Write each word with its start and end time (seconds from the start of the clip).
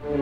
Hello 0.00 0.12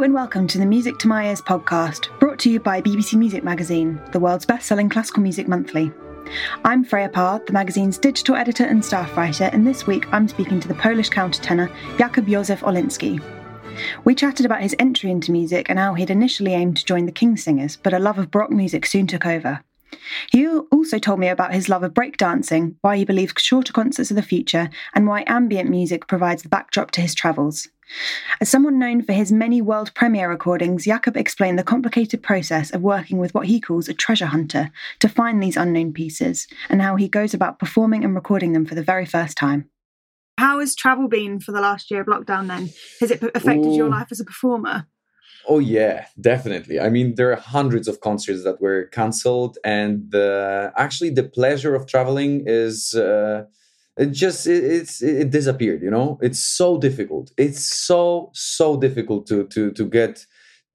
and 0.00 0.14
welcome 0.14 0.46
to 0.46 0.56
the 0.56 0.64
Music 0.64 0.96
to 1.00 1.06
My 1.06 1.28
Ears 1.28 1.42
podcast, 1.42 2.08
brought 2.18 2.38
to 2.38 2.50
you 2.50 2.58
by 2.58 2.80
BBC 2.80 3.18
Music 3.18 3.44
Magazine, 3.44 4.00
the 4.12 4.20
world's 4.20 4.46
best 4.46 4.66
selling 4.66 4.88
classical 4.88 5.22
music 5.22 5.46
monthly. 5.46 5.92
I'm 6.64 6.84
Freya 6.84 7.10
Parr, 7.10 7.42
the 7.46 7.52
magazine's 7.52 7.98
digital 7.98 8.34
editor 8.34 8.64
and 8.64 8.82
staff 8.82 9.14
writer, 9.14 9.50
and 9.52 9.66
this 9.66 9.86
week 9.86 10.10
I'm 10.10 10.26
speaking 10.26 10.58
to 10.60 10.68
the 10.68 10.74
Polish 10.74 11.10
countertenor 11.10 11.70
Jakub 11.98 12.26
Józef 12.26 12.60
Orliński. 12.60 13.41
We 14.04 14.14
chatted 14.14 14.46
about 14.46 14.62
his 14.62 14.76
entry 14.78 15.10
into 15.10 15.32
music 15.32 15.68
and 15.68 15.78
how 15.78 15.94
he'd 15.94 16.10
initially 16.10 16.54
aimed 16.54 16.76
to 16.78 16.84
join 16.84 17.06
the 17.06 17.12
King's 17.12 17.44
Singers, 17.44 17.76
but 17.76 17.94
a 17.94 17.98
love 17.98 18.18
of 18.18 18.30
Baroque 18.30 18.50
music 18.50 18.86
soon 18.86 19.06
took 19.06 19.26
over. 19.26 19.62
He 20.30 20.46
also 20.46 20.98
told 20.98 21.20
me 21.20 21.28
about 21.28 21.54
his 21.54 21.68
love 21.68 21.82
of 21.82 21.94
breakdancing, 21.94 22.76
why 22.80 22.96
he 22.96 23.04
believes 23.04 23.34
shorter 23.36 23.72
concerts 23.72 24.10
are 24.10 24.14
the 24.14 24.22
future, 24.22 24.70
and 24.94 25.06
why 25.06 25.24
ambient 25.26 25.70
music 25.70 26.06
provides 26.06 26.42
the 26.42 26.48
backdrop 26.48 26.90
to 26.92 27.00
his 27.00 27.14
travels. 27.14 27.68
As 28.40 28.48
someone 28.48 28.78
known 28.78 29.02
for 29.02 29.12
his 29.12 29.30
many 29.30 29.60
world 29.60 29.94
premiere 29.94 30.30
recordings, 30.30 30.86
Jakub 30.86 31.16
explained 31.16 31.58
the 31.58 31.64
complicated 31.64 32.22
process 32.22 32.70
of 32.70 32.80
working 32.80 33.18
with 33.18 33.34
what 33.34 33.46
he 33.46 33.60
calls 33.60 33.88
a 33.88 33.94
treasure 33.94 34.26
hunter 34.26 34.70
to 35.00 35.08
find 35.08 35.42
these 35.42 35.56
unknown 35.56 35.92
pieces, 35.92 36.48
and 36.70 36.80
how 36.80 36.96
he 36.96 37.08
goes 37.08 37.34
about 37.34 37.58
performing 37.58 38.02
and 38.04 38.14
recording 38.14 38.52
them 38.52 38.64
for 38.64 38.74
the 38.74 38.82
very 38.82 39.04
first 39.04 39.36
time. 39.36 39.68
How 40.38 40.60
has 40.60 40.74
travel 40.74 41.08
been 41.08 41.40
for 41.40 41.52
the 41.52 41.60
last 41.60 41.90
year 41.90 42.00
of 42.00 42.06
lockdown 42.06 42.48
then? 42.48 42.70
Has 43.00 43.10
it 43.10 43.22
affected 43.34 43.72
Ooh. 43.72 43.76
your 43.76 43.88
life 43.88 44.08
as 44.10 44.20
a 44.20 44.24
performer? 44.24 44.86
Oh 45.48 45.58
yeah, 45.58 46.06
definitely. 46.20 46.78
I 46.80 46.88
mean, 46.88 47.16
there 47.16 47.32
are 47.32 47.36
hundreds 47.36 47.88
of 47.88 48.00
concerts 48.00 48.44
that 48.44 48.60
were 48.60 48.84
cancelled, 48.86 49.58
and 49.64 50.14
uh, 50.14 50.70
actually, 50.76 51.10
the 51.10 51.24
pleasure 51.24 51.74
of 51.74 51.86
traveling 51.86 52.44
is 52.46 52.94
uh, 52.94 53.44
it 53.96 54.12
just 54.12 54.46
it, 54.46 54.64
it's 54.64 55.02
it 55.02 55.30
disappeared. 55.30 55.82
You 55.82 55.90
know, 55.90 56.18
it's 56.22 56.38
so 56.38 56.78
difficult. 56.78 57.32
It's 57.36 57.62
so 57.62 58.30
so 58.34 58.78
difficult 58.78 59.26
to 59.28 59.44
to 59.48 59.72
to 59.72 59.84
get 59.84 60.26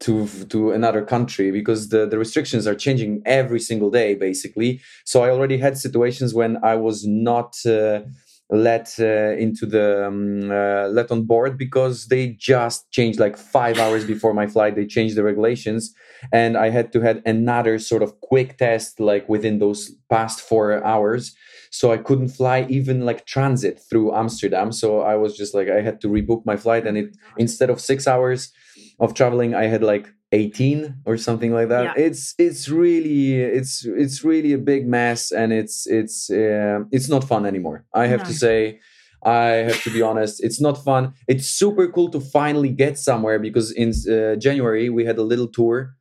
to 0.02 0.28
to 0.50 0.72
another 0.72 1.04
country 1.04 1.50
because 1.50 1.90
the 1.90 2.06
the 2.06 2.18
restrictions 2.18 2.68
are 2.68 2.76
changing 2.76 3.22
every 3.26 3.62
single 3.62 3.90
day, 3.90 4.16
basically. 4.16 4.82
So 5.06 5.24
I 5.24 5.30
already 5.30 5.58
had 5.58 5.78
situations 5.78 6.34
when 6.34 6.58
I 6.64 6.76
was 6.76 7.06
not. 7.08 7.56
Uh, 7.66 8.02
let 8.50 8.96
uh, 9.00 9.36
into 9.38 9.66
the 9.66 10.08
um, 10.08 10.50
uh, 10.50 10.88
let 10.88 11.12
on 11.12 11.24
board 11.24 11.58
because 11.58 12.08
they 12.08 12.30
just 12.30 12.90
changed 12.92 13.20
like 13.20 13.36
five 13.38 13.78
hours 13.78 14.06
before 14.06 14.34
my 14.34 14.48
flight. 14.48 14.76
They 14.76 14.86
changed 14.86 15.16
the 15.16 15.24
regulations 15.24 15.94
and 16.32 16.58
i 16.58 16.70
had 16.70 16.92
to 16.92 17.02
had 17.02 17.22
another 17.26 17.78
sort 17.78 18.02
of 18.02 18.20
quick 18.22 18.58
test 18.58 19.00
like 19.00 19.28
within 19.30 19.60
those 19.60 19.92
past 20.10 20.42
four 20.42 20.84
hours. 20.84 21.36
So 21.70 21.92
i 21.92 21.98
couldn't 21.98 22.30
fly 22.30 22.66
even 22.70 23.06
like 23.06 23.26
transit 23.26 23.80
through 23.90 24.16
amsterdam. 24.16 24.72
So 24.72 25.02
i 25.02 25.16
was 25.16 25.38
just 25.38 25.54
like 25.54 25.70
i 25.70 25.82
had 25.82 26.02
to 26.02 26.08
rebook 26.08 26.46
my 26.46 26.58
flight 26.58 26.88
and 26.88 26.98
it 26.98 27.18
instead 27.38 27.70
of 27.70 27.82
six 27.82 28.08
hours 28.08 28.52
of 29.00 29.14
traveling 29.14 29.54
i 29.54 29.66
had 29.66 29.84
like 29.84 30.08
18 30.32 31.04
or 31.06 31.18
something 31.18 31.54
like 31.54 31.70
that. 31.70 31.84
Yeah. 31.98 32.06
it's 32.06 32.34
it's 32.38 32.68
really 32.68 33.42
it's 33.42 33.86
it's 33.86 34.24
really 34.24 34.54
a 34.54 34.58
big 34.58 34.88
mess 34.88 35.32
and 35.32 35.54
it's 35.54 35.88
it's 35.88 36.30
uh, 36.30 36.80
it's 36.92 37.10
not 37.10 37.24
fun 37.24 37.46
anymore. 37.46 37.86
I 37.94 38.08
have 38.08 38.22
no. 38.22 38.26
to 38.26 38.34
say 38.34 38.80
i 39.26 39.66
have 39.68 39.82
to 39.82 39.90
be 39.90 40.02
honest 40.02 40.44
it's 40.44 40.62
not 40.62 40.84
fun. 40.84 41.14
It's 41.28 41.48
super 41.48 41.88
cool 41.88 42.10
to 42.12 42.20
finally 42.20 42.70
get 42.70 42.98
somewhere 42.98 43.40
because 43.40 43.72
in 43.72 43.90
uh, 43.90 44.36
january 44.36 44.90
we 44.90 45.06
had 45.06 45.18
a 45.18 45.24
little 45.24 45.48
tour. 45.48 45.94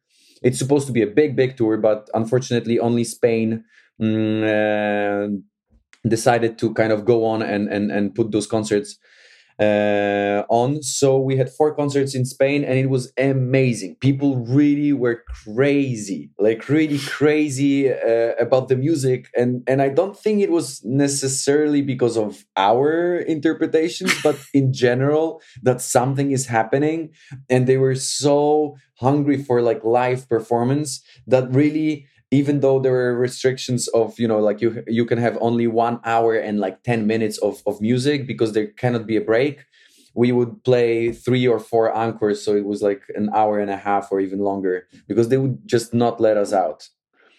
It's 0.42 0.58
supposed 0.58 0.86
to 0.88 0.92
be 0.92 1.02
a 1.02 1.06
big 1.06 1.36
big 1.36 1.56
tour 1.56 1.76
but 1.78 2.10
unfortunately 2.12 2.78
only 2.78 3.04
spain 3.04 3.64
uh, 4.02 5.28
decided 6.06 6.58
to 6.58 6.74
kind 6.74 6.92
of 6.92 7.04
go 7.04 7.24
on 7.24 7.42
and 7.42 7.68
and 7.68 7.90
and 7.90 8.14
put 8.14 8.32
those 8.32 8.46
concerts 8.46 8.98
uh, 9.58 10.44
on. 10.48 10.82
So 10.82 11.18
we 11.18 11.36
had 11.36 11.50
four 11.50 11.74
concerts 11.74 12.14
in 12.14 12.24
Spain 12.24 12.64
and 12.64 12.78
it 12.78 12.90
was 12.90 13.12
amazing. 13.18 13.96
People 14.00 14.44
really 14.46 14.92
were 14.92 15.22
crazy, 15.44 16.30
like 16.38 16.68
really 16.68 16.98
crazy 16.98 17.90
uh, 17.90 18.34
about 18.38 18.68
the 18.68 18.76
music. 18.76 19.28
And, 19.36 19.62
and 19.66 19.80
I 19.80 19.88
don't 19.88 20.16
think 20.16 20.40
it 20.40 20.50
was 20.50 20.82
necessarily 20.84 21.82
because 21.82 22.16
of 22.16 22.44
our 22.56 23.18
interpretations, 23.18 24.12
but 24.22 24.38
in 24.52 24.72
general, 24.72 25.40
that 25.62 25.80
something 25.80 26.32
is 26.32 26.46
happening. 26.46 27.10
And 27.48 27.66
they 27.66 27.78
were 27.78 27.94
so 27.94 28.76
hungry 28.98 29.42
for 29.42 29.60
like 29.62 29.84
live 29.84 30.28
performance 30.28 31.02
that 31.26 31.50
really 31.52 32.06
even 32.30 32.60
though 32.60 32.80
there 32.80 32.92
were 32.92 33.16
restrictions 33.16 33.88
of 33.88 34.18
you 34.18 34.26
know 34.26 34.40
like 34.40 34.60
you 34.60 34.82
you 34.86 35.04
can 35.04 35.18
have 35.18 35.38
only 35.40 35.66
one 35.66 36.00
hour 36.04 36.34
and 36.34 36.58
like 36.58 36.82
10 36.82 37.06
minutes 37.06 37.38
of, 37.38 37.62
of 37.66 37.80
music 37.80 38.26
because 38.26 38.52
there 38.52 38.66
cannot 38.66 39.06
be 39.06 39.16
a 39.16 39.20
break 39.20 39.64
we 40.16 40.32
would 40.32 40.64
play 40.64 41.12
three 41.12 41.46
or 41.46 41.60
four 41.60 41.94
anchors 41.94 42.42
so 42.42 42.56
it 42.56 42.64
was 42.64 42.82
like 42.82 43.02
an 43.14 43.28
hour 43.34 43.60
and 43.60 43.70
a 43.70 43.76
half 43.76 44.10
or 44.10 44.18
even 44.18 44.38
longer 44.40 44.88
because 45.06 45.28
they 45.28 45.36
would 45.36 45.58
just 45.68 45.92
not 45.92 46.20
let 46.20 46.38
us 46.38 46.52
out. 46.52 46.88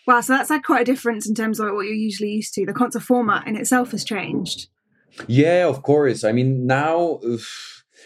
Wow 0.06 0.22
so 0.22 0.34
that's 0.34 0.52
like 0.52 0.64
quite 0.64 0.82
a 0.82 0.86
difference 0.86 1.28
in 1.28 1.36
terms 1.36 1.60
of 1.60 1.74
what 1.74 1.88
you're 1.88 1.94
usually 1.94 2.30
used 2.30 2.54
to. 2.54 2.66
The 2.66 2.74
concert 2.74 3.02
format 3.02 3.48
in 3.48 3.58
itself 3.58 3.92
has 3.92 4.06
changed. 4.06 4.68
Yeah 5.28 5.68
of 5.68 5.82
course. 5.82 6.24
I 6.24 6.32
mean 6.32 6.68
now 6.68 7.20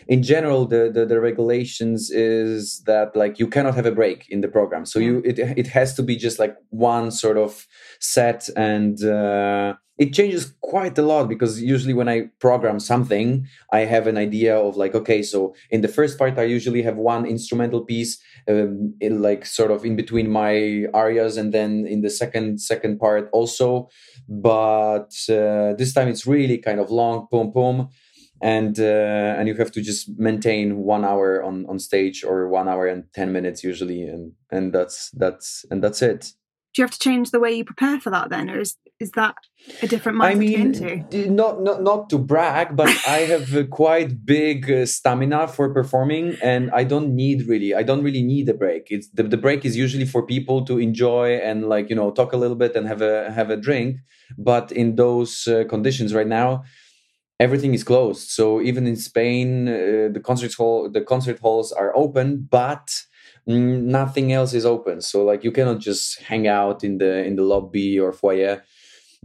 in 0.07 0.23
general 0.23 0.65
the, 0.65 0.91
the, 0.93 1.05
the 1.05 1.19
regulations 1.19 2.09
is 2.11 2.81
that 2.85 3.15
like 3.15 3.39
you 3.39 3.47
cannot 3.47 3.75
have 3.75 3.85
a 3.85 3.91
break 3.91 4.27
in 4.29 4.41
the 4.41 4.47
program. 4.47 4.85
So 4.85 4.99
you 4.99 5.21
it, 5.25 5.39
it 5.39 5.67
has 5.67 5.93
to 5.95 6.03
be 6.03 6.15
just 6.15 6.39
like 6.39 6.55
one 6.69 7.11
sort 7.11 7.37
of 7.37 7.67
set 7.99 8.49
and 8.55 9.03
uh, 9.03 9.75
it 9.97 10.13
changes 10.13 10.53
quite 10.61 10.97
a 10.97 11.01
lot 11.03 11.27
because 11.29 11.61
usually 11.61 11.93
when 11.93 12.09
i 12.09 12.23
program 12.39 12.79
something 12.79 13.45
i 13.71 13.81
have 13.81 14.07
an 14.07 14.17
idea 14.17 14.57
of 14.57 14.75
like 14.75 14.95
okay 14.95 15.21
so 15.21 15.53
in 15.69 15.81
the 15.81 15.87
first 15.87 16.17
part 16.17 16.39
i 16.39 16.43
usually 16.43 16.81
have 16.81 16.95
one 16.95 17.23
instrumental 17.25 17.81
piece 17.81 18.17
um, 18.47 18.95
in 18.99 19.21
like 19.21 19.45
sort 19.45 19.71
of 19.71 19.85
in 19.85 19.95
between 19.95 20.29
my 20.29 20.85
arias 20.93 21.37
and 21.37 21.53
then 21.53 21.85
in 21.85 22.01
the 22.01 22.09
second 22.09 22.59
second 22.61 22.99
part 22.99 23.29
also. 23.31 23.89
But 24.27 25.13
uh, 25.29 25.73
this 25.77 25.93
time 25.93 26.07
it's 26.07 26.25
really 26.25 26.57
kind 26.57 26.79
of 26.79 26.89
long 26.89 27.27
boom 27.29 27.51
boom 27.51 27.89
and 28.41 28.79
uh, 28.79 29.35
and 29.37 29.47
you 29.47 29.55
have 29.55 29.71
to 29.71 29.81
just 29.81 30.09
maintain 30.17 30.77
one 30.77 31.05
hour 31.05 31.43
on 31.43 31.65
on 31.67 31.79
stage 31.79 32.23
or 32.23 32.47
one 32.49 32.67
hour 32.67 32.87
and 32.87 33.03
10 33.13 33.31
minutes 33.31 33.63
usually 33.63 34.03
and 34.03 34.33
and 34.51 34.73
that's 34.73 35.11
that's 35.11 35.63
and 35.69 35.83
that's 35.83 36.01
it. 36.01 36.33
Do 36.73 36.81
you 36.81 36.85
have 36.85 36.91
to 36.91 36.99
change 36.99 37.31
the 37.31 37.39
way 37.39 37.51
you 37.51 37.65
prepare 37.65 37.99
for 37.99 38.09
that 38.09 38.29
then 38.29 38.49
or 38.49 38.59
is 38.59 38.77
is 38.99 39.11
that 39.11 39.35
a 39.81 39.87
different 39.87 40.19
mindset 40.19 40.31
I 40.31 40.35
mean, 40.35 40.73
to? 41.09 41.29
not, 41.31 41.61
not 41.61 41.81
not 41.81 42.09
to 42.11 42.19
brag 42.19 42.75
but 42.75 42.87
i 43.07 43.17
have 43.33 43.53
a 43.55 43.65
quite 43.65 44.25
big 44.25 44.69
uh, 44.71 44.85
stamina 44.85 45.47
for 45.47 45.73
performing 45.73 46.37
and 46.41 46.69
i 46.71 46.83
don't 46.83 47.15
need 47.15 47.47
really 47.47 47.73
i 47.73 47.81
don't 47.81 48.03
really 48.03 48.21
need 48.21 48.47
a 48.47 48.53
break. 48.53 48.87
It's 48.89 49.09
the, 49.09 49.23
the 49.23 49.37
break 49.37 49.65
is 49.65 49.75
usually 49.75 50.05
for 50.05 50.25
people 50.25 50.63
to 50.65 50.77
enjoy 50.77 51.37
and 51.37 51.67
like 51.67 51.89
you 51.89 51.95
know 51.95 52.11
talk 52.11 52.31
a 52.31 52.37
little 52.37 52.55
bit 52.55 52.75
and 52.75 52.87
have 52.87 53.01
a 53.01 53.31
have 53.31 53.49
a 53.49 53.57
drink. 53.57 53.97
But 54.37 54.71
in 54.71 54.95
those 54.95 55.47
uh, 55.47 55.65
conditions 55.67 56.13
right 56.13 56.27
now 56.27 56.63
everything 57.45 57.73
is 57.73 57.83
closed. 57.83 58.25
So 58.37 58.61
even 58.61 58.83
in 58.87 58.95
spain 58.95 59.49
uh, 59.67 60.09
the 60.15 60.21
concert 60.29 60.53
hall 60.59 60.89
the 60.97 61.01
concert 61.13 61.39
halls 61.45 61.69
are 61.81 61.91
open 62.03 62.27
but 62.59 62.85
nothing 63.47 64.31
else 64.33 64.53
is 64.53 64.65
open. 64.65 65.01
So 65.01 65.17
like 65.25 65.43
you 65.43 65.51
cannot 65.51 65.79
just 65.79 66.21
hang 66.21 66.47
out 66.47 66.83
in 66.83 66.93
the 66.99 67.13
in 67.25 67.35
the 67.35 67.43
lobby 67.43 67.99
or 67.99 68.11
foyer 68.13 68.63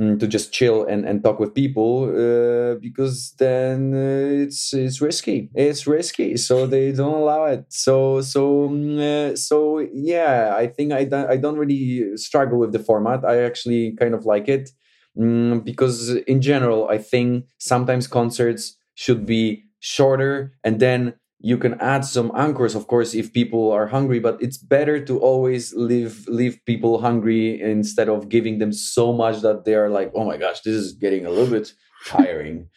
mm, 0.00 0.18
to 0.20 0.26
just 0.26 0.52
chill 0.52 0.84
and, 0.84 1.04
and 1.06 1.22
talk 1.22 1.38
with 1.40 1.54
people 1.54 2.04
uh, 2.10 2.74
because 2.80 3.34
then 3.38 3.94
uh, 3.94 4.44
it's 4.44 4.72
it's 4.74 5.00
risky. 5.00 5.50
It's 5.54 5.86
risky. 5.86 6.36
So 6.36 6.66
they 6.66 6.92
don't 6.92 7.14
allow 7.22 7.44
it. 7.46 7.64
So 7.70 8.20
so 8.20 8.68
mm, 8.70 8.98
uh, 9.32 9.36
so 9.36 9.78
yeah 9.92 10.54
i 10.56 10.66
think 10.66 10.92
i 10.92 11.04
don't, 11.04 11.28
i 11.30 11.36
don't 11.36 11.56
really 11.58 12.16
struggle 12.16 12.58
with 12.58 12.72
the 12.72 12.78
format. 12.80 13.24
I 13.24 13.42
actually 13.42 13.94
kind 13.98 14.14
of 14.14 14.24
like 14.24 14.48
it 14.48 14.70
mm, 15.18 15.64
because 15.64 16.10
in 16.26 16.40
general 16.40 16.88
i 16.88 16.98
think 16.98 17.44
sometimes 17.58 18.06
concerts 18.06 18.76
should 18.94 19.26
be 19.26 19.64
shorter 19.80 20.52
and 20.64 20.80
then 20.80 21.14
you 21.38 21.58
can 21.58 21.74
add 21.80 22.04
some 22.04 22.32
anchors 22.34 22.74
of 22.74 22.86
course 22.86 23.14
if 23.14 23.32
people 23.32 23.70
are 23.70 23.86
hungry 23.86 24.18
but 24.18 24.36
it's 24.40 24.58
better 24.58 25.04
to 25.04 25.18
always 25.18 25.74
leave 25.74 26.26
leave 26.28 26.58
people 26.64 27.00
hungry 27.00 27.60
instead 27.60 28.08
of 28.08 28.28
giving 28.28 28.58
them 28.58 28.72
so 28.72 29.12
much 29.12 29.42
that 29.42 29.64
they 29.64 29.74
are 29.74 29.90
like 29.90 30.10
oh 30.14 30.24
my 30.24 30.36
gosh 30.36 30.60
this 30.62 30.74
is 30.74 30.92
getting 30.92 31.26
a 31.26 31.30
little 31.30 31.50
bit 31.50 31.72
tiring. 32.06 32.68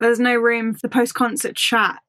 There's 0.00 0.18
no 0.18 0.34
room 0.34 0.74
for 0.74 0.88
post 0.88 1.14
concert 1.14 1.56
chat 1.56 2.00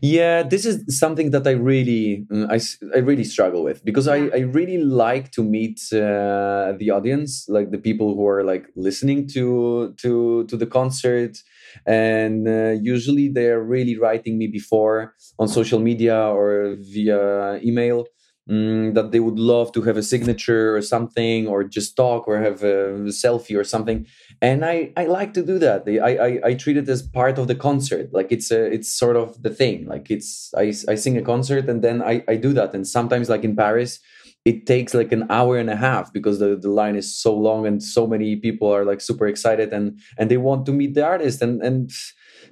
yeah 0.00 0.42
this 0.42 0.64
is 0.64 0.84
something 0.98 1.30
that 1.30 1.46
i 1.46 1.50
really 1.50 2.26
mm, 2.30 2.46
i, 2.50 2.58
I 2.96 3.00
really 3.00 3.24
struggle 3.24 3.62
with 3.62 3.84
because 3.84 4.08
I, 4.08 4.28
I 4.34 4.40
really 4.40 4.78
like 4.78 5.30
to 5.32 5.42
meet 5.42 5.80
uh, 5.92 6.72
the 6.78 6.90
audience 6.92 7.46
like 7.48 7.70
the 7.70 7.78
people 7.78 8.14
who 8.14 8.26
are 8.26 8.44
like 8.44 8.66
listening 8.76 9.28
to 9.28 9.94
to 9.98 10.44
to 10.46 10.56
the 10.56 10.66
concert. 10.66 11.38
And 11.86 12.46
uh, 12.48 12.76
usually 12.82 13.28
they're 13.28 13.62
really 13.62 13.96
writing 13.98 14.38
me 14.38 14.46
before 14.46 15.14
on 15.38 15.48
social 15.48 15.80
media 15.80 16.16
or 16.16 16.76
via 16.80 17.58
email 17.62 18.06
mm, 18.50 18.94
that 18.94 19.12
they 19.12 19.20
would 19.20 19.38
love 19.38 19.72
to 19.72 19.82
have 19.82 19.96
a 19.96 20.02
signature 20.02 20.76
or 20.76 20.82
something 20.82 21.46
or 21.46 21.64
just 21.64 21.96
talk 21.96 22.26
or 22.26 22.38
have 22.38 22.62
a 22.62 22.94
selfie 23.08 23.58
or 23.58 23.64
something. 23.64 24.06
And 24.40 24.64
i 24.64 24.92
i 24.96 25.06
like 25.06 25.32
to 25.34 25.42
do 25.42 25.58
that. 25.58 25.82
I 25.88 26.16
i, 26.28 26.48
I 26.48 26.54
treat 26.54 26.76
it 26.76 26.88
as 26.88 27.02
part 27.02 27.38
of 27.38 27.48
the 27.48 27.54
concert. 27.54 28.12
Like 28.12 28.32
it's 28.32 28.50
a 28.50 28.64
it's 28.64 28.92
sort 28.92 29.16
of 29.16 29.42
the 29.42 29.50
thing. 29.50 29.86
Like 29.86 30.10
it's 30.10 30.52
i 30.56 30.72
i 30.88 30.94
sing 30.94 31.16
a 31.16 31.22
concert 31.22 31.68
and 31.68 31.82
then 31.82 32.02
i 32.02 32.24
i 32.28 32.36
do 32.36 32.52
that. 32.54 32.74
And 32.74 32.86
sometimes 32.86 33.28
like 33.28 33.44
in 33.44 33.56
paris 33.56 34.00
it 34.44 34.66
takes 34.66 34.92
like 34.92 35.12
an 35.12 35.24
hour 35.30 35.56
and 35.56 35.70
a 35.70 35.76
half 35.76 36.12
because 36.12 36.40
the, 36.40 36.56
the 36.56 36.68
line 36.68 36.96
is 36.96 37.14
so 37.14 37.32
long 37.34 37.66
and 37.66 37.82
so 37.82 38.06
many 38.06 38.34
people 38.36 38.68
are 38.72 38.84
like 38.84 39.00
super 39.00 39.26
excited 39.26 39.72
and 39.72 40.00
and 40.18 40.30
they 40.30 40.36
want 40.36 40.66
to 40.66 40.72
meet 40.72 40.94
the 40.94 41.04
artist. 41.04 41.42
And 41.42 41.62
and 41.62 41.90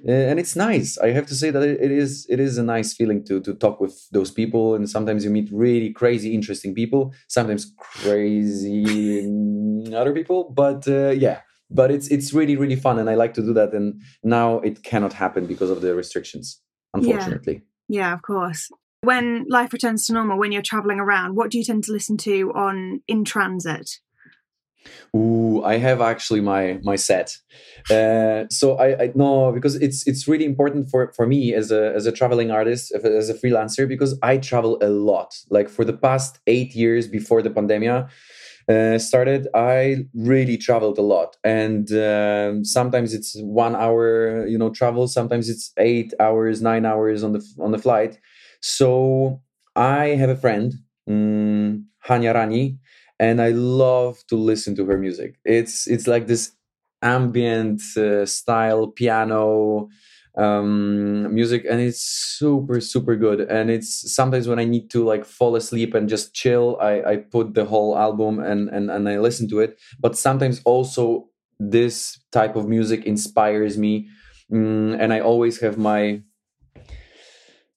and 0.07 0.39
it's 0.39 0.55
nice. 0.55 0.97
I 0.97 1.11
have 1.11 1.25
to 1.27 1.35
say 1.35 1.51
that 1.51 1.63
it 1.63 1.91
is 1.91 2.25
it 2.29 2.39
is 2.39 2.57
a 2.57 2.63
nice 2.63 2.93
feeling 2.93 3.23
to 3.25 3.39
to 3.41 3.53
talk 3.53 3.79
with 3.79 4.07
those 4.11 4.31
people. 4.31 4.75
And 4.75 4.89
sometimes 4.89 5.23
you 5.23 5.29
meet 5.29 5.49
really 5.51 5.91
crazy 5.91 6.33
interesting 6.33 6.73
people 6.73 7.13
sometimes 7.27 7.73
crazy 7.77 9.27
other 9.93 10.13
people. 10.13 10.49
But 10.51 10.87
uh, 10.87 11.09
yeah 11.11 11.41
but 11.73 11.89
it's 11.89 12.07
it's 12.09 12.33
really 12.33 12.57
really 12.57 12.75
fun. 12.75 12.99
And 12.99 13.09
i 13.09 13.15
like 13.15 13.33
to 13.35 13.41
do 13.41 13.53
that. 13.53 13.73
And 13.73 14.01
now 14.23 14.59
it 14.59 14.83
cannot 14.83 15.13
happen 15.13 15.45
because 15.45 15.69
of 15.69 15.81
the 15.81 15.95
restrictions 15.95 16.61
unfortunately. 16.93 17.63
Yeah, 17.87 18.01
yeah 18.01 18.13
of 18.13 18.21
course. 18.21 18.69
When 19.03 19.45
life 19.49 19.73
returns 19.73 20.05
to 20.05 20.13
normal, 20.13 20.37
when 20.37 20.51
you're 20.51 20.61
traveling 20.61 20.99
around, 20.99 21.35
what 21.35 21.49
do 21.49 21.57
you 21.57 21.63
tend 21.63 21.83
to 21.85 21.91
listen 21.91 22.17
to 22.17 22.51
on 22.53 23.01
in 23.07 23.23
transit? 23.23 23.89
Ooh, 25.15 25.61
I 25.63 25.77
have 25.77 26.01
actually 26.01 26.41
my 26.41 26.79
my 26.83 26.95
set. 26.95 27.37
Uh, 27.89 28.45
so 28.49 28.77
I, 28.77 29.03
I 29.03 29.11
no 29.15 29.51
because 29.51 29.75
it's 29.75 30.07
it's 30.07 30.27
really 30.27 30.45
important 30.45 30.89
for 30.89 31.11
for 31.15 31.27
me 31.27 31.53
as 31.53 31.71
a 31.71 31.93
as 31.95 32.05
a 32.05 32.11
traveling 32.11 32.51
artist 32.51 32.91
as 32.93 33.29
a 33.29 33.33
freelancer 33.33 33.87
because 33.87 34.17
I 34.23 34.37
travel 34.37 34.77
a 34.81 34.89
lot. 34.89 35.35
Like 35.49 35.69
for 35.69 35.83
the 35.85 35.93
past 35.93 36.39
eight 36.47 36.75
years 36.75 37.07
before 37.07 37.41
the 37.41 37.49
pandemic 37.49 38.05
uh, 38.69 38.97
started, 38.97 39.47
I 39.53 40.05
really 40.13 40.57
traveled 40.57 40.97
a 40.97 41.01
lot, 41.01 41.35
and 41.43 41.91
um, 41.93 42.63
sometimes 42.63 43.13
it's 43.13 43.35
one 43.41 43.75
hour, 43.75 44.45
you 44.47 44.57
know, 44.57 44.69
travel. 44.69 45.07
Sometimes 45.07 45.49
it's 45.49 45.71
eight 45.77 46.13
hours, 46.19 46.61
nine 46.61 46.85
hours 46.85 47.23
on 47.23 47.33
the 47.33 47.41
on 47.59 47.71
the 47.71 47.79
flight 47.79 48.19
so 48.63 49.41
I 49.75 50.09
have 50.09 50.29
a 50.29 50.35
friend, 50.35 50.71
um, 51.07 51.87
Hania 52.07 52.33
Rani, 52.35 52.77
and 53.21 53.41
I 53.41 53.51
love 53.51 54.19
to 54.29 54.35
listen 54.35 54.75
to 54.77 54.85
her 54.87 54.97
music. 54.97 55.39
It's 55.45 55.87
it's 55.87 56.07
like 56.07 56.27
this 56.27 56.53
ambient 57.03 57.81
uh, 57.97 58.25
style 58.25 58.87
piano 58.87 59.89
um 60.37 61.33
music 61.33 61.65
and 61.69 61.81
it's 61.81 62.01
super 62.01 62.79
super 62.79 63.17
good 63.17 63.41
and 63.41 63.69
it's 63.69 64.13
sometimes 64.15 64.47
when 64.47 64.59
i 64.59 64.63
need 64.63 64.89
to 64.89 65.03
like 65.03 65.25
fall 65.25 65.57
asleep 65.57 65.93
and 65.93 66.07
just 66.07 66.33
chill 66.33 66.77
i 66.79 67.01
i 67.03 67.17
put 67.17 67.53
the 67.53 67.65
whole 67.65 67.97
album 67.97 68.39
and 68.39 68.69
and, 68.69 68.89
and 68.89 69.09
i 69.09 69.19
listen 69.19 69.49
to 69.49 69.59
it 69.59 69.77
but 69.99 70.17
sometimes 70.17 70.61
also 70.63 71.27
this 71.59 72.17
type 72.31 72.55
of 72.55 72.67
music 72.69 73.03
inspires 73.05 73.77
me 73.77 74.07
mm, 74.51 74.97
and 74.99 75.11
i 75.11 75.19
always 75.19 75.59
have 75.59 75.77
my 75.77 76.21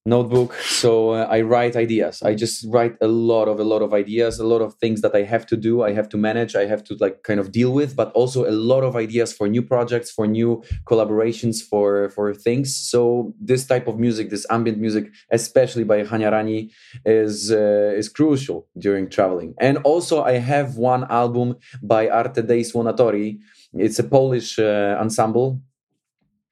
notebook. 0.07 0.53
So 0.65 1.11
uh, 1.11 1.27
i 1.31 1.41
write 1.41 1.77
ideas. 1.77 2.23
I 2.23 2.35
just 2.35 2.67
write 2.69 2.95
a 3.01 3.09
lot 3.09 3.49
of 3.49 3.59
a 3.59 3.65
lot 3.65 3.83
of 3.83 3.95
ideas 3.95 4.39
a 4.39 4.47
lot 4.47 4.61
of 4.61 4.75
things 4.75 5.01
that 5.01 5.15
i 5.15 5.23
have 5.23 5.47
to 5.47 5.57
do 5.57 5.83
i 5.83 5.93
have 5.93 6.09
to 6.11 6.17
manage 6.17 6.55
i 6.55 6.67
have 6.67 6.85
to 6.85 6.95
like 7.01 7.23
kind 7.23 7.41
of 7.41 7.53
deal 7.53 7.73
with 7.73 7.97
but 7.97 8.13
also 8.13 8.45
a 8.49 8.53
lot 8.53 8.83
of 8.85 8.97
ideas 8.97 9.33
for 9.33 9.49
new 9.49 9.63
projects 9.63 10.11
for 10.11 10.27
new 10.27 10.63
collaborations 10.87 11.63
for 11.63 12.11
for 12.11 12.35
things. 12.35 12.77
So 12.77 13.35
this 13.41 13.67
type 13.67 13.87
of 13.89 13.99
music 13.99 14.29
this 14.31 14.47
ambient 14.51 14.79
music 14.79 15.05
especially 15.31 15.85
by 15.85 16.03
Hania 16.03 16.31
Rani 16.33 16.71
is 17.07 17.51
uh, 17.51 18.01
is 18.01 18.09
crucial 18.09 18.69
during 18.79 19.09
traveling. 19.09 19.55
And 19.59 19.79
also 19.79 20.23
i 20.23 20.33
have 20.53 20.77
one 20.77 21.05
album 21.11 21.57
by 21.83 22.09
arte 22.09 22.43
dei 22.43 22.63
suonatori. 22.63 23.39
It's 23.73 23.99
a 23.99 24.05
polish 24.05 24.59
uh, 24.59 24.97
ensemble 25.01 25.61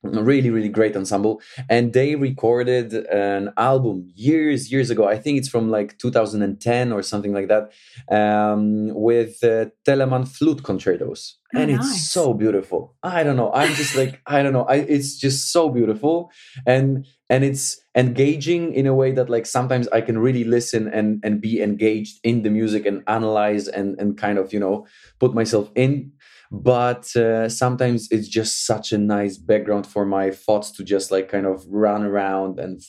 really 0.03 0.51
really 0.51 0.69
great 0.69 0.97
ensemble. 0.97 1.41
And 1.69 1.93
they 1.93 2.15
recorded 2.17 2.93
an 2.93 3.53
album 3.57 4.09
years 4.15 4.73
years 4.73 4.91
ago. 4.91 5.07
I 5.07 5.19
think 5.19 5.39
it's 5.39 5.49
from 5.49 5.71
like 5.71 5.99
2010 5.99 6.93
or 6.93 7.03
something 7.03 7.33
like 7.33 7.49
that 7.49 7.73
um, 8.15 8.89
with 8.95 9.43
uh, 9.45 9.67
telemann 9.87 10.27
flute 10.27 10.63
concertos. 10.63 11.39
Oh, 11.55 11.61
and 11.61 11.73
nice. 11.73 11.81
it's 11.81 12.11
so 12.11 12.33
beautiful. 12.35 12.95
I 13.03 13.23
don't 13.23 13.37
know. 13.37 13.53
I'm 13.53 13.75
just 13.75 13.95
like 13.97 14.21
i 14.27 14.43
don't 14.43 14.53
know. 14.53 14.65
I, 14.65 14.77
it's 14.77 15.17
just 15.17 15.53
so 15.53 15.69
beautiful. 15.69 16.31
And 16.67 17.07
and 17.33 17.45
it's 17.45 17.81
engaging 17.97 18.75
in 18.75 18.87
a 18.87 18.95
way 18.95 19.11
that 19.11 19.31
like 19.31 19.47
sometimes 19.47 19.89
i 19.89 20.01
can 20.01 20.19
really 20.19 20.45
listen 20.45 20.89
and 20.89 21.19
and 21.25 21.41
be 21.41 21.63
engaged 21.63 22.19
in 22.23 22.43
the 22.43 22.51
music 22.51 22.85
and 22.85 23.03
analyze 23.07 23.69
and 23.69 23.99
and 23.99 24.19
kind 24.19 24.39
of 24.39 24.53
you 24.53 24.61
know 24.61 24.87
put 25.19 25.35
myself 25.35 25.71
in 25.75 26.13
but 26.53 27.17
uh, 27.17 27.49
sometimes 27.49 28.09
it's 28.11 28.29
just 28.29 28.67
such 28.67 28.93
a 28.93 28.99
nice 28.99 29.39
background 29.39 29.87
for 29.87 30.05
my 30.05 30.31
thoughts 30.31 30.71
to 30.73 30.85
just 30.85 31.11
like 31.11 31.31
kind 31.31 31.47
of 31.47 31.65
run 31.67 32.03
around 32.03 32.61
and 32.61 32.83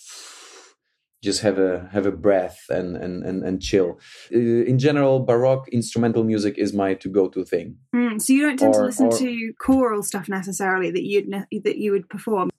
just 1.23 1.41
have 1.41 1.57
a 1.57 1.89
have 1.93 2.05
a 2.05 2.11
breath 2.11 2.59
and 2.69 2.97
and 2.97 3.23
and, 3.23 3.41
and 3.41 3.61
chill. 3.61 3.99
Uh, 4.35 4.37
in 4.37 4.77
general 4.77 5.21
baroque 5.21 5.69
instrumental 5.69 6.25
music 6.25 6.57
is 6.57 6.73
my 6.73 6.93
to 6.95 7.07
go 7.07 7.29
to 7.29 7.45
thing. 7.45 7.77
Mm, 7.95 8.21
so 8.21 8.33
you 8.33 8.41
don't 8.41 8.57
tend 8.57 8.75
or, 8.75 8.79
to 8.79 8.85
listen 8.85 9.07
or, 9.07 9.17
to 9.17 9.53
choral 9.59 10.03
stuff 10.03 10.27
necessarily 10.27 10.91
that 10.91 11.03
you'd 11.03 11.31
that 11.31 11.77
you 11.77 11.93
would 11.93 12.09
perform 12.09 12.49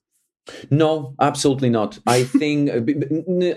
No, 0.71 1.14
absolutely 1.21 1.71
not. 1.71 1.99
I 2.06 2.25
think 2.40 2.71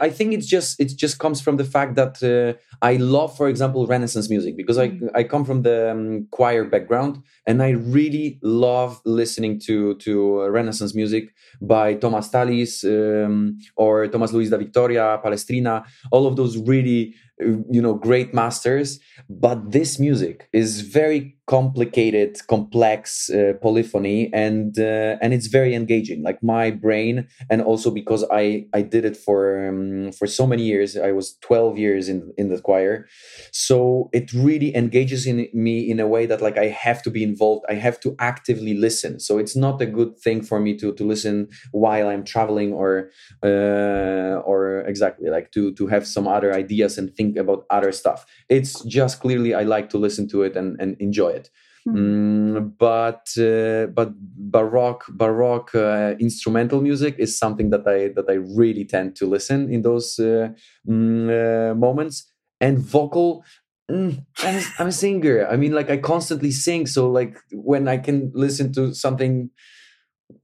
I 0.02 0.10
think 0.10 0.34
it's 0.34 0.48
just 0.48 0.80
it 0.80 0.96
just 0.96 1.20
comes 1.20 1.42
from 1.42 1.58
the 1.58 1.64
fact 1.64 1.96
that 1.96 2.22
uh, 2.24 2.60
I 2.82 2.96
love, 2.96 3.36
for 3.36 3.48
example, 3.48 3.88
Renaissance 3.88 4.30
music 4.30 4.58
because 4.58 4.78
I 4.78 5.00
I 5.16 5.24
come 5.24 5.46
from 5.46 5.62
the 5.62 5.92
um, 5.92 6.28
choir 6.32 6.66
background 6.66 7.24
and 7.46 7.62
I 7.62 7.70
really 7.70 8.40
love 8.42 9.02
listening 9.06 9.60
to 9.62 9.96
to 9.96 10.42
Renaissance 10.50 10.94
music 10.96 11.34
by 11.62 11.94
Thomas 11.96 12.30
Tallis 12.30 12.84
um, 12.84 13.58
or 13.76 14.08
Thomas 14.08 14.32
Luis 14.34 14.50
da 14.50 14.58
Victoria, 14.58 15.20
Palestrina, 15.24 15.86
all 16.12 16.28
of 16.28 16.36
those 16.36 16.58
really 16.58 17.16
you 17.40 17.82
know 17.82 17.94
great 17.94 18.34
masters 18.34 19.00
but 19.30 19.72
this 19.72 20.00
music 20.00 20.50
is 20.54 20.82
very 20.82 21.38
complicated 21.48 22.38
complex 22.48 23.30
uh, 23.30 23.54
polyphony 23.62 24.30
and 24.34 24.78
uh, 24.78 25.16
and 25.22 25.34
it's 25.34 25.48
very 25.48 25.74
engaging. 25.74 26.22
Like 26.22 26.44
my 26.44 26.72
brain 26.72 27.28
and 27.50 27.62
also 27.62 27.90
because 27.90 28.26
i 28.32 28.66
i 28.74 28.82
did 28.82 29.06
it 29.06 29.16
for 29.16 29.68
um, 29.68 30.12
for 30.12 30.28
so 30.28 30.46
many 30.46 30.64
years 30.64 30.98
i 30.98 31.12
was 31.14 31.38
12 31.42 31.78
years 31.78 32.10
in 32.10 32.34
in 32.38 32.50
the 32.50 32.62
choir. 32.62 33.08
So 33.54 34.10
it 34.12 34.34
really 34.34 34.76
engages 34.76 35.26
in 35.26 35.48
me 35.54 35.90
in 35.90 36.02
a 36.02 36.08
way 36.08 36.26
that 36.26 36.42
like 36.42 36.58
i 36.58 36.68
have 36.68 37.02
to 37.04 37.10
be 37.10 37.24
involved 37.24 37.66
i 37.70 37.76
have 37.76 38.00
to 38.02 38.16
actively 38.20 38.74
listen. 38.74 39.20
So 39.20 39.38
it's 39.38 39.56
not 39.56 39.82
a 39.82 39.86
good 39.86 40.20
thing 40.20 40.44
for 40.44 40.60
me 40.60 40.78
to 40.78 40.94
to 40.94 41.04
listen 41.06 41.48
while 41.72 42.10
i'm 42.10 42.26
traveling 42.26 42.74
or 42.74 43.10
uh, 43.42 44.44
or 44.44 44.82
exactly 44.82 45.30
like 45.30 45.52
to 45.52 45.74
to 45.76 45.88
have 45.88 46.06
some 46.06 46.28
other 46.28 46.54
ideas 46.54 46.98
and 46.98 47.16
think 47.28 47.38
about 47.38 47.66
other 47.70 47.92
stuff 47.92 48.26
it's 48.50 48.84
just 48.84 49.20
clearly 49.20 49.54
i 49.54 49.64
like 49.64 49.90
to 49.90 49.98
listen 49.98 50.28
to 50.28 50.44
it 50.44 50.56
and 50.56 50.80
and 50.82 50.96
enjoy 51.00 51.30
it 51.30 51.50
Mm, 51.88 52.74
but 52.78 53.30
uh, 53.38 53.88
but 53.88 54.12
baroque 54.20 55.06
baroque 55.08 55.74
uh, 55.74 56.16
instrumental 56.20 56.82
music 56.82 57.16
is 57.18 57.38
something 57.38 57.70
that 57.70 57.88
I 57.88 58.10
that 58.10 58.26
I 58.30 58.34
really 58.34 58.84
tend 58.84 59.16
to 59.18 59.26
listen 59.26 59.72
in 59.72 59.84
those 59.84 60.20
uh, 60.20 60.50
mm, 60.88 61.30
uh 61.30 61.76
moments. 61.76 62.30
And 62.60 62.80
vocal, 62.80 63.46
mm, 63.90 64.26
I'm, 64.40 64.64
I'm 64.80 64.88
a 64.88 64.92
singer. 64.92 65.48
I 65.48 65.56
mean, 65.56 65.72
like 65.72 65.90
I 65.90 65.98
constantly 65.98 66.52
sing, 66.52 66.88
so 66.88 67.10
like 67.10 67.38
when 67.54 67.88
I 67.88 67.98
can 67.98 68.32
listen 68.34 68.74
to 68.74 68.94
something 68.94 69.50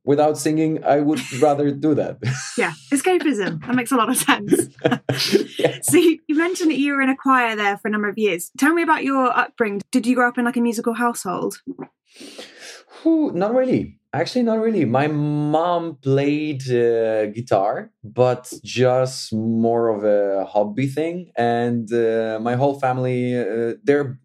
without 0.03 0.37
singing, 0.37 0.83
I 0.83 0.99
would 0.99 1.21
rather 1.41 1.71
do 1.71 1.93
that. 1.95 2.17
yeah, 2.57 2.73
escapism. 2.91 3.65
That 3.65 3.75
makes 3.75 3.91
a 3.91 3.95
lot 3.95 4.09
of 4.09 4.17
sense. 4.17 4.67
yes. 5.59 5.87
So 5.87 5.97
you, 5.97 6.19
mentioned 6.29 6.71
that 6.71 6.77
you 6.77 6.93
were 6.93 7.01
in 7.01 7.09
a 7.09 7.15
choir 7.15 7.55
there 7.55 7.77
for 7.77 7.87
a 7.87 7.91
number 7.91 8.09
of 8.09 8.17
years. 8.17 8.51
Tell 8.57 8.73
me 8.73 8.83
about 8.83 9.03
your 9.03 9.35
upbringing. 9.37 9.81
Did 9.91 10.05
you 10.05 10.15
grow 10.15 10.27
up 10.27 10.37
in 10.37 10.45
like 10.45 10.57
a 10.57 10.61
musical 10.61 10.93
household? 10.93 11.61
Ooh, 13.05 13.31
not 13.33 13.53
really. 13.53 13.99
Actually, 14.15 14.43
not 14.43 14.59
really. 14.59 14.85
My 14.85 15.07
mom 15.07 15.95
played 15.95 16.61
uh, 16.69 17.25
guitar, 17.27 17.91
but 18.03 18.53
just 18.63 19.33
more 19.33 19.89
of 19.89 20.03
a 20.03 20.45
hobby 20.45 20.85
thing. 20.85 21.31
And 21.35 21.91
uh, 21.91 22.39
my 22.39 22.55
whole 22.55 22.79
family, 22.79 23.35
uh, 23.35 23.73
they're 23.83 24.19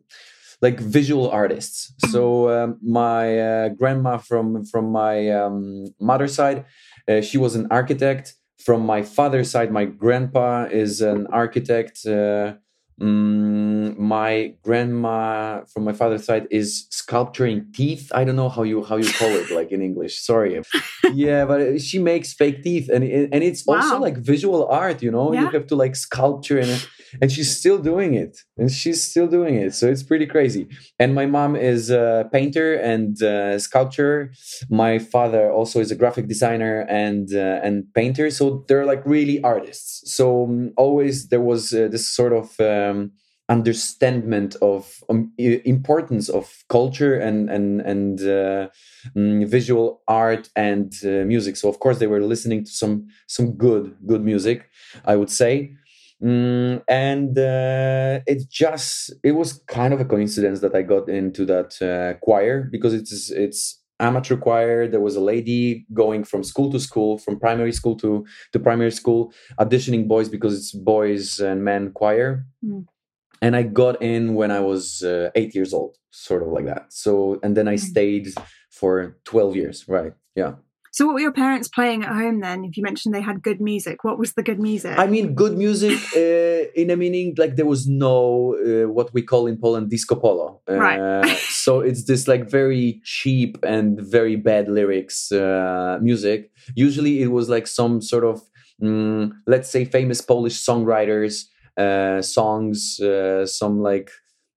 like 0.60 0.80
visual 0.80 1.30
artists. 1.30 1.92
So 2.10 2.48
um, 2.50 2.78
my 2.82 3.38
uh, 3.38 3.68
grandma 3.70 4.18
from 4.18 4.64
from 4.64 4.90
my 4.90 5.30
um, 5.30 5.86
mother's 6.00 6.34
side, 6.34 6.64
uh, 7.08 7.20
she 7.20 7.38
was 7.38 7.54
an 7.54 7.66
architect. 7.70 8.34
From 8.58 8.84
my 8.84 9.02
father's 9.02 9.50
side, 9.50 9.70
my 9.70 9.84
grandpa 9.84 10.64
is 10.64 11.00
an 11.00 11.28
architect. 11.28 12.04
Uh, 12.04 12.54
mm, 13.00 13.96
my 13.98 14.54
grandma 14.62 15.64
from 15.72 15.84
my 15.84 15.92
father's 15.92 16.24
side 16.24 16.46
is 16.50 16.86
sculpturing 16.90 17.66
teeth. 17.72 18.10
I 18.14 18.24
don't 18.24 18.36
know 18.36 18.48
how 18.48 18.62
you 18.62 18.84
how 18.84 18.96
you 18.96 19.12
call 19.12 19.30
it 19.30 19.50
like 19.50 19.72
in 19.72 19.82
English. 19.82 20.20
Sorry. 20.20 20.60
yeah, 21.12 21.44
but 21.44 21.80
she 21.80 21.98
makes 21.98 22.32
fake 22.32 22.62
teeth, 22.62 22.88
and 22.88 23.04
and 23.04 23.42
it's 23.42 23.66
wow. 23.66 23.76
also 23.76 23.98
like 23.98 24.16
visual 24.18 24.66
art. 24.66 25.02
You 25.02 25.10
know, 25.10 25.32
yeah. 25.32 25.42
you 25.42 25.50
have 25.50 25.66
to 25.68 25.76
like 25.76 25.96
sculpture 25.96 26.58
and 26.58 26.86
and 27.20 27.32
she's 27.32 27.56
still 27.56 27.78
doing 27.78 28.14
it 28.14 28.38
and 28.56 28.70
she's 28.70 29.02
still 29.02 29.26
doing 29.26 29.54
it 29.54 29.74
so 29.74 29.88
it's 29.88 30.02
pretty 30.02 30.26
crazy 30.26 30.68
and 30.98 31.14
my 31.14 31.26
mom 31.26 31.56
is 31.56 31.90
a 31.90 32.28
painter 32.32 32.74
and 32.74 33.22
uh, 33.22 33.58
sculptor 33.58 34.32
my 34.68 34.98
father 34.98 35.50
also 35.50 35.80
is 35.80 35.90
a 35.90 35.96
graphic 35.96 36.28
designer 36.28 36.80
and 36.88 37.34
uh, 37.34 37.60
and 37.62 37.84
painter 37.94 38.30
so 38.30 38.64
they're 38.68 38.86
like 38.86 39.04
really 39.04 39.42
artists 39.42 40.12
so 40.12 40.44
um, 40.44 40.72
always 40.76 41.28
there 41.28 41.40
was 41.40 41.72
uh, 41.72 41.88
this 41.88 42.08
sort 42.08 42.32
of 42.32 42.58
um, 42.90 43.12
understanding 43.48 44.52
of 44.60 45.02
um, 45.08 45.32
importance 45.38 46.28
of 46.28 46.64
culture 46.68 47.14
and 47.18 47.48
and 47.50 47.80
and 47.80 48.20
uh, 48.20 48.68
um, 49.16 49.46
visual 49.46 50.02
art 50.06 50.50
and 50.56 50.92
uh, 51.04 51.24
music. 51.24 51.56
So 51.56 51.68
of 51.68 51.78
course 51.80 51.98
they 51.98 52.06
were 52.06 52.20
listening 52.20 52.64
to 52.64 52.70
some 52.70 53.08
some 53.26 53.52
good 53.52 53.96
good 54.06 54.22
music 54.24 54.68
i 55.04 55.16
would 55.16 55.30
say. 55.30 55.72
Mm, 56.22 56.82
and 56.88 57.38
uh, 57.38 58.20
it's 58.26 58.44
just 58.46 59.12
it 59.22 59.32
was 59.32 59.52
kind 59.68 59.94
of 59.94 60.00
a 60.00 60.04
coincidence 60.04 60.60
that 60.60 60.74
I 60.74 60.82
got 60.82 61.08
into 61.08 61.44
that 61.46 61.80
uh, 61.80 62.18
choir 62.24 62.68
because 62.72 62.92
it's 62.92 63.30
it's 63.30 63.80
amateur 64.00 64.36
choir. 64.36 64.86
There 64.86 65.00
was 65.00 65.16
a 65.16 65.20
lady 65.20 65.86
going 65.92 66.24
from 66.24 66.44
school 66.44 66.70
to 66.72 66.80
school, 66.80 67.18
from 67.18 67.38
primary 67.38 67.72
school 67.72 67.96
to 67.96 68.24
to 68.52 68.58
primary 68.58 68.92
school, 68.92 69.32
auditioning 69.58 70.08
boys 70.08 70.28
because 70.28 70.56
it's 70.56 70.72
boys 70.72 71.40
and 71.40 71.64
men 71.64 71.92
choir. 71.92 72.44
Mm. 72.64 72.86
And 73.40 73.54
I 73.54 73.62
got 73.62 74.02
in 74.02 74.34
when 74.34 74.50
I 74.50 74.60
was 74.60 75.02
uh, 75.02 75.30
eight 75.34 75.54
years 75.54 75.72
old, 75.72 75.96
sort 76.10 76.42
of 76.42 76.48
like 76.48 76.66
that. 76.66 76.92
So, 76.92 77.38
and 77.42 77.56
then 77.56 77.68
I 77.68 77.74
mm. 77.74 77.80
stayed 77.80 78.28
for 78.70 79.16
12 79.24 79.56
years, 79.56 79.84
right? 79.88 80.12
Yeah. 80.34 80.54
So, 80.98 81.06
what 81.06 81.14
were 81.14 81.20
your 81.20 81.32
parents 81.32 81.68
playing 81.68 82.02
at 82.02 82.08
home 82.08 82.40
then? 82.40 82.64
If 82.64 82.76
you 82.76 82.82
mentioned 82.82 83.14
they 83.14 83.20
had 83.20 83.40
good 83.40 83.60
music, 83.60 84.02
what 84.02 84.18
was 84.18 84.32
the 84.32 84.42
good 84.42 84.58
music? 84.58 84.98
I 84.98 85.06
mean, 85.06 85.32
good 85.32 85.56
music 85.56 85.96
uh, 86.16 86.72
in 86.74 86.90
a 86.90 86.96
meaning 86.96 87.36
like 87.38 87.54
there 87.54 87.66
was 87.66 87.86
no 87.86 88.56
uh, 88.56 88.88
what 88.90 89.14
we 89.14 89.22
call 89.22 89.46
in 89.46 89.58
Poland 89.58 89.90
disco 89.90 90.16
polo. 90.16 90.60
Uh, 90.68 90.74
right. 90.74 91.38
so 91.64 91.78
it's 91.78 92.02
this 92.06 92.26
like 92.26 92.50
very 92.50 93.00
cheap 93.04 93.58
and 93.62 94.00
very 94.00 94.34
bad 94.34 94.68
lyrics 94.68 95.30
uh, 95.30 96.00
music. 96.02 96.50
Usually, 96.74 97.22
it 97.22 97.28
was 97.28 97.48
like 97.48 97.68
some 97.68 98.02
sort 98.02 98.24
of 98.24 98.42
mm, 98.82 99.30
let's 99.46 99.70
say 99.70 99.84
famous 99.84 100.20
Polish 100.20 100.58
songwriters 100.58 101.44
uh, 101.76 102.20
songs, 102.22 102.98
uh, 102.98 103.46
some 103.46 103.82
like. 103.82 104.10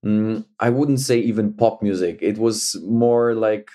Mm, 0.04 0.44
I 0.58 0.70
wouldn't 0.70 0.98
say 0.98 1.20
even 1.20 1.52
pop 1.52 1.80
music. 1.80 2.18
It 2.20 2.36
was 2.36 2.74
more 2.82 3.36
like 3.36 3.70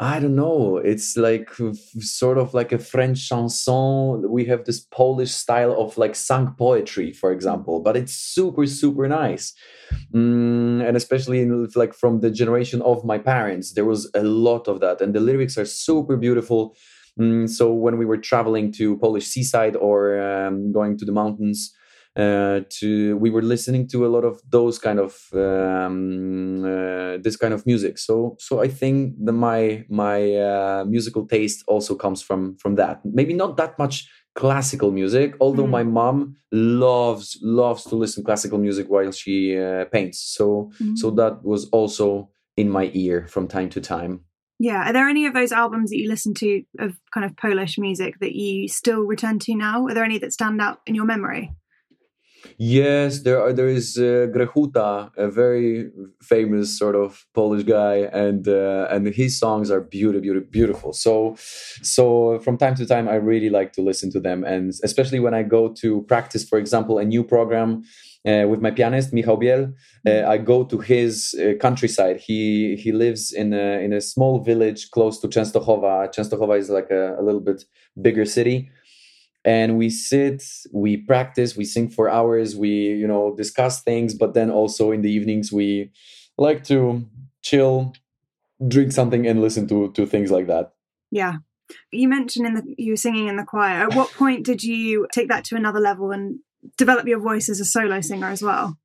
I 0.00 0.20
don't 0.20 0.36
know. 0.36 0.76
It's 0.76 1.16
like 1.16 1.50
sort 1.98 2.38
of 2.38 2.54
like 2.54 2.70
a 2.70 2.78
French 2.78 3.28
chanson. 3.28 4.30
We 4.30 4.44
have 4.44 4.64
this 4.64 4.78
Polish 4.78 5.32
style 5.32 5.72
of 5.72 5.98
like 5.98 6.14
sung 6.14 6.54
poetry, 6.56 7.12
for 7.12 7.32
example, 7.32 7.80
but 7.80 7.96
it's 7.96 8.12
super, 8.12 8.64
super 8.66 9.08
nice. 9.08 9.54
Mm, 10.14 10.86
and 10.86 10.96
especially 10.96 11.40
in, 11.40 11.68
like 11.74 11.94
from 11.94 12.20
the 12.20 12.30
generation 12.30 12.80
of 12.82 13.04
my 13.04 13.18
parents, 13.18 13.72
there 13.72 13.84
was 13.84 14.08
a 14.14 14.22
lot 14.22 14.68
of 14.68 14.78
that. 14.80 15.00
And 15.00 15.14
the 15.14 15.20
lyrics 15.20 15.58
are 15.58 15.64
super 15.64 16.16
beautiful. 16.16 16.76
Mm, 17.18 17.48
so 17.48 17.72
when 17.72 17.98
we 17.98 18.06
were 18.06 18.18
traveling 18.18 18.70
to 18.74 18.98
Polish 18.98 19.26
seaside 19.26 19.74
or 19.74 20.20
um, 20.20 20.70
going 20.70 20.96
to 20.98 21.04
the 21.04 21.12
mountains, 21.12 21.74
uh, 22.16 22.60
to 22.68 23.16
we 23.18 23.30
were 23.30 23.42
listening 23.42 23.88
to 23.88 24.06
a 24.06 24.08
lot 24.08 24.24
of 24.24 24.40
those 24.48 24.78
kind 24.78 24.98
of 24.98 25.16
um, 25.34 26.64
uh, 26.64 27.18
this 27.22 27.36
kind 27.36 27.54
of 27.54 27.64
music. 27.66 27.98
So 27.98 28.36
so 28.38 28.60
I 28.60 28.68
think 28.68 29.14
the 29.18 29.32
my 29.32 29.84
my 29.88 30.34
uh, 30.34 30.84
musical 30.86 31.26
taste 31.26 31.64
also 31.66 31.94
comes 31.94 32.22
from 32.22 32.56
from 32.56 32.74
that. 32.76 33.00
Maybe 33.04 33.34
not 33.34 33.56
that 33.56 33.78
much 33.78 34.08
classical 34.34 34.90
music, 34.90 35.34
although 35.40 35.66
mm. 35.66 35.70
my 35.70 35.82
mom 35.82 36.36
loves 36.52 37.38
loves 37.42 37.84
to 37.84 37.96
listen 37.96 38.24
classical 38.24 38.58
music 38.58 38.88
while 38.88 39.12
she 39.12 39.58
uh, 39.58 39.84
paints. 39.86 40.20
So 40.20 40.70
mm. 40.80 40.96
so 40.96 41.10
that 41.12 41.44
was 41.44 41.68
also 41.70 42.30
in 42.56 42.68
my 42.68 42.90
ear 42.94 43.26
from 43.28 43.46
time 43.48 43.68
to 43.70 43.80
time. 43.80 44.20
Yeah. 44.58 44.88
Are 44.88 44.92
there 44.92 45.08
any 45.08 45.26
of 45.26 45.34
those 45.34 45.52
albums 45.52 45.90
that 45.90 45.98
you 45.98 46.08
listen 46.08 46.34
to 46.34 46.62
of 46.80 46.98
kind 47.14 47.24
of 47.24 47.36
Polish 47.36 47.78
music 47.78 48.18
that 48.20 48.34
you 48.34 48.68
still 48.68 49.02
return 49.02 49.38
to 49.40 49.54
now? 49.54 49.86
Are 49.86 49.94
there 49.94 50.04
any 50.04 50.18
that 50.18 50.32
stand 50.32 50.60
out 50.60 50.80
in 50.86 50.96
your 50.96 51.04
memory? 51.04 51.54
Yes, 52.56 53.20
there 53.22 53.40
are. 53.40 53.52
There 53.52 53.68
is 53.68 53.96
uh, 53.98 54.26
Grechuta, 54.34 55.10
a 55.16 55.28
very 55.28 55.90
famous 56.22 56.78
sort 56.78 56.96
of 56.96 57.26
Polish 57.34 57.64
guy, 57.64 58.08
and 58.12 58.48
uh, 58.48 58.88
and 58.90 59.06
his 59.08 59.38
songs 59.38 59.70
are 59.70 59.80
beautiful, 59.80 60.22
beautiful, 60.22 60.50
beautiful. 60.50 60.92
So, 60.92 61.36
so 61.82 62.38
from 62.40 62.56
time 62.56 62.74
to 62.76 62.86
time, 62.86 63.08
I 63.08 63.16
really 63.16 63.50
like 63.50 63.72
to 63.74 63.82
listen 63.82 64.10
to 64.12 64.20
them, 64.20 64.44
and 64.44 64.72
especially 64.82 65.20
when 65.20 65.34
I 65.34 65.42
go 65.42 65.68
to 65.80 66.02
practice, 66.02 66.44
for 66.48 66.58
example, 66.58 66.98
a 66.98 67.04
new 67.04 67.22
program 67.22 67.82
uh, 68.26 68.46
with 68.48 68.60
my 68.60 68.70
pianist 68.70 69.12
Michał 69.12 69.38
Biel. 69.38 69.72
Uh, 70.06 70.24
I 70.26 70.38
go 70.38 70.64
to 70.64 70.78
his 70.78 71.34
uh, 71.34 71.54
countryside. 71.60 72.18
He 72.20 72.76
he 72.76 72.92
lives 72.92 73.32
in 73.32 73.52
a 73.52 73.84
in 73.84 73.92
a 73.92 74.00
small 74.00 74.40
village 74.40 74.90
close 74.90 75.20
to 75.20 75.28
Częstochowa. 75.28 76.08
Częstochowa 76.14 76.58
is 76.58 76.70
like 76.70 76.90
a, 76.90 77.16
a 77.18 77.22
little 77.22 77.40
bit 77.40 77.64
bigger 78.00 78.24
city 78.24 78.70
and 79.48 79.78
we 79.78 79.88
sit 79.88 80.42
we 80.72 80.98
practice 80.98 81.56
we 81.56 81.64
sing 81.64 81.88
for 81.88 82.04
hours 82.10 82.54
we 82.54 82.68
you 83.02 83.08
know 83.12 83.34
discuss 83.34 83.82
things 83.82 84.14
but 84.14 84.34
then 84.34 84.50
also 84.50 84.92
in 84.92 85.00
the 85.02 85.10
evenings 85.10 85.50
we 85.50 85.90
like 86.36 86.62
to 86.62 86.78
chill 87.42 87.94
drink 88.74 88.92
something 88.92 89.26
and 89.26 89.40
listen 89.40 89.66
to 89.66 89.90
to 89.92 90.04
things 90.06 90.30
like 90.30 90.46
that 90.46 90.74
yeah 91.10 91.36
You 91.92 92.08
mentioned 92.08 92.46
in 92.46 92.54
the 92.54 92.62
you 92.76 92.92
were 92.92 92.96
singing 92.96 93.28
in 93.28 93.36
the 93.36 93.44
choir. 93.44 93.84
At 93.84 93.94
what 93.94 94.10
point 94.12 94.44
did 94.44 94.62
you 94.62 95.06
take 95.12 95.28
that 95.28 95.44
to 95.46 95.56
another 95.56 95.80
level 95.80 96.12
and 96.12 96.40
develop 96.76 97.06
your 97.06 97.20
voice 97.20 97.48
as 97.48 97.60
a 97.60 97.64
solo 97.64 98.00
singer 98.00 98.28
as 98.28 98.42
well? 98.42 98.78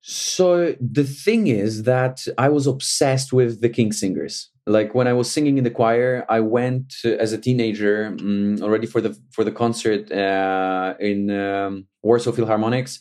So 0.00 0.76
the 0.80 1.04
thing 1.04 1.48
is 1.48 1.82
that 1.82 2.26
I 2.38 2.48
was 2.48 2.66
obsessed 2.66 3.32
with 3.32 3.60
the 3.60 3.68
King's 3.68 3.98
singers. 3.98 4.51
Like 4.66 4.94
when 4.94 5.08
I 5.08 5.12
was 5.12 5.30
singing 5.30 5.58
in 5.58 5.64
the 5.64 5.70
choir, 5.70 6.24
I 6.28 6.40
went 6.40 6.94
as 7.04 7.32
a 7.32 7.38
teenager 7.38 8.06
um, 8.06 8.58
already 8.62 8.86
for 8.86 9.00
the 9.00 9.18
for 9.32 9.42
the 9.42 9.50
concert 9.50 10.10
uh, 10.12 10.94
in 11.00 11.30
um, 11.30 11.86
Warsaw 12.02 12.30
Philharmonics, 12.30 13.00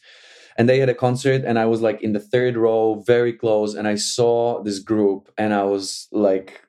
and 0.57 0.67
they 0.67 0.79
had 0.79 0.89
a 0.89 0.95
concert, 0.95 1.43
and 1.45 1.59
I 1.59 1.65
was 1.65 1.81
like 1.81 2.01
in 2.01 2.13
the 2.13 2.19
third 2.19 2.57
row, 2.57 3.03
very 3.05 3.33
close, 3.33 3.75
and 3.75 3.87
I 3.87 3.95
saw 3.95 4.63
this 4.63 4.79
group, 4.79 5.31
and 5.37 5.53
I 5.53 5.63
was 5.63 6.07
like 6.11 6.61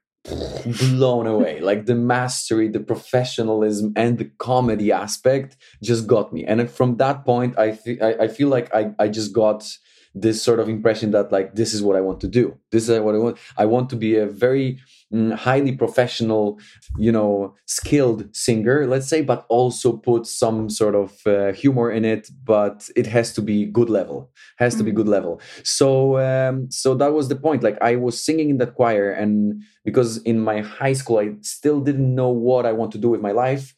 blown 0.80 1.26
away. 1.26 1.60
Like 1.72 1.86
the 1.86 1.94
mastery 1.94 2.68
the 2.68 2.80
professionalism 2.80 3.92
and 3.96 4.18
the 4.18 4.30
comedy 4.38 4.92
aspect 4.92 5.56
just 5.82 6.06
got 6.06 6.32
me. 6.32 6.44
And 6.44 6.70
from 6.70 6.96
that 6.98 7.24
point 7.24 7.58
i, 7.58 7.72
th- 7.72 8.00
I, 8.00 8.24
I 8.24 8.28
feel 8.28 8.48
like 8.48 8.72
I, 8.74 8.92
I 8.98 9.08
just 9.08 9.32
got 9.32 9.64
this 10.14 10.42
sort 10.42 10.60
of 10.60 10.68
impression 10.68 11.10
that 11.12 11.32
like 11.32 11.54
this 11.54 11.72
is 11.72 11.82
what 11.82 11.96
I 11.96 12.00
want 12.00 12.20
to 12.20 12.28
do. 12.28 12.58
This 12.70 12.88
is 12.88 13.00
what 13.00 13.14
I 13.14 13.18
want. 13.18 13.38
I 13.56 13.64
want 13.66 13.88
to 13.90 13.96
be 13.96 14.16
a 14.16 14.26
very 14.26 14.78
mm, 15.12 15.34
highly 15.34 15.72
professional, 15.72 16.58
you 16.98 17.10
know, 17.10 17.54
skilled 17.66 18.34
singer, 18.34 18.86
let's 18.86 19.08
say, 19.08 19.22
but 19.22 19.46
also 19.48 19.96
put 19.96 20.26
some 20.26 20.68
sort 20.68 20.94
of 20.94 21.26
uh, 21.26 21.52
humor 21.52 21.90
in 21.90 22.04
it. 22.04 22.28
But 22.44 22.88
it 22.94 23.06
has 23.06 23.32
to 23.34 23.42
be 23.42 23.66
good 23.66 23.88
level. 23.88 24.30
Has 24.58 24.74
to 24.74 24.78
mm-hmm. 24.78 24.86
be 24.86 24.92
good 24.92 25.08
level. 25.08 25.40
So 25.62 26.18
um, 26.18 26.70
so 26.70 26.94
that 26.94 27.12
was 27.12 27.28
the 27.28 27.36
point. 27.36 27.62
Like 27.62 27.78
I 27.80 27.96
was 27.96 28.22
singing 28.22 28.50
in 28.50 28.58
that 28.58 28.74
choir, 28.74 29.10
and 29.10 29.62
because 29.84 30.18
in 30.18 30.40
my 30.40 30.60
high 30.60 30.92
school 30.92 31.18
I 31.18 31.34
still 31.40 31.80
didn't 31.80 32.14
know 32.14 32.28
what 32.28 32.66
I 32.66 32.72
want 32.72 32.92
to 32.92 32.98
do 32.98 33.08
with 33.08 33.20
my 33.20 33.32
life 33.32 33.74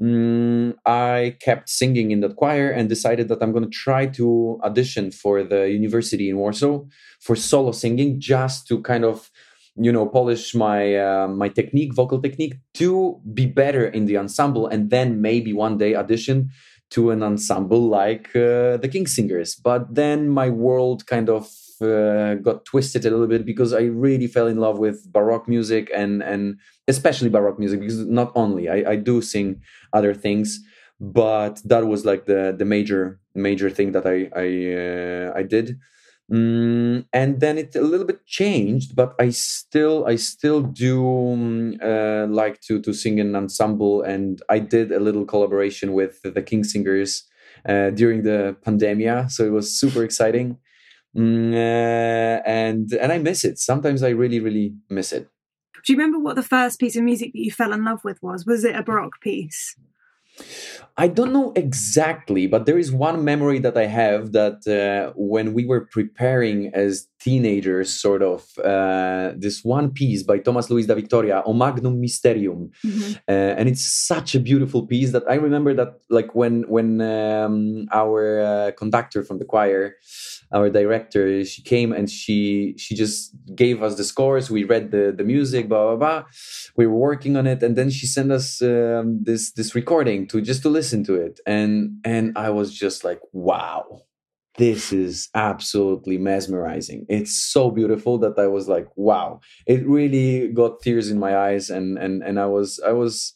mm, 0.00 0.74
I 0.84 1.36
kept 1.40 1.68
singing 1.68 2.10
in 2.10 2.20
that 2.20 2.36
choir 2.36 2.70
and 2.70 2.88
decided 2.88 3.28
that 3.28 3.42
I'm 3.42 3.52
going 3.52 3.64
to 3.64 3.70
try 3.70 4.06
to 4.06 4.60
audition 4.62 5.10
for 5.10 5.42
the 5.42 5.70
university 5.70 6.28
in 6.30 6.36
Warsaw 6.36 6.84
for 7.20 7.36
solo 7.36 7.72
singing, 7.72 8.20
just 8.20 8.66
to 8.68 8.80
kind 8.82 9.04
of 9.04 9.30
you 9.78 9.92
know 9.92 10.06
polish 10.06 10.54
my 10.54 10.96
uh, 10.96 11.28
my 11.28 11.48
technique 11.48 11.94
vocal 11.94 12.20
technique 12.20 12.54
to 12.74 13.20
be 13.34 13.46
better 13.46 13.86
in 13.86 14.06
the 14.06 14.16
ensemble 14.16 14.66
and 14.66 14.88
then 14.88 15.20
maybe 15.20 15.52
one 15.52 15.76
day 15.76 15.94
audition 15.94 16.50
to 16.90 17.10
an 17.10 17.22
ensemble 17.22 17.88
like 17.88 18.28
uh, 18.36 18.76
the 18.76 18.88
king's 18.90 19.14
singers. 19.14 19.56
But 19.56 19.94
then 19.94 20.28
my 20.28 20.48
world 20.48 21.06
kind 21.06 21.28
of 21.28 21.50
uh, 21.82 22.34
got 22.34 22.64
twisted 22.64 23.04
a 23.04 23.10
little 23.10 23.26
bit 23.26 23.44
because 23.44 23.72
I 23.72 23.82
really 23.82 24.26
fell 24.26 24.46
in 24.46 24.58
love 24.58 24.78
with 24.78 25.12
baroque 25.12 25.48
music 25.48 25.90
and 25.94 26.22
and 26.22 26.58
especially 26.88 27.28
baroque 27.28 27.58
music 27.58 27.80
because 27.80 27.98
not 28.06 28.32
only 28.34 28.68
I, 28.68 28.92
I 28.92 28.96
do 28.96 29.20
sing 29.22 29.62
other 29.92 30.14
things, 30.14 30.60
but 31.00 31.60
that 31.64 31.86
was 31.86 32.04
like 32.04 32.26
the 32.26 32.54
the 32.56 32.64
major 32.64 33.20
major 33.34 33.70
thing 33.70 33.92
that 33.92 34.06
I 34.06 34.28
I 34.34 34.48
uh, 34.82 35.38
I 35.38 35.42
did. 35.42 35.78
Mm, 36.32 37.06
and 37.12 37.40
then 37.40 37.56
it 37.56 37.76
a 37.76 37.80
little 37.82 38.06
bit 38.06 38.26
changed, 38.26 38.96
but 38.96 39.14
I 39.20 39.30
still 39.30 40.04
I 40.06 40.16
still 40.16 40.60
do 40.60 41.06
um, 41.32 41.76
uh, 41.80 42.26
like 42.28 42.60
to 42.62 42.80
to 42.82 42.92
sing 42.92 43.18
in 43.18 43.36
ensemble, 43.36 44.02
and 44.02 44.42
I 44.48 44.58
did 44.58 44.90
a 44.90 44.98
little 44.98 45.24
collaboration 45.24 45.92
with 45.92 46.20
the 46.22 46.42
King's 46.42 46.72
Singers 46.72 47.22
uh, 47.68 47.90
during 47.90 48.24
the 48.24 48.56
pandemia, 48.66 49.30
so 49.30 49.44
it 49.44 49.52
was 49.52 49.78
super 49.78 50.02
exciting. 50.02 50.58
Mm, 51.16 51.54
uh, 51.54 52.42
and 52.44 52.92
and 52.92 53.12
I 53.12 53.18
miss 53.18 53.44
it. 53.44 53.58
Sometimes 53.58 54.02
I 54.02 54.10
really 54.10 54.40
really 54.40 54.74
miss 54.90 55.12
it. 55.12 55.28
Do 55.84 55.92
you 55.92 55.98
remember 55.98 56.18
what 56.18 56.36
the 56.36 56.42
first 56.42 56.80
piece 56.80 56.96
of 56.96 57.04
music 57.04 57.32
that 57.32 57.38
you 57.38 57.50
fell 57.50 57.72
in 57.72 57.84
love 57.84 58.02
with 58.04 58.22
was? 58.22 58.44
Was 58.44 58.64
it 58.64 58.74
a 58.74 58.82
baroque 58.82 59.20
piece? 59.20 59.76
I 60.98 61.08
don't 61.08 61.32
know 61.32 61.52
exactly, 61.54 62.46
but 62.46 62.66
there 62.66 62.78
is 62.78 62.92
one 62.92 63.24
memory 63.24 63.58
that 63.60 63.76
I 63.76 63.86
have 63.86 64.32
that 64.32 64.66
uh, 64.66 65.12
when 65.16 65.54
we 65.54 65.64
were 65.64 65.86
preparing 65.86 66.70
as 66.74 67.08
teenagers, 67.20 67.92
sort 67.92 68.22
of, 68.22 68.46
uh, 68.58 69.32
this 69.36 69.64
one 69.64 69.90
piece 69.90 70.22
by 70.22 70.38
Thomas 70.38 70.70
Luis 70.70 70.86
da 70.86 70.94
Victoria, 70.94 71.42
O 71.46 71.52
Magnum 71.52 72.00
Mysterium, 72.00 72.70
mm-hmm. 72.84 73.12
uh, 73.28 73.58
and 73.58 73.68
it's 73.68 73.84
such 73.84 74.34
a 74.34 74.40
beautiful 74.40 74.86
piece 74.86 75.12
that 75.12 75.24
I 75.28 75.34
remember 75.34 75.74
that, 75.74 76.00
like 76.10 76.34
when 76.34 76.64
when 76.68 77.00
um, 77.00 77.86
our 77.92 78.40
uh, 78.40 78.70
conductor 78.72 79.22
from 79.22 79.38
the 79.38 79.44
choir 79.44 79.96
our 80.52 80.70
director 80.70 81.44
she 81.44 81.62
came 81.62 81.92
and 81.92 82.08
she 82.10 82.74
she 82.78 82.94
just 82.94 83.34
gave 83.54 83.82
us 83.82 83.96
the 83.96 84.04
scores. 84.04 84.50
We 84.50 84.64
read 84.64 84.90
the 84.90 85.12
the 85.16 85.24
music 85.24 85.68
blah 85.68 85.86
blah 85.88 85.96
blah. 85.96 86.24
We 86.76 86.86
were 86.86 86.96
working 86.96 87.36
on 87.36 87.46
it. 87.46 87.62
And 87.62 87.76
then 87.76 87.90
she 87.90 88.06
sent 88.06 88.30
us 88.30 88.62
um, 88.62 89.22
this 89.22 89.52
this 89.52 89.74
recording 89.74 90.26
to 90.28 90.40
just 90.40 90.62
to 90.62 90.68
listen 90.68 91.04
to 91.04 91.14
it. 91.14 91.40
And 91.46 91.98
and 92.04 92.36
i 92.36 92.50
was 92.50 92.74
just 92.74 93.04
like 93.04 93.20
wow 93.32 94.02
this 94.58 94.92
is 94.92 95.28
absolutely 95.34 96.16
mesmerizing. 96.18 97.04
It's 97.08 97.36
so 97.36 97.70
beautiful 97.70 98.18
that 98.18 98.38
i 98.38 98.46
was 98.46 98.68
like 98.68 98.88
wow. 98.96 99.40
It 99.66 99.86
really 99.86 100.48
got 100.48 100.80
tears 100.80 101.10
in 101.10 101.18
my 101.18 101.36
eyes 101.36 101.70
and 101.70 101.98
and 101.98 102.22
and 102.22 102.40
i 102.40 102.46
was 102.46 102.80
i 102.86 102.92
was 102.92 103.34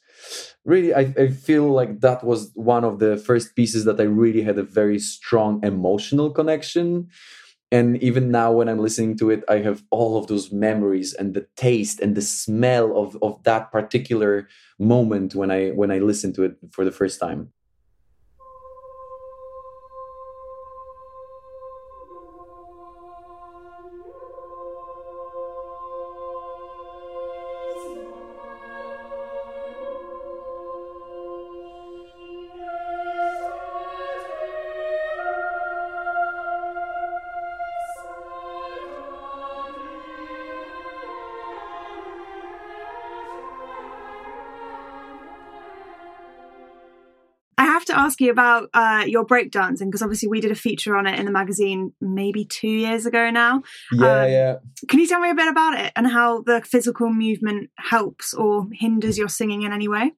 really 0.65 0.95
I, 0.95 1.13
I 1.19 1.29
feel 1.29 1.71
like 1.71 2.01
that 2.01 2.25
was 2.25 2.51
one 2.55 2.85
of 2.85 2.99
the 2.99 3.17
first 3.17 3.55
pieces 3.57 3.85
that 3.85 4.01
i 4.01 4.05
really 4.05 4.43
had 4.43 4.59
a 4.59 4.63
very 4.63 4.99
strong 4.99 5.61
emotional 5.65 6.31
connection. 6.31 7.09
And 7.73 8.03
even 8.03 8.31
now 8.31 8.53
when 8.53 8.69
i'm 8.69 8.81
listening 8.81 9.17
to 9.19 9.31
it 9.31 9.45
i 9.49 9.59
have 9.59 9.83
all 9.91 10.19
of 10.19 10.27
those 10.27 10.53
memories 10.53 11.15
and 11.15 11.35
the 11.35 11.47
taste 11.57 12.01
and 12.01 12.17
the 12.17 12.23
smell 12.23 12.97
of, 12.97 13.17
of 13.23 13.43
that 13.45 13.71
particular 13.73 14.49
moment 14.79 15.35
when 15.35 15.51
i 15.51 15.71
when 15.71 15.91
i 15.91 15.99
listen 15.99 16.33
to 16.35 16.45
it 16.45 16.57
for 16.73 16.85
the 16.85 16.93
first 16.93 17.21
time 17.21 17.53
ask 48.11 48.21
you 48.21 48.33
about 48.33 48.69
uh, 48.75 49.05
your 49.07 49.25
breakdancing 49.25 49.87
because 49.87 50.03
obviously 50.03 50.29
we 50.29 50.41
did 50.41 50.51
a 50.51 50.57
feature 50.57 50.97
on 50.97 51.07
it 51.07 51.17
in 51.19 51.27
the 51.27 51.31
magazine 51.31 51.93
maybe 52.01 52.45
two 52.45 52.67
years 52.67 53.07
ago 53.07 53.31
now. 53.31 53.63
Yeah, 53.93 54.23
um, 54.23 54.31
yeah. 54.31 54.55
Can 54.89 54.99
you 54.99 55.07
tell 55.07 55.21
me 55.21 55.31
a 55.31 55.35
bit 55.35 55.47
about 55.47 55.79
it 55.79 55.93
and 55.95 56.09
how 56.09 56.43
the 56.43 56.61
physical 56.63 57.09
movement 57.13 57.71
helps 57.79 58.35
or 58.35 58.67
hinders 58.73 59.17
your 59.17 59.29
singing 59.29 59.63
in 59.63 59.73
any 59.73 59.87
way? 59.87 60.13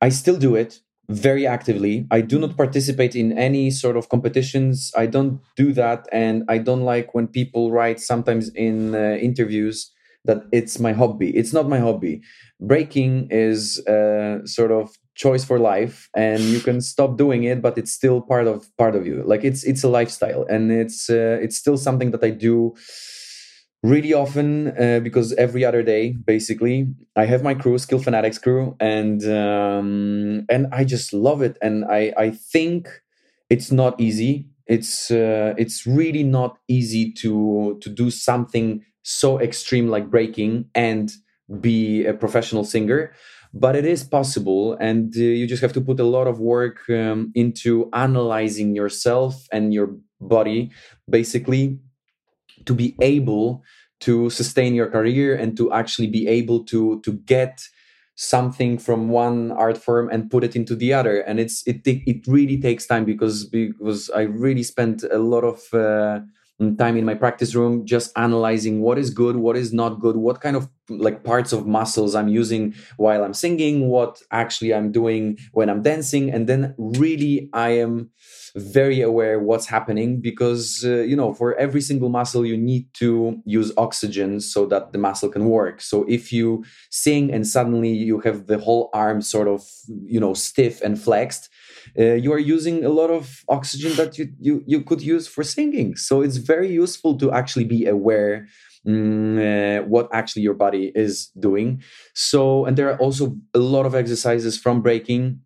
I 0.00 0.10
still 0.10 0.38
do 0.38 0.54
it 0.54 0.78
very 1.08 1.46
actively. 1.48 2.06
I 2.12 2.20
do 2.20 2.38
not 2.38 2.56
participate 2.56 3.16
in 3.16 3.36
any 3.36 3.72
sort 3.72 3.96
of 3.96 4.08
competitions. 4.08 4.92
I 4.96 5.06
don't 5.06 5.40
do 5.56 5.72
that. 5.72 6.06
And 6.12 6.44
I 6.48 6.58
don't 6.58 6.82
like 6.82 7.12
when 7.12 7.26
people 7.26 7.72
write 7.72 7.98
sometimes 7.98 8.50
in 8.54 8.94
uh, 8.94 9.18
interviews 9.20 9.90
that 10.26 10.42
it's 10.52 10.78
my 10.78 10.92
hobby. 10.92 11.30
It's 11.36 11.52
not 11.52 11.68
my 11.68 11.80
hobby. 11.80 12.22
Breaking 12.60 13.28
is 13.30 13.84
uh, 13.86 14.46
sort 14.46 14.70
of 14.70 14.96
choice 15.16 15.44
for 15.44 15.58
life 15.58 16.08
and 16.14 16.40
you 16.42 16.60
can 16.60 16.80
stop 16.80 17.16
doing 17.16 17.44
it 17.44 17.62
but 17.62 17.78
it's 17.78 17.92
still 17.92 18.20
part 18.20 18.46
of 18.46 18.68
part 18.76 18.94
of 18.94 19.06
you. 19.06 19.22
Like 19.26 19.44
it's 19.44 19.64
it's 19.64 19.82
a 19.84 19.88
lifestyle 19.88 20.44
and 20.48 20.70
it's 20.70 21.10
uh, 21.10 21.38
it's 21.42 21.56
still 21.56 21.76
something 21.78 22.10
that 22.12 22.22
i 22.22 22.30
do 22.30 22.74
really 23.82 24.12
often 24.12 24.68
uh, 24.78 25.00
because 25.00 25.32
every 25.34 25.64
other 25.64 25.82
day 25.82 26.12
basically 26.12 26.88
i 27.14 27.24
have 27.24 27.42
my 27.42 27.54
crew 27.54 27.78
skill 27.78 27.98
fanatics 27.98 28.38
crew 28.38 28.74
and 28.80 29.24
um, 29.26 30.44
and 30.48 30.66
i 30.72 30.84
just 30.84 31.12
love 31.12 31.42
it. 31.42 31.56
And 31.62 31.84
i 31.84 32.12
i 32.16 32.30
think 32.30 32.88
it's 33.48 33.70
not 33.70 34.00
easy. 34.00 34.48
It's 34.66 35.10
uh, 35.12 35.54
it's 35.56 35.86
really 35.86 36.24
not 36.24 36.58
easy 36.66 37.12
to 37.22 37.78
to 37.80 37.88
do 37.88 38.10
something 38.10 38.82
so 39.02 39.38
extreme 39.38 39.86
like 39.88 40.10
breaking 40.10 40.64
and 40.74 41.12
be 41.60 42.04
a 42.04 42.12
professional 42.12 42.64
singer 42.64 43.12
but 43.58 43.74
it 43.74 43.86
is 43.86 44.04
possible 44.04 44.76
and 44.80 45.14
uh, 45.16 45.20
you 45.20 45.46
just 45.46 45.62
have 45.62 45.72
to 45.72 45.80
put 45.80 45.98
a 45.98 46.04
lot 46.04 46.26
of 46.26 46.38
work 46.38 46.88
um, 46.90 47.32
into 47.34 47.88
analyzing 47.92 48.74
yourself 48.74 49.46
and 49.50 49.72
your 49.72 49.96
body 50.20 50.70
basically 51.08 51.78
to 52.66 52.74
be 52.74 52.94
able 53.00 53.62
to 54.00 54.28
sustain 54.28 54.74
your 54.74 54.90
career 54.90 55.34
and 55.34 55.56
to 55.56 55.72
actually 55.72 56.06
be 56.06 56.28
able 56.28 56.64
to 56.64 57.00
to 57.00 57.12
get 57.24 57.62
something 58.16 58.78
from 58.78 59.08
one 59.08 59.52
art 59.52 59.78
form 59.78 60.08
and 60.10 60.30
put 60.30 60.42
it 60.42 60.56
into 60.56 60.74
the 60.74 60.92
other. 60.92 61.20
And 61.20 61.38
it's 61.38 61.62
it 61.66 61.80
it 61.84 62.26
really 62.26 62.60
takes 62.60 62.86
time 62.86 63.04
because 63.04 63.44
because 63.44 64.10
i 64.10 64.22
really 64.22 64.62
spent 64.62 65.04
a 65.04 65.18
lot 65.18 65.44
of 65.44 65.60
uh, 65.72 66.20
time 66.78 66.96
in 66.96 67.04
my 67.04 67.14
practice 67.14 67.54
room 67.54 67.84
just 67.84 68.10
analyzing 68.16 68.80
what 68.80 68.98
is 68.98 69.10
good 69.10 69.36
what 69.36 69.56
is 69.56 69.72
not 69.72 70.00
good 70.00 70.16
what 70.16 70.40
kind 70.40 70.56
of 70.56 70.68
like 70.88 71.22
parts 71.22 71.52
of 71.52 71.66
muscles 71.66 72.14
i'm 72.14 72.28
using 72.28 72.74
while 72.96 73.22
i'm 73.22 73.34
singing 73.34 73.88
what 73.88 74.22
actually 74.30 74.72
i'm 74.72 74.90
doing 74.90 75.36
when 75.52 75.68
i'm 75.68 75.82
dancing 75.82 76.30
and 76.30 76.46
then 76.46 76.74
really 76.78 77.50
i 77.52 77.68
am 77.70 78.10
very 78.56 79.02
aware 79.02 79.38
what's 79.38 79.66
happening 79.66 80.20
because 80.20 80.82
uh, 80.84 81.02
you 81.02 81.14
know 81.14 81.34
for 81.34 81.54
every 81.56 81.80
single 81.80 82.08
muscle 82.08 82.44
you 82.44 82.56
need 82.56 82.86
to 82.94 83.40
use 83.44 83.70
oxygen 83.76 84.40
so 84.40 84.64
that 84.66 84.92
the 84.92 84.98
muscle 84.98 85.28
can 85.28 85.44
work. 85.44 85.80
So 85.80 86.04
if 86.08 86.32
you 86.32 86.64
sing 86.90 87.30
and 87.32 87.46
suddenly 87.46 87.92
you 87.92 88.20
have 88.20 88.46
the 88.46 88.58
whole 88.58 88.88
arm 88.94 89.20
sort 89.20 89.48
of 89.48 89.62
you 89.86 90.18
know 90.18 90.32
stiff 90.32 90.80
and 90.80 91.00
flexed 91.00 91.50
uh, 91.98 92.14
you 92.14 92.32
are 92.32 92.38
using 92.38 92.84
a 92.84 92.88
lot 92.88 93.10
of 93.10 93.44
oxygen 93.48 93.94
that 93.96 94.18
you, 94.18 94.28
you 94.40 94.62
you 94.66 94.82
could 94.82 95.00
use 95.00 95.26
for 95.26 95.42
singing. 95.42 95.96
So 95.96 96.22
it's 96.22 96.36
very 96.36 96.70
useful 96.70 97.16
to 97.18 97.32
actually 97.32 97.64
be 97.64 97.86
aware 97.86 98.48
mm, 98.86 99.38
uh, 99.38 99.84
what 99.86 100.08
actually 100.12 100.42
your 100.42 100.54
body 100.54 100.92
is 100.94 101.28
doing. 101.38 101.82
So 102.14 102.64
and 102.66 102.76
there 102.76 102.90
are 102.90 102.98
also 102.98 103.36
a 103.54 103.58
lot 103.58 103.86
of 103.86 103.94
exercises 103.94 104.58
from 104.58 104.82
breaking 104.82 105.40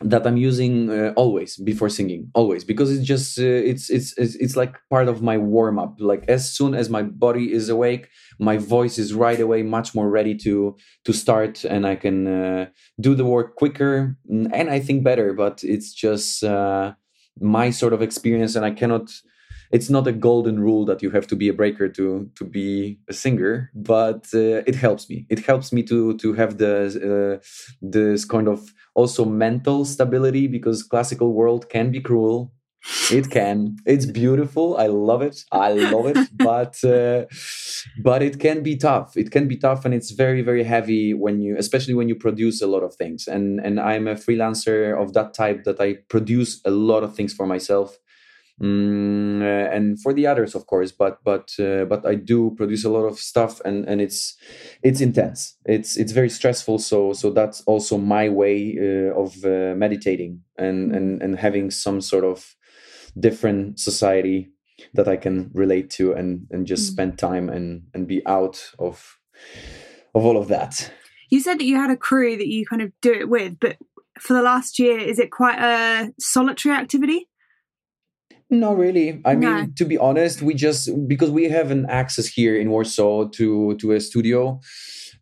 that 0.00 0.26
I'm 0.26 0.36
using 0.36 0.90
uh, 0.90 1.12
always 1.16 1.56
before 1.56 1.88
singing, 1.88 2.30
always 2.34 2.64
because 2.64 2.90
it's 2.90 3.06
just 3.06 3.38
uh, 3.38 3.42
it's, 3.44 3.90
it's 3.90 4.16
it's 4.16 4.34
it's 4.36 4.56
like 4.56 4.76
part 4.90 5.08
of 5.08 5.22
my 5.22 5.38
warm 5.38 5.78
up. 5.78 5.96
Like 5.98 6.24
as 6.28 6.48
soon 6.52 6.74
as 6.74 6.88
my 6.88 7.02
body 7.02 7.52
is 7.52 7.68
awake, 7.68 8.08
my 8.38 8.56
voice 8.58 8.98
is 8.98 9.14
right 9.14 9.40
away 9.40 9.62
much 9.62 9.94
more 9.94 10.08
ready 10.08 10.34
to 10.36 10.76
to 11.04 11.12
start, 11.12 11.64
and 11.64 11.86
I 11.86 11.96
can 11.96 12.26
uh, 12.26 12.66
do 13.00 13.14
the 13.14 13.24
work 13.24 13.56
quicker 13.56 14.16
and 14.28 14.70
I 14.70 14.80
think 14.80 15.02
better. 15.02 15.32
But 15.32 15.62
it's 15.64 15.92
just 15.92 16.44
uh, 16.44 16.94
my 17.40 17.70
sort 17.70 17.92
of 17.92 18.02
experience, 18.02 18.54
and 18.56 18.64
I 18.64 18.70
cannot 18.70 19.10
it's 19.70 19.90
not 19.90 20.06
a 20.06 20.12
golden 20.12 20.60
rule 20.60 20.84
that 20.86 21.02
you 21.02 21.10
have 21.10 21.26
to 21.28 21.36
be 21.36 21.48
a 21.48 21.52
breaker 21.52 21.88
to 21.88 22.30
to 22.36 22.44
be 22.44 22.98
a 23.08 23.12
singer 23.12 23.70
but 23.74 24.26
uh, 24.34 24.62
it 24.66 24.74
helps 24.74 25.08
me. 25.08 25.26
It 25.28 25.40
helps 25.44 25.72
me 25.72 25.82
to 25.84 26.16
to 26.18 26.32
have 26.34 26.58
the 26.58 26.74
uh, 27.40 27.44
this 27.82 28.24
kind 28.24 28.48
of 28.48 28.72
also 28.94 29.24
mental 29.24 29.84
stability 29.84 30.46
because 30.46 30.82
classical 30.82 31.32
world 31.32 31.68
can 31.68 31.90
be 31.90 32.00
cruel. 32.00 32.52
It 33.10 33.28
can. 33.30 33.76
It's 33.86 34.06
beautiful. 34.06 34.76
I 34.78 34.86
love 34.86 35.20
it. 35.22 35.44
I 35.52 35.72
love 35.72 36.06
it. 36.06 36.18
But 36.38 36.82
uh, 36.84 37.26
but 38.02 38.22
it 38.22 38.38
can 38.38 38.62
be 38.62 38.76
tough. 38.76 39.16
It 39.16 39.30
can 39.30 39.48
be 39.48 39.56
tough 39.56 39.84
and 39.84 39.94
it's 39.94 40.10
very 40.10 40.42
very 40.42 40.64
heavy 40.64 41.14
when 41.14 41.40
you 41.40 41.56
especially 41.58 41.94
when 41.94 42.08
you 42.08 42.14
produce 42.14 42.62
a 42.62 42.66
lot 42.66 42.82
of 42.82 42.94
things. 42.94 43.26
And 43.26 43.60
and 43.60 43.80
i'm 43.80 44.06
a 44.08 44.14
freelancer 44.14 44.78
of 45.00 45.12
that 45.14 45.34
type 45.34 45.64
that 45.64 45.80
i 45.80 45.94
produce 46.08 46.60
a 46.64 46.70
lot 46.70 47.02
of 47.02 47.14
things 47.14 47.32
for 47.34 47.46
myself 47.46 47.98
mm, 48.60 49.42
uh, 49.42 49.74
and 49.74 50.00
for 50.00 50.12
the 50.12 50.26
others 50.26 50.54
of 50.54 50.66
course 50.66 50.92
but 50.92 51.22
but 51.24 51.54
uh, 51.58 51.84
but 51.84 52.04
i 52.06 52.14
do 52.14 52.54
produce 52.56 52.84
a 52.84 52.88
lot 52.88 53.04
of 53.04 53.18
stuff 53.18 53.60
and 53.64 53.88
and 53.88 54.00
it's 54.00 54.36
it's 54.82 55.00
intense. 55.00 55.56
It's 55.64 55.96
it's 55.96 56.12
very 56.12 56.30
stressful 56.30 56.78
so 56.78 57.12
so 57.12 57.30
that's 57.30 57.62
also 57.62 57.98
my 57.98 58.28
way 58.28 58.76
uh, 58.78 59.14
of 59.14 59.44
uh, 59.44 59.74
meditating 59.76 60.42
and 60.56 60.94
and 60.94 61.22
and 61.22 61.38
having 61.38 61.70
some 61.70 62.00
sort 62.00 62.24
of 62.24 62.54
different 63.18 63.80
society 63.80 64.50
that 64.94 65.08
i 65.08 65.16
can 65.16 65.50
relate 65.54 65.90
to 65.90 66.12
and 66.12 66.46
and 66.50 66.66
just 66.66 66.84
mm. 66.84 66.92
spend 66.92 67.18
time 67.18 67.48
and 67.48 67.82
and 67.94 68.06
be 68.06 68.24
out 68.26 68.70
of 68.78 69.18
of 70.14 70.24
all 70.24 70.36
of 70.36 70.48
that. 70.48 70.92
You 71.30 71.40
said 71.40 71.58
that 71.58 71.64
you 71.64 71.76
had 71.76 71.90
a 71.90 71.96
crew 71.96 72.36
that 72.36 72.48
you 72.48 72.64
kind 72.66 72.82
of 72.82 72.92
do 73.02 73.12
it 73.12 73.28
with 73.28 73.58
but 73.60 73.76
for 74.18 74.34
the 74.34 74.42
last 74.42 74.78
year 74.78 74.98
is 74.98 75.18
it 75.18 75.30
quite 75.30 75.58
a 75.58 76.12
solitary 76.18 76.74
activity 76.74 77.27
not 78.50 78.78
really. 78.78 79.20
I 79.24 79.34
no. 79.34 79.54
mean, 79.54 79.74
to 79.74 79.84
be 79.84 79.98
honest, 79.98 80.42
we 80.42 80.54
just 80.54 80.88
because 81.06 81.30
we 81.30 81.44
have 81.48 81.70
an 81.70 81.86
access 81.88 82.26
here 82.26 82.56
in 82.56 82.70
Warsaw 82.70 83.28
to 83.30 83.76
to 83.76 83.92
a 83.92 84.00
studio, 84.00 84.60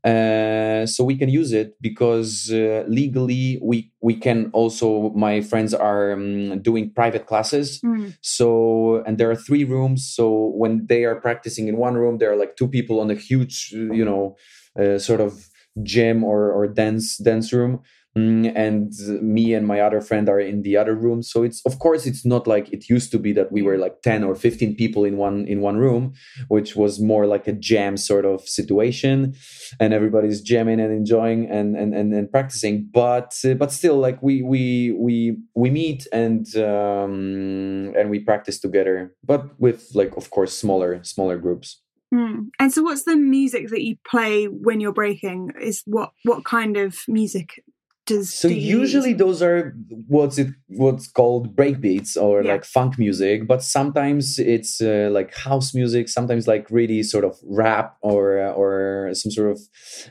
uh, 0.05 0.87
so 0.87 1.03
we 1.03 1.17
can 1.17 1.29
use 1.29 1.53
it 1.53 1.75
because 1.81 2.53
uh, 2.53 2.85
legally 2.87 3.59
we 3.61 3.91
we 4.01 4.15
can 4.15 4.51
also. 4.53 5.11
My 5.11 5.41
friends 5.41 5.75
are 5.75 6.12
um, 6.12 6.62
doing 6.62 6.93
private 6.95 7.27
classes, 7.27 7.81
mm. 7.81 8.17
so 8.21 9.03
and 9.07 9.19
there 9.19 9.31
are 9.31 9.37
three 9.37 9.65
rooms. 9.65 10.07
So 10.07 10.53
when 10.55 10.87
they 10.87 11.05
are 11.05 11.17
practicing 11.17 11.67
in 11.67 11.77
one 11.77 11.95
room, 11.95 12.19
there 12.19 12.31
are 12.31 12.37
like 12.37 12.57
two 12.57 12.69
people 12.69 13.01
on 13.01 13.11
a 13.11 13.15
huge, 13.15 13.71
you 13.73 14.05
know, 14.05 14.37
uh, 14.79 14.99
sort 14.99 15.21
of 15.21 15.49
gym 15.83 16.23
or 16.23 16.53
or 16.53 16.69
dance 16.69 17.17
dance 17.19 17.53
room 17.53 17.81
and 18.17 18.93
me 19.23 19.55
and 19.55 19.67
my 19.67 19.81
other 19.81 20.01
friend 20.01 20.29
are 20.29 20.41
in 20.41 20.63
the 20.63 20.77
other 20.77 20.95
room. 20.95 21.23
So 21.23 21.43
it's 21.43 21.65
of 21.67 21.79
course 21.79 22.07
it's 22.07 22.25
not 22.25 22.47
like 22.47 22.73
it 22.73 22.89
used 22.89 23.11
to 23.13 23.19
be 23.19 23.33
that 23.35 23.53
we 23.53 23.63
were 23.63 23.77
like 23.77 24.03
10 24.03 24.25
or 24.25 24.35
15 24.35 24.75
people 24.77 25.05
in 25.05 25.17
one 25.17 25.47
in 25.47 25.61
one 25.61 25.77
room 25.77 26.15
which 26.49 26.77
was 26.77 27.01
more 27.01 27.27
like 27.27 27.47
a 27.47 27.53
jam 27.53 27.97
sort 27.97 28.25
of 28.25 28.49
situation. 28.49 29.35
And 29.81 29.93
everybody's 29.93 30.41
jamming 30.41 30.81
and 30.81 30.93
enjoying 30.93 31.51
and 31.51 31.77
and 31.77 31.95
and, 31.95 32.13
and 32.15 32.31
practicing. 32.31 32.89
But 32.93 33.35
uh, 33.45 33.55
but 33.55 33.71
still 33.71 33.99
like 33.99 34.23
we 34.23 34.43
we 34.43 34.93
we 34.93 35.37
we 35.55 35.71
meet 35.71 36.07
and 36.13 36.47
um 36.57 37.93
and 37.97 38.11
we 38.11 38.21
practice 38.21 38.59
together 38.59 39.15
but 39.25 39.59
with 39.61 39.91
like 39.95 40.17
of 40.17 40.31
course 40.31 40.57
smaller 40.57 41.03
smaller 41.05 41.37
groups. 41.37 41.81
Mm. 42.15 42.49
And 42.59 42.73
so, 42.73 42.83
what's 42.83 43.03
the 43.03 43.17
music 43.17 43.69
that 43.71 43.83
you 43.83 43.97
play 44.09 44.47
when 44.47 44.81
you're 44.81 44.93
breaking? 44.93 45.53
Is 45.61 45.83
what 45.87 46.13
what 46.25 46.45
kind 46.45 46.77
of 46.77 46.99
music 47.09 47.63
does 48.07 48.33
so 48.33 48.49
usually 48.49 49.12
those 49.12 49.42
are 49.42 49.75
what's 50.07 50.38
it 50.38 50.49
what's 50.69 51.09
called 51.09 51.55
breakbeats 51.57 52.16
or 52.16 52.42
yeah. 52.42 52.53
like 52.53 52.64
funk 52.64 52.99
music 52.99 53.47
but 53.47 53.62
sometimes 53.62 54.38
it's 54.38 54.81
uh, 54.81 55.09
like 55.12 55.35
house 55.35 55.75
music 55.75 56.09
sometimes 56.09 56.47
like 56.47 56.71
really 56.71 57.03
sort 57.03 57.25
of 57.25 57.37
rap 57.45 57.97
or 58.01 58.38
or 58.55 59.11
some 59.12 59.31
sort 59.31 59.51
of 59.51 59.61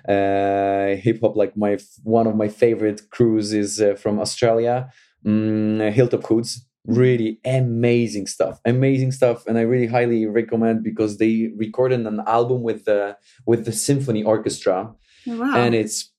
uh, 0.09 0.95
hip 0.97 1.19
hop 1.21 1.35
like 1.35 1.55
my 1.57 1.77
one 2.03 2.27
of 2.27 2.35
my 2.35 2.49
favorite 2.49 3.09
crews 3.09 3.53
is 3.53 3.81
uh, 3.81 3.95
from 3.95 4.19
australia 4.19 4.89
mm, 5.25 5.91
hilltop 5.91 6.25
hoods 6.25 6.65
really 6.85 7.39
amazing 7.45 8.27
stuff 8.27 8.59
amazing 8.65 9.11
stuff 9.11 9.45
and 9.47 9.57
i 9.57 9.61
really 9.61 9.87
highly 9.87 10.25
recommend 10.25 10.83
because 10.83 11.17
they 11.17 11.49
recorded 11.57 12.05
an 12.05 12.21
album 12.27 12.61
with 12.61 12.85
the 12.85 13.17
with 13.47 13.65
the 13.65 13.71
symphony 13.71 14.23
orchestra 14.23 14.91
oh, 15.27 15.37
wow. 15.39 15.55
and 15.55 15.73
it's 15.73 16.11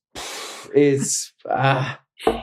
it's 0.75 1.33
ah, 1.49 1.99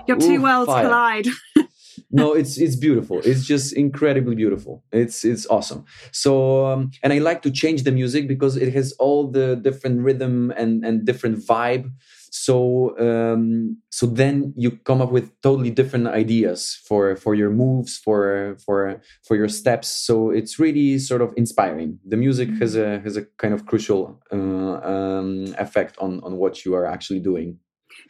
your 0.06 0.16
two 0.18 0.36
ooh, 0.36 0.42
worlds 0.42 0.70
fire. 0.70 0.84
collide. 0.84 1.26
no, 2.10 2.32
it's 2.32 2.58
it's 2.58 2.76
beautiful. 2.76 3.20
It's 3.24 3.44
just 3.44 3.72
incredibly 3.72 4.34
beautiful. 4.34 4.84
It's 4.92 5.24
it's 5.24 5.46
awesome. 5.46 5.84
So 6.12 6.66
um, 6.66 6.90
and 7.02 7.12
I 7.12 7.18
like 7.18 7.42
to 7.42 7.50
change 7.50 7.82
the 7.82 7.92
music 7.92 8.28
because 8.28 8.56
it 8.56 8.72
has 8.72 8.92
all 8.98 9.30
the 9.30 9.56
different 9.56 10.00
rhythm 10.00 10.52
and 10.56 10.84
and 10.84 11.04
different 11.04 11.38
vibe. 11.38 11.90
So 12.30 12.98
um, 12.98 13.78
so 13.90 14.06
then 14.06 14.54
you 14.56 14.72
come 14.72 15.00
up 15.00 15.12
with 15.12 15.30
totally 15.40 15.70
different 15.70 16.08
ideas 16.08 16.80
for 16.86 17.16
for 17.16 17.34
your 17.34 17.50
moves 17.50 17.96
for 17.98 18.56
for 18.64 19.00
for 19.22 19.36
your 19.36 19.48
steps. 19.48 19.88
So 19.88 20.30
it's 20.30 20.58
really 20.58 20.98
sort 20.98 21.22
of 21.22 21.32
inspiring. 21.36 21.98
The 22.04 22.16
music 22.16 22.48
has 22.60 22.76
a 22.76 23.00
has 23.00 23.16
a 23.16 23.24
kind 23.38 23.54
of 23.54 23.66
crucial 23.66 24.20
uh, 24.32 24.36
um, 24.36 25.54
effect 25.58 25.96
on 25.98 26.20
on 26.24 26.36
what 26.36 26.64
you 26.64 26.74
are 26.74 26.86
actually 26.86 27.20
doing. 27.20 27.58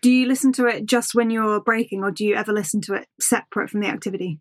Do 0.03 0.11
you 0.11 0.27
listen 0.27 0.53
to 0.55 0.67
it 0.67 0.87
just 0.87 1.15
when 1.15 1.31
you're 1.31 1.61
breaking, 1.61 2.03
or 2.03 2.11
do 2.11 2.25
you 2.25 2.35
ever 2.35 2.53
listen 2.53 2.81
to 2.83 2.95
it 2.95 3.09
separate 3.21 3.71
from 3.71 3.81
the 3.81 3.89
activity? 3.89 4.41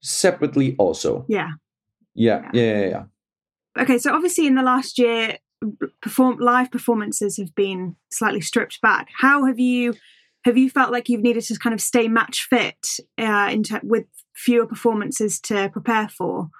Separately, 0.00 0.74
also. 0.78 1.24
Yeah. 1.28 1.50
Yeah. 2.14 2.50
Yeah. 2.52 2.60
Yeah. 2.62 2.80
yeah, 2.80 2.86
yeah. 2.86 3.04
Okay, 3.76 3.98
so 3.98 4.14
obviously 4.14 4.46
in 4.46 4.54
the 4.54 4.62
last 4.62 4.98
year, 4.98 5.38
perform 6.00 6.38
live 6.38 6.70
performances 6.70 7.36
have 7.38 7.54
been 7.54 7.96
slightly 8.10 8.40
stripped 8.40 8.80
back. 8.80 9.08
How 9.18 9.44
have 9.46 9.58
you 9.58 9.94
have 10.44 10.58
you 10.58 10.68
felt 10.68 10.92
like 10.92 11.08
you've 11.08 11.22
needed 11.22 11.42
to 11.44 11.58
kind 11.58 11.72
of 11.72 11.80
stay 11.80 12.06
match 12.06 12.46
fit 12.48 12.86
uh, 13.18 13.48
in 13.50 13.62
with 13.82 14.04
fewer 14.34 14.66
performances 14.66 15.40
to 15.40 15.70
prepare 15.70 16.08
for? 16.08 16.50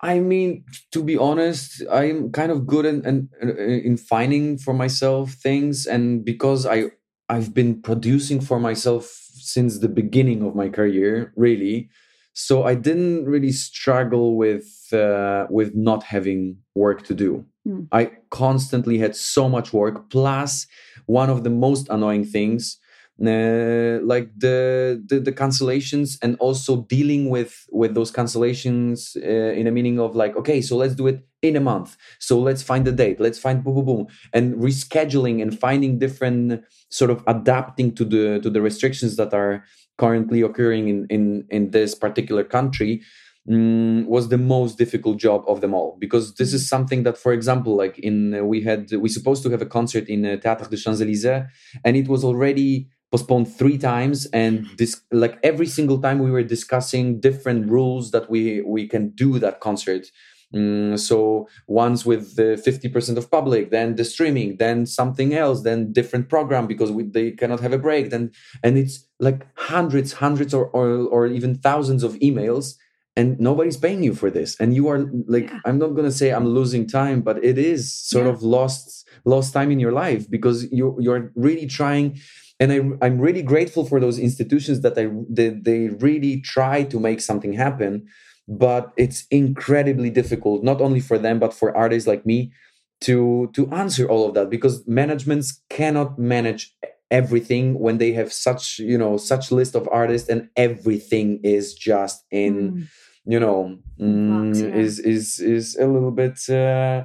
I 0.00 0.20
mean, 0.20 0.64
to 0.92 1.02
be 1.02 1.16
honest, 1.16 1.82
I'm 1.90 2.30
kind 2.30 2.52
of 2.52 2.66
good 2.66 2.86
in, 2.86 3.04
in, 3.04 3.28
in 3.40 3.96
finding 3.96 4.58
for 4.58 4.72
myself 4.72 5.32
things, 5.32 5.86
and 5.86 6.24
because 6.24 6.66
I 6.66 6.90
I've 7.28 7.52
been 7.52 7.82
producing 7.82 8.40
for 8.40 8.58
myself 8.58 9.04
since 9.34 9.78
the 9.78 9.88
beginning 9.88 10.42
of 10.42 10.54
my 10.54 10.68
career, 10.68 11.32
really. 11.36 11.90
So 12.32 12.62
I 12.64 12.74
didn't 12.74 13.24
really 13.24 13.50
struggle 13.50 14.36
with 14.36 14.92
uh, 14.92 15.46
with 15.50 15.74
not 15.74 16.04
having 16.04 16.58
work 16.74 17.02
to 17.04 17.14
do. 17.14 17.44
Mm. 17.66 17.88
I 17.90 18.12
constantly 18.30 18.98
had 18.98 19.16
so 19.16 19.48
much 19.48 19.72
work. 19.72 20.08
Plus, 20.10 20.66
one 21.06 21.30
of 21.30 21.42
the 21.42 21.50
most 21.50 21.88
annoying 21.90 22.24
things 22.24 22.78
uh, 23.20 23.98
like 24.04 24.30
the, 24.36 25.02
the, 25.06 25.18
the 25.18 25.32
cancellations 25.32 26.18
and 26.22 26.36
also 26.38 26.82
dealing 26.82 27.30
with 27.30 27.66
with 27.70 27.94
those 27.94 28.12
cancellations 28.12 29.16
uh, 29.16 29.52
in 29.58 29.66
a 29.66 29.72
meaning 29.72 29.98
of 29.98 30.14
like 30.14 30.36
okay 30.36 30.60
so 30.60 30.76
let's 30.76 30.94
do 30.94 31.06
it 31.06 31.24
in 31.42 31.56
a 31.56 31.60
month. 31.60 31.96
So 32.18 32.38
let's 32.38 32.62
find 32.62 32.84
the 32.84 32.92
date. 32.92 33.20
Let's 33.20 33.38
find 33.38 33.62
boom 33.62 33.74
boom 33.74 33.84
boom. 33.84 34.06
And 34.32 34.54
rescheduling 34.54 35.40
and 35.40 35.58
finding 35.58 35.98
different 35.98 36.64
sort 36.90 37.10
of 37.10 37.22
adapting 37.26 37.94
to 37.96 38.04
the 38.04 38.40
to 38.40 38.50
the 38.50 38.60
restrictions 38.60 39.16
that 39.16 39.32
are 39.32 39.64
currently 39.98 40.42
occurring 40.42 40.88
in 40.88 41.06
in 41.10 41.46
in 41.50 41.70
this 41.70 41.94
particular 41.94 42.44
country 42.44 43.02
mm, 43.48 44.04
was 44.06 44.28
the 44.28 44.38
most 44.38 44.78
difficult 44.78 45.18
job 45.18 45.44
of 45.46 45.60
them 45.60 45.74
all. 45.74 45.96
Because 46.00 46.34
this 46.34 46.52
is 46.52 46.68
something 46.68 47.04
that 47.04 47.16
for 47.16 47.32
example 47.32 47.76
like 47.76 47.98
in 47.98 48.34
uh, 48.34 48.42
we 48.42 48.62
had 48.62 48.90
we 48.92 49.08
supposed 49.08 49.42
to 49.44 49.50
have 49.50 49.62
a 49.62 49.66
concert 49.66 50.08
in 50.08 50.24
uh, 50.24 50.36
Théâtre 50.36 50.68
des 50.70 50.76
Champs-Élysées 50.76 51.46
and 51.84 51.96
it 51.96 52.08
was 52.08 52.24
already 52.24 52.88
postponed 53.10 53.52
three 53.52 53.78
times 53.78 54.26
and 54.26 54.66
this 54.76 55.00
like 55.12 55.38
every 55.42 55.66
single 55.66 55.98
time 55.98 56.18
we 56.18 56.30
were 56.30 56.42
discussing 56.42 57.20
different 57.20 57.70
rules 57.70 58.10
that 58.10 58.28
we 58.28 58.60
we 58.62 58.86
can 58.86 59.10
do 59.10 59.38
that 59.38 59.60
concert 59.60 60.10
Mm, 60.54 60.98
so 60.98 61.46
once 61.66 62.06
with 62.06 62.36
the 62.36 62.60
50% 62.64 63.18
of 63.18 63.30
public, 63.30 63.70
then 63.70 63.96
the 63.96 64.04
streaming, 64.04 64.56
then 64.56 64.86
something 64.86 65.34
else, 65.34 65.62
then 65.62 65.92
different 65.92 66.28
program 66.28 66.66
because 66.66 66.90
we, 66.90 67.02
they 67.02 67.32
cannot 67.32 67.60
have 67.60 67.74
a 67.74 67.78
break. 67.78 68.10
Then 68.10 68.30
and 68.62 68.78
it's 68.78 69.06
like 69.20 69.46
hundreds, 69.56 70.14
hundreds, 70.14 70.54
or 70.54 70.66
or, 70.68 71.06
or 71.08 71.26
even 71.26 71.56
thousands 71.56 72.02
of 72.02 72.14
emails, 72.20 72.76
and 73.14 73.38
nobody's 73.38 73.76
paying 73.76 74.02
you 74.02 74.14
for 74.14 74.30
this. 74.30 74.56
And 74.58 74.74
you 74.74 74.88
are 74.88 75.10
like, 75.26 75.50
yeah. 75.50 75.60
I'm 75.66 75.78
not 75.78 75.88
gonna 75.88 76.12
say 76.12 76.30
I'm 76.30 76.46
losing 76.46 76.86
time, 76.86 77.20
but 77.20 77.44
it 77.44 77.58
is 77.58 77.92
sort 77.92 78.24
yeah. 78.24 78.32
of 78.32 78.42
lost 78.42 79.06
lost 79.26 79.52
time 79.52 79.70
in 79.70 79.80
your 79.80 79.92
life 79.92 80.30
because 80.30 80.70
you 80.72 80.96
you're 80.98 81.30
really 81.34 81.66
trying 81.66 82.18
and 82.60 82.98
I, 83.00 83.06
am 83.06 83.18
really 83.20 83.42
grateful 83.42 83.84
for 83.84 84.00
those 84.00 84.18
institutions 84.18 84.80
that 84.80 84.98
I 84.98 85.08
they, 85.28 85.50
they 85.50 85.88
really 85.88 86.40
try 86.40 86.84
to 86.84 86.98
make 87.00 87.20
something 87.20 87.52
happen 87.52 88.06
but 88.48 88.92
it's 88.96 89.26
incredibly 89.30 90.10
difficult 90.10 90.64
not 90.64 90.80
only 90.80 91.00
for 91.00 91.18
them 91.18 91.38
but 91.38 91.52
for 91.52 91.76
artists 91.76 92.08
like 92.08 92.24
me 92.24 92.52
to 93.00 93.50
to 93.54 93.70
answer 93.70 94.08
all 94.08 94.26
of 94.26 94.34
that 94.34 94.50
because 94.50 94.86
managements 94.86 95.62
cannot 95.68 96.18
manage 96.18 96.74
everything 97.10 97.78
when 97.78 97.98
they 97.98 98.12
have 98.12 98.32
such 98.32 98.78
you 98.78 98.98
know 98.98 99.16
such 99.16 99.52
list 99.52 99.74
of 99.74 99.88
artists 99.92 100.28
and 100.28 100.48
everything 100.56 101.40
is 101.42 101.74
just 101.74 102.24
in 102.30 102.72
mm. 102.72 102.88
you 103.24 103.38
know 103.38 103.78
mm, 104.00 104.48
Box, 104.48 104.60
yeah. 104.60 104.74
is 104.74 104.98
is 104.98 105.40
is 105.40 105.76
a 105.76 105.86
little 105.86 106.10
bit 106.10 106.38
uh 106.48 107.04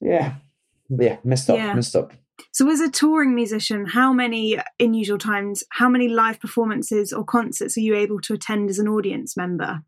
yeah 0.00 0.34
yeah 0.88 1.16
messed 1.24 1.48
up 1.50 1.56
yeah. 1.56 1.74
messed 1.74 1.96
up 1.96 2.12
so, 2.56 2.70
as 2.70 2.80
a 2.80 2.88
touring 2.90 3.34
musician, 3.34 3.84
how 3.84 4.14
many, 4.14 4.58
in 4.78 4.94
usual 4.94 5.18
times, 5.18 5.62
how 5.72 5.90
many 5.90 6.08
live 6.08 6.40
performances 6.40 7.12
or 7.12 7.22
concerts 7.22 7.76
are 7.76 7.82
you 7.82 7.94
able 7.94 8.18
to 8.22 8.32
attend 8.32 8.70
as 8.70 8.78
an 8.78 8.88
audience 8.88 9.36
member? 9.36 9.82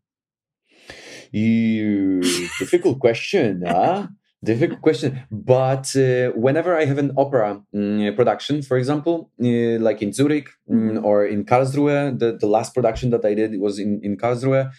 You 1.31 2.21
difficult 2.59 2.99
question, 2.99 3.63
huh? 3.67 4.09
difficult 4.41 4.81
question 4.81 5.21
but 5.29 5.93
uh, 5.97 6.29
whenever 6.29 6.77
i 6.77 6.85
have 6.85 6.97
an 6.97 7.11
opera 7.17 7.61
mm, 7.75 8.15
production 8.15 8.61
for 8.61 8.77
example 8.77 9.29
uh, 9.43 9.77
like 9.87 10.01
in 10.01 10.13
zurich 10.13 10.47
mm, 10.71 10.91
mm-hmm. 10.91 11.05
or 11.05 11.25
in 11.25 11.43
karlsruhe 11.43 12.17
the, 12.17 12.37
the 12.39 12.47
last 12.47 12.73
production 12.73 13.09
that 13.09 13.25
i 13.25 13.33
did 13.33 13.59
was 13.59 13.79
in, 13.79 13.99
in 14.01 14.15
karlsruhe 14.15 14.71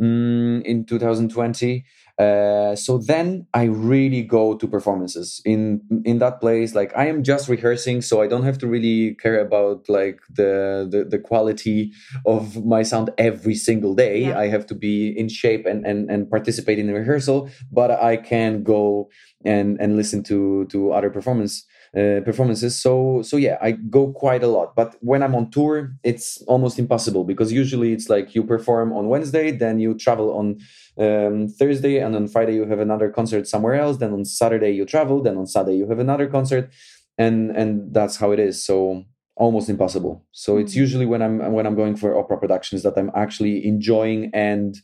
mm, 0.00 0.62
in 0.62 0.84
2020 0.84 1.84
uh, 2.18 2.74
so 2.74 2.98
then 2.98 3.46
I 3.54 3.64
really 3.64 4.22
go 4.22 4.56
to 4.56 4.66
performances 4.66 5.40
in 5.44 5.80
in 6.04 6.18
that 6.18 6.40
place. 6.40 6.74
Like 6.74 6.92
I 6.96 7.06
am 7.06 7.22
just 7.22 7.48
rehearsing, 7.48 8.02
so 8.02 8.20
I 8.20 8.26
don't 8.26 8.42
have 8.42 8.58
to 8.58 8.66
really 8.66 9.14
care 9.14 9.38
about 9.38 9.88
like 9.88 10.18
the 10.28 10.88
the, 10.90 11.04
the 11.04 11.20
quality 11.20 11.92
of 12.26 12.64
my 12.64 12.82
sound 12.82 13.10
every 13.18 13.54
single 13.54 13.94
day. 13.94 14.22
Yeah. 14.22 14.38
I 14.38 14.48
have 14.48 14.66
to 14.66 14.74
be 14.74 15.14
in 15.16 15.28
shape 15.28 15.64
and 15.64 15.86
and 15.86 16.10
and 16.10 16.28
participate 16.28 16.80
in 16.80 16.88
the 16.88 16.94
rehearsal, 16.94 17.50
but 17.70 17.92
I 17.92 18.16
can 18.16 18.64
go 18.64 19.10
and 19.44 19.80
and 19.80 19.94
listen 19.94 20.24
to 20.24 20.66
to 20.72 20.90
other 20.90 21.10
performance 21.10 21.67
uh, 21.96 22.20
performances. 22.24 22.80
So 22.80 23.22
so 23.22 23.36
yeah, 23.36 23.58
I 23.60 23.72
go 23.72 24.12
quite 24.12 24.42
a 24.42 24.46
lot. 24.46 24.74
But 24.74 24.96
when 25.00 25.22
I'm 25.22 25.34
on 25.34 25.50
tour, 25.50 25.92
it's 26.02 26.42
almost 26.42 26.78
impossible 26.78 27.24
because 27.24 27.52
usually 27.52 27.92
it's 27.92 28.08
like 28.08 28.34
you 28.34 28.42
perform 28.44 28.92
on 28.92 29.08
Wednesday, 29.08 29.50
then 29.50 29.78
you 29.78 29.94
travel 29.94 30.36
on 30.36 30.58
um, 30.98 31.48
Thursday, 31.48 31.98
and 31.98 32.14
on 32.14 32.28
Friday 32.28 32.54
you 32.54 32.66
have 32.66 32.80
another 32.80 33.10
concert 33.10 33.46
somewhere 33.46 33.74
else. 33.74 33.98
Then 33.98 34.12
on 34.12 34.24
Saturday 34.24 34.72
you 34.72 34.84
travel. 34.84 35.22
Then 35.22 35.36
on 35.36 35.46
Saturday 35.46 35.78
you 35.78 35.88
have 35.88 35.98
another 35.98 36.26
concert, 36.26 36.70
and 37.16 37.50
and 37.50 37.94
that's 37.94 38.16
how 38.16 38.32
it 38.32 38.38
is. 38.38 38.62
So 38.64 39.04
almost 39.36 39.68
impossible. 39.68 40.26
So 40.32 40.58
it's 40.58 40.72
mm-hmm. 40.72 40.80
usually 40.80 41.06
when 41.06 41.22
I'm 41.22 41.52
when 41.52 41.66
I'm 41.66 41.76
going 41.76 41.96
for 41.96 42.18
opera 42.18 42.38
productions 42.38 42.82
that 42.82 42.98
I'm 42.98 43.10
actually 43.14 43.66
enjoying 43.66 44.30
and 44.34 44.76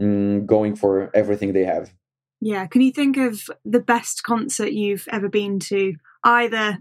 mm, 0.00 0.44
going 0.46 0.74
for 0.76 1.10
everything 1.14 1.52
they 1.52 1.64
have. 1.64 1.92
Yeah. 2.40 2.66
Can 2.66 2.82
you 2.82 2.92
think 2.92 3.16
of 3.16 3.50
the 3.64 3.80
best 3.80 4.22
concert 4.22 4.72
you've 4.72 5.06
ever 5.10 5.28
been 5.28 5.58
to, 5.60 5.94
either 6.24 6.78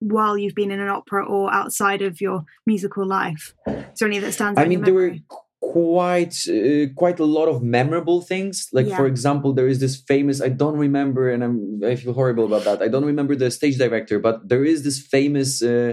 while 0.00 0.36
you've 0.36 0.54
been 0.54 0.70
in 0.70 0.80
an 0.80 0.88
opera 0.88 1.24
or 1.24 1.52
outside 1.52 2.02
of 2.02 2.20
your 2.20 2.44
musical 2.66 3.06
life? 3.06 3.54
Is 3.66 3.98
there 3.98 4.08
any 4.08 4.18
that 4.18 4.32
stands 4.32 4.58
out? 4.58 4.64
I 4.64 4.68
mean, 4.68 4.82
there 4.82 4.94
were 4.94 5.16
quite 5.60 6.48
uh, 6.48 6.86
quite 6.96 7.20
a 7.20 7.24
lot 7.24 7.46
of 7.46 7.62
memorable 7.62 8.22
things 8.22 8.68
like 8.72 8.86
yeah. 8.86 8.96
for 8.96 9.06
example 9.06 9.52
there 9.52 9.68
is 9.68 9.78
this 9.78 9.94
famous 9.94 10.40
i 10.40 10.48
don't 10.48 10.78
remember 10.78 11.30
and 11.30 11.44
i'm 11.44 11.80
i 11.84 11.94
feel 11.94 12.14
horrible 12.14 12.46
about 12.46 12.64
that 12.64 12.82
i 12.82 12.88
don't 12.88 13.04
remember 13.04 13.36
the 13.36 13.50
stage 13.50 13.76
director 13.76 14.18
but 14.18 14.48
there 14.48 14.64
is 14.64 14.84
this 14.84 14.98
famous 14.98 15.62
uh, 15.62 15.92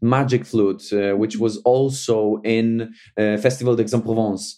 magic 0.00 0.46
flute 0.46 0.84
uh, 0.92 1.16
which 1.16 1.36
was 1.36 1.56
also 1.58 2.40
in 2.44 2.94
uh, 3.18 3.36
festival 3.38 3.74
d'Aix-en-Provence 3.74 4.56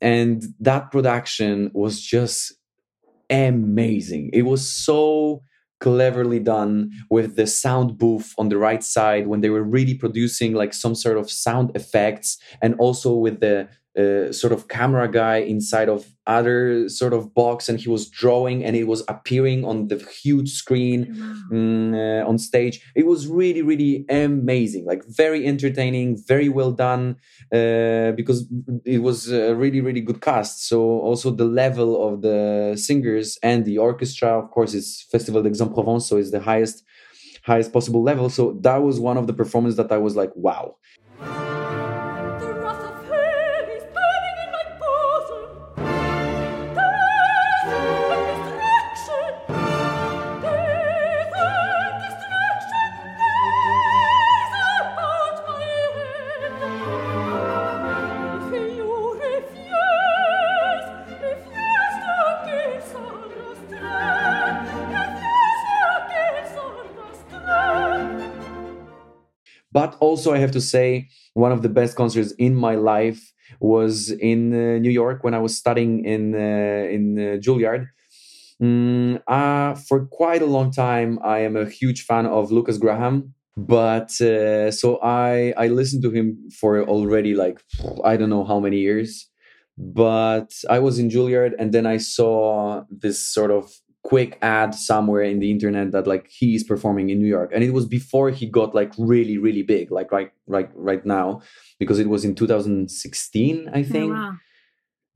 and 0.00 0.44
that 0.58 0.90
production 0.90 1.70
was 1.74 2.00
just 2.00 2.54
amazing 3.28 4.30
it 4.32 4.42
was 4.42 4.66
so 4.66 5.42
cleverly 5.80 6.38
done 6.38 6.90
with 7.10 7.36
the 7.36 7.46
sound 7.46 7.98
booth 7.98 8.34
on 8.38 8.48
the 8.48 8.58
right 8.58 8.84
side 8.84 9.26
when 9.26 9.40
they 9.40 9.50
were 9.50 9.62
really 9.62 9.94
producing 9.94 10.52
like 10.52 10.72
some 10.72 10.94
sort 10.94 11.16
of 11.18 11.30
sound 11.30 11.74
effects 11.74 12.38
and 12.62 12.74
also 12.78 13.14
with 13.14 13.40
the 13.40 13.68
uh, 13.98 14.30
sort 14.32 14.52
of 14.52 14.68
camera 14.68 15.10
guy 15.10 15.38
inside 15.38 15.88
of 15.88 16.06
other 16.26 16.88
sort 16.88 17.12
of 17.12 17.34
box 17.34 17.68
and 17.68 17.80
he 17.80 17.88
was 17.88 18.08
drawing 18.08 18.64
and 18.64 18.76
it 18.76 18.84
was 18.84 19.02
appearing 19.08 19.64
on 19.64 19.88
the 19.88 19.96
huge 20.22 20.50
screen 20.50 21.06
mm, 21.50 21.94
uh, 21.94 22.28
on 22.28 22.38
stage. 22.38 22.80
It 22.94 23.06
was 23.06 23.26
really 23.26 23.62
really 23.62 24.04
amazing 24.08 24.84
like 24.84 25.02
very 25.06 25.44
entertaining 25.44 26.22
very 26.24 26.48
well 26.48 26.70
done 26.70 27.16
uh, 27.52 28.12
because 28.12 28.46
it 28.84 28.98
was 29.02 29.30
a 29.30 29.56
really 29.56 29.80
really 29.80 30.00
good 30.00 30.20
cast. 30.20 30.68
So 30.68 30.80
also 30.80 31.30
the 31.32 31.46
level 31.46 32.06
of 32.06 32.22
the 32.22 32.76
singers 32.76 33.38
and 33.42 33.64
the 33.64 33.78
orchestra 33.78 34.38
of 34.38 34.50
course 34.52 34.72
it's 34.72 35.02
festival 35.10 35.42
d'Aix-en-Provence 35.42 36.06
so 36.06 36.16
it's 36.16 36.30
the 36.30 36.40
highest 36.40 36.84
highest 37.42 37.72
possible 37.72 38.02
level. 38.02 38.28
So 38.28 38.58
that 38.60 38.82
was 38.82 39.00
one 39.00 39.16
of 39.16 39.26
the 39.26 39.32
performances 39.32 39.76
that 39.78 39.90
i 39.90 39.98
was 39.98 40.14
like 40.14 40.30
wow 40.36 40.76
also, 70.00 70.32
I 70.32 70.38
have 70.38 70.52
to 70.52 70.60
say, 70.60 71.08
one 71.34 71.52
of 71.52 71.62
the 71.62 71.68
best 71.68 71.96
concerts 71.96 72.32
in 72.32 72.54
my 72.54 72.74
life 72.74 73.32
was 73.60 74.10
in 74.10 74.52
uh, 74.52 74.78
New 74.78 74.90
York 74.90 75.24
when 75.24 75.34
I 75.34 75.38
was 75.38 75.56
studying 75.56 76.04
in 76.04 76.34
uh, 76.34 76.88
in 76.96 77.18
uh, 77.18 77.36
Juilliard. 77.38 77.86
Mm, 78.62 79.22
uh, 79.26 79.74
for 79.74 80.06
quite 80.06 80.42
a 80.42 80.46
long 80.46 80.70
time, 80.70 81.18
I 81.24 81.38
am 81.38 81.56
a 81.56 81.68
huge 81.68 82.04
fan 82.04 82.26
of 82.26 82.50
Lukas 82.50 82.78
Graham. 82.78 83.34
But 83.56 84.20
uh, 84.20 84.70
so 84.70 84.98
I 85.02 85.52
I 85.56 85.68
listened 85.68 86.02
to 86.04 86.10
him 86.10 86.48
for 86.60 86.82
already 86.84 87.34
like 87.34 87.60
I 88.04 88.16
don't 88.16 88.30
know 88.30 88.44
how 88.44 88.60
many 88.60 88.78
years. 88.78 89.28
But 89.76 90.52
I 90.68 90.78
was 90.78 90.98
in 90.98 91.08
Juilliard, 91.08 91.52
and 91.58 91.72
then 91.72 91.86
I 91.86 91.96
saw 91.96 92.84
this 92.90 93.18
sort 93.26 93.50
of 93.50 93.72
quick 94.02 94.38
ad 94.40 94.74
somewhere 94.74 95.22
in 95.22 95.40
the 95.40 95.50
internet 95.50 95.92
that 95.92 96.06
like 96.06 96.28
he's 96.28 96.64
performing 96.64 97.10
in 97.10 97.18
New 97.18 97.26
York. 97.26 97.50
And 97.54 97.62
it 97.62 97.72
was 97.72 97.86
before 97.86 98.30
he 98.30 98.46
got 98.46 98.74
like 98.74 98.92
really 98.98 99.36
really 99.38 99.62
big 99.62 99.90
like 99.90 100.10
right 100.10 100.32
right 100.46 100.70
right 100.74 101.04
now 101.04 101.42
because 101.78 101.98
it 101.98 102.08
was 102.08 102.24
in 102.24 102.34
2016 102.34 103.68
I 103.72 103.82
think. 103.82 104.12
oh, 104.12 104.14
wow. 104.14 104.36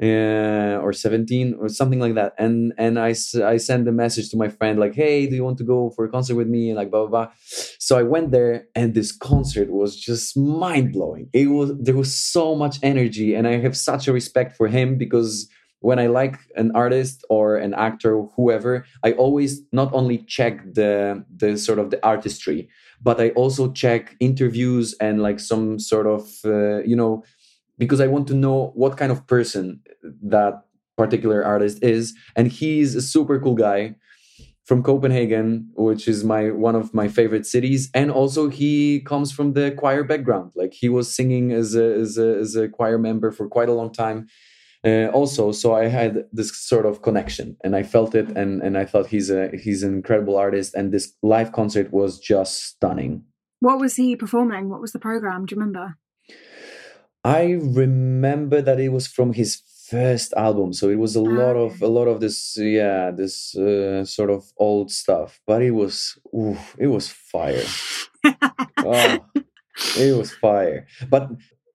uh, 0.03 0.83
or 0.83 0.93
17 0.93 1.55
or 1.59 1.69
something 1.69 2.01
like 2.01 2.15
that. 2.15 2.35
And 2.39 2.75
and 2.77 2.99
I 2.99 3.15
I 3.43 3.57
sent 3.57 3.89
a 3.89 3.93
message 3.93 4.29
to 4.31 4.37
my 4.37 4.49
friend 4.49 4.79
like 4.79 4.95
hey 4.95 5.27
do 5.27 5.35
you 5.35 5.45
want 5.45 5.59
to 5.59 5.65
go 5.65 5.91
for 5.97 6.05
a 6.05 6.11
concert 6.11 6.35
with 6.35 6.49
me? 6.49 6.69
And 6.69 6.77
like 6.77 6.91
blah 6.91 7.07
blah 7.07 7.27
blah. 7.27 7.33
So 7.79 7.97
I 7.97 8.03
went 8.03 8.33
there 8.33 8.67
and 8.75 8.93
this 8.93 9.13
concert 9.17 9.71
was 9.71 9.97
just 9.97 10.37
mind 10.37 10.93
blowing 10.93 11.31
it 11.33 11.47
was 11.47 11.73
there 11.81 11.97
was 11.97 12.15
so 12.15 12.55
much 12.55 12.77
energy 12.83 13.35
and 13.35 13.49
I 13.49 13.57
have 13.59 13.77
such 13.77 14.09
a 14.09 14.13
respect 14.13 14.57
for 14.57 14.69
him 14.69 14.99
because 14.99 15.49
when 15.85 15.99
I 15.99 16.07
like 16.07 16.37
an 16.57 16.73
artist 16.75 17.25
or 17.29 17.57
an 17.57 17.75
actor, 17.75 18.23
whoever, 18.37 18.87
I 19.03 19.13
always 19.13 19.61
not 19.71 19.93
only 19.93 20.19
check 20.37 20.55
the 20.73 21.25
the 21.43 21.59
sort 21.59 21.79
of 21.79 21.91
the 21.91 22.01
artistry, 22.03 22.69
but 23.03 23.21
I 23.21 23.29
also 23.31 23.71
check 23.73 24.17
interviews 24.19 24.95
and 24.99 25.23
like 25.23 25.39
some 25.41 25.79
sort 25.79 26.07
of 26.07 26.23
uh, 26.45 26.79
you 26.85 26.97
know 26.97 27.23
because 27.77 28.01
I 28.01 28.07
want 28.07 28.27
to 28.29 28.35
know 28.35 28.73
what 28.75 28.97
kind 28.97 29.13
of 29.13 29.27
person 29.27 29.81
that 30.23 30.55
particular 30.97 31.45
artist 31.45 31.83
is. 31.83 32.15
And 32.37 32.47
he's 32.49 32.95
a 32.95 33.03
super 33.03 33.39
cool 33.41 33.55
guy 33.55 33.97
from 34.65 34.83
Copenhagen, 34.83 35.69
which 35.75 36.09
is 36.09 36.25
my 36.25 36.51
one 36.51 36.75
of 36.75 36.95
my 36.95 37.09
favorite 37.09 37.47
cities, 37.47 37.91
and 37.93 38.11
also 38.11 38.49
he 38.49 39.01
comes 39.01 39.31
from 39.33 39.53
the 39.53 39.73
choir 39.73 40.03
background. 40.03 40.53
Like 40.55 40.73
he 40.73 40.89
was 40.89 41.15
singing 41.15 41.53
as 41.53 41.75
a 41.75 41.87
as 42.05 42.17
a, 42.17 42.29
as 42.39 42.57
a 42.57 42.69
choir 42.69 42.99
member 42.99 43.31
for 43.31 43.49
quite 43.49 43.69
a 43.69 43.75
long 43.75 43.93
time, 43.93 44.29
uh, 44.85 45.07
also. 45.13 45.53
So 45.53 45.75
I 45.75 45.89
had 45.89 46.25
this 46.33 46.57
sort 46.57 46.87
of 46.87 47.03
connection, 47.03 47.57
and 47.65 47.75
I 47.75 47.83
felt 47.83 48.15
it, 48.15 48.29
and 48.37 48.63
and 48.63 48.77
I 48.77 48.85
thought 48.85 49.07
he's 49.07 49.31
a 49.31 49.51
he's 49.57 49.83
an 49.83 49.95
incredible 49.95 50.37
artist, 50.37 50.75
and 50.75 50.93
this 50.93 51.13
live 51.23 51.53
concert 51.53 51.93
was 51.93 52.19
just 52.19 52.65
stunning. 52.65 53.25
What 53.61 53.79
was 53.79 53.97
he 53.97 54.17
performing? 54.17 54.69
What 54.69 54.81
was 54.81 54.93
the 54.93 54.99
program? 54.99 55.47
Do 55.47 55.55
you 55.55 55.61
remember? 55.61 55.97
I 57.25 57.53
remember 57.53 58.61
that 58.61 58.79
it 58.79 58.91
was 58.91 59.07
from 59.07 59.33
his 59.33 59.63
first 59.89 60.33
album 60.35 60.73
so 60.73 60.89
it 60.89 60.99
was 60.99 61.15
a 61.15 61.21
lot 61.21 61.57
of 61.57 61.83
a 61.83 61.87
lot 61.87 62.09
of 62.09 62.19
this 62.21 62.57
yeah 62.57 63.11
this 63.11 63.55
uh, 63.57 64.03
sort 64.05 64.31
of 64.31 64.43
old 64.57 64.91
stuff 64.91 65.41
but 65.47 65.61
it 65.63 65.73
was 65.73 66.19
ooh, 66.35 66.57
it 66.79 66.87
was 66.87 67.09
fire 67.09 67.63
oh, 68.79 69.19
it 69.99 70.17
was 70.17 70.33
fire 70.33 70.87
but 71.11 71.31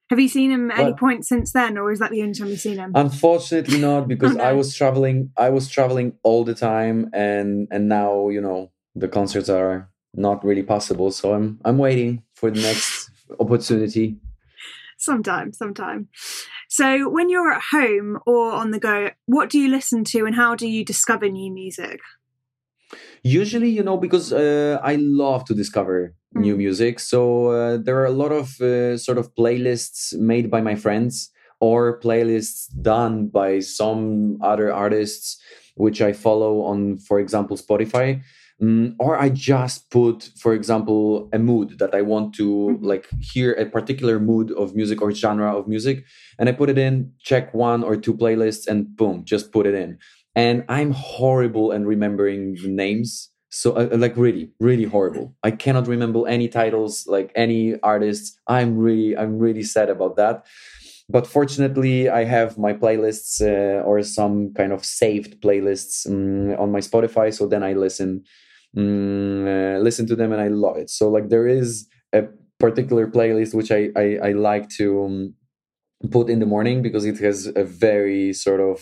have 0.09 0.19
you 0.19 0.27
seen 0.27 0.51
him 0.51 0.71
at 0.71 0.79
any 0.79 0.93
point 0.93 1.25
since 1.25 1.51
then 1.51 1.77
or 1.77 1.91
is 1.91 1.99
that 1.99 2.11
the 2.11 2.21
only 2.21 2.33
time 2.33 2.47
you've 2.47 2.59
seen 2.59 2.77
him 2.77 2.91
unfortunately 2.95 3.79
not 3.79 4.07
because 4.07 4.31
oh, 4.31 4.37
no. 4.37 4.43
i 4.43 4.53
was 4.53 4.73
traveling 4.73 5.31
i 5.37 5.49
was 5.49 5.69
traveling 5.69 6.13
all 6.23 6.43
the 6.43 6.55
time 6.55 7.09
and 7.13 7.67
and 7.71 7.87
now 7.87 8.29
you 8.29 8.41
know 8.41 8.71
the 8.95 9.07
concerts 9.07 9.49
are 9.49 9.89
not 10.13 10.43
really 10.43 10.63
possible 10.63 11.11
so 11.11 11.33
i'm 11.33 11.59
i'm 11.65 11.77
waiting 11.77 12.23
for 12.35 12.49
the 12.49 12.61
next 12.61 13.11
opportunity 13.39 14.17
sometime 14.97 15.53
sometime 15.53 16.07
so, 16.71 17.09
when 17.09 17.31
you're 17.31 17.51
at 17.51 17.63
home 17.71 18.19
or 18.27 18.51
on 18.51 18.69
the 18.69 18.79
go, 18.79 19.09
what 19.25 19.49
do 19.49 19.57
you 19.57 19.69
listen 19.69 20.03
to 20.03 20.25
and 20.25 20.35
how 20.35 20.53
do 20.53 20.67
you 20.67 20.85
discover 20.85 21.27
new 21.27 21.51
music? 21.51 21.99
Usually, 23.23 23.69
you 23.69 23.83
know, 23.83 23.97
because 23.97 24.33
uh, 24.33 24.79
I 24.83 24.95
love 24.95 25.45
to 25.45 25.53
discover 25.53 26.13
mm. 26.35 26.41
new 26.41 26.57
music. 26.57 26.99
So, 26.99 27.47
uh, 27.47 27.77
there 27.77 27.97
are 27.97 28.05
a 28.05 28.11
lot 28.11 28.31
of 28.31 28.59
uh, 28.61 28.97
sort 28.97 29.17
of 29.17 29.33
playlists 29.35 30.17
made 30.17 30.49
by 30.49 30.61
my 30.61 30.75
friends 30.75 31.31
or 31.59 31.99
playlists 31.99 32.67
done 32.81 33.27
by 33.27 33.59
some 33.59 34.37
other 34.41 34.73
artists, 34.73 35.37
which 35.75 36.01
I 36.01 36.13
follow 36.13 36.61
on, 36.61 36.97
for 36.97 37.19
example, 37.19 37.57
Spotify. 37.57 38.21
Mm, 38.61 38.95
or 38.99 39.17
I 39.17 39.29
just 39.29 39.89
put, 39.89 40.31
for 40.37 40.53
example, 40.53 41.29
a 41.31 41.39
mood 41.39 41.79
that 41.79 41.95
I 41.95 42.01
want 42.01 42.33
to 42.35 42.43
mm-hmm. 42.43 42.85
like 42.85 43.07
hear 43.21 43.53
a 43.53 43.65
particular 43.65 44.19
mood 44.19 44.51
of 44.51 44.75
music 44.75 45.01
or 45.01 45.13
genre 45.13 45.57
of 45.57 45.65
music, 45.65 46.03
and 46.37 46.49
I 46.49 46.51
put 46.51 46.69
it 46.69 46.77
in, 46.77 47.13
check 47.23 47.53
one 47.53 47.83
or 47.85 47.95
two 47.95 48.13
playlists, 48.13 48.67
and 48.67 48.97
boom, 48.97 49.23
just 49.23 49.53
put 49.53 49.65
it 49.65 49.75
in. 49.75 49.97
And 50.35 50.63
I'm 50.69 50.91
horrible 50.91 51.71
and 51.71 51.87
remembering 51.87 52.57
names. 52.63 53.29
So, 53.49 53.73
uh, 53.73 53.89
like, 53.97 54.15
really, 54.15 54.51
really 54.59 54.83
horrible. 54.83 55.35
I 55.43 55.51
cannot 55.51 55.87
remember 55.87 56.27
any 56.27 56.47
titles, 56.47 57.07
like 57.07 57.31
any 57.35 57.79
artists. 57.81 58.37
I'm 58.47 58.77
really, 58.77 59.17
I'm 59.17 59.39
really 59.39 59.63
sad 59.63 59.89
about 59.89 60.15
that 60.17 60.45
but 61.11 61.25
fortunately 61.25 62.07
i 62.07 62.23
have 62.23 62.55
my 62.59 62.71
playlists 62.71 63.41
uh, 63.41 63.81
or 63.81 64.03
some 64.03 64.53
kind 64.53 64.71
of 64.71 64.85
saved 64.85 65.41
playlists 65.41 66.05
um, 66.07 66.53
on 66.61 66.71
my 66.71 66.77
spotify 66.77 67.33
so 67.33 67.47
then 67.47 67.63
i 67.63 67.73
listen 67.73 68.23
mm, 68.75 69.47
uh, 69.47 69.79
listen 69.79 70.05
to 70.07 70.15
them 70.15 70.31
and 70.31 70.41
I 70.41 70.47
love 70.47 70.77
it. 70.77 70.89
So 70.89 71.09
like 71.09 71.29
there 71.29 71.47
is 71.47 71.87
a 72.13 72.23
particular 72.59 73.07
playlist 73.07 73.53
which 73.53 73.71
I 73.71 73.89
I, 73.95 74.29
I 74.29 74.31
like 74.33 74.69
to. 74.77 75.03
Um, 75.03 75.33
put 76.11 76.29
in 76.29 76.39
the 76.39 76.45
morning 76.45 76.81
because 76.81 77.05
it 77.05 77.19
has 77.19 77.51
a 77.55 77.63
very 77.63 78.31
sort 78.31 78.61
of 78.61 78.81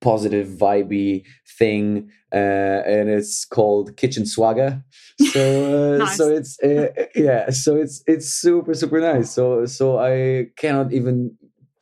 positive 0.00 0.48
vibey 0.48 1.24
thing 1.58 2.10
uh, 2.32 2.82
and 2.86 3.10
it's 3.10 3.44
called 3.44 3.96
kitchen 3.96 4.24
swagger 4.24 4.82
so 5.32 5.94
uh, 5.94 5.98
nice. 5.98 6.16
so 6.16 6.28
it's 6.28 6.58
uh, 6.62 6.88
yeah 7.14 7.50
so 7.50 7.76
it's 7.76 8.02
it's 8.06 8.28
super 8.28 8.72
super 8.72 9.00
nice 9.00 9.30
so 9.30 9.66
so 9.66 9.98
i 9.98 10.46
cannot 10.56 10.92
even 10.92 11.36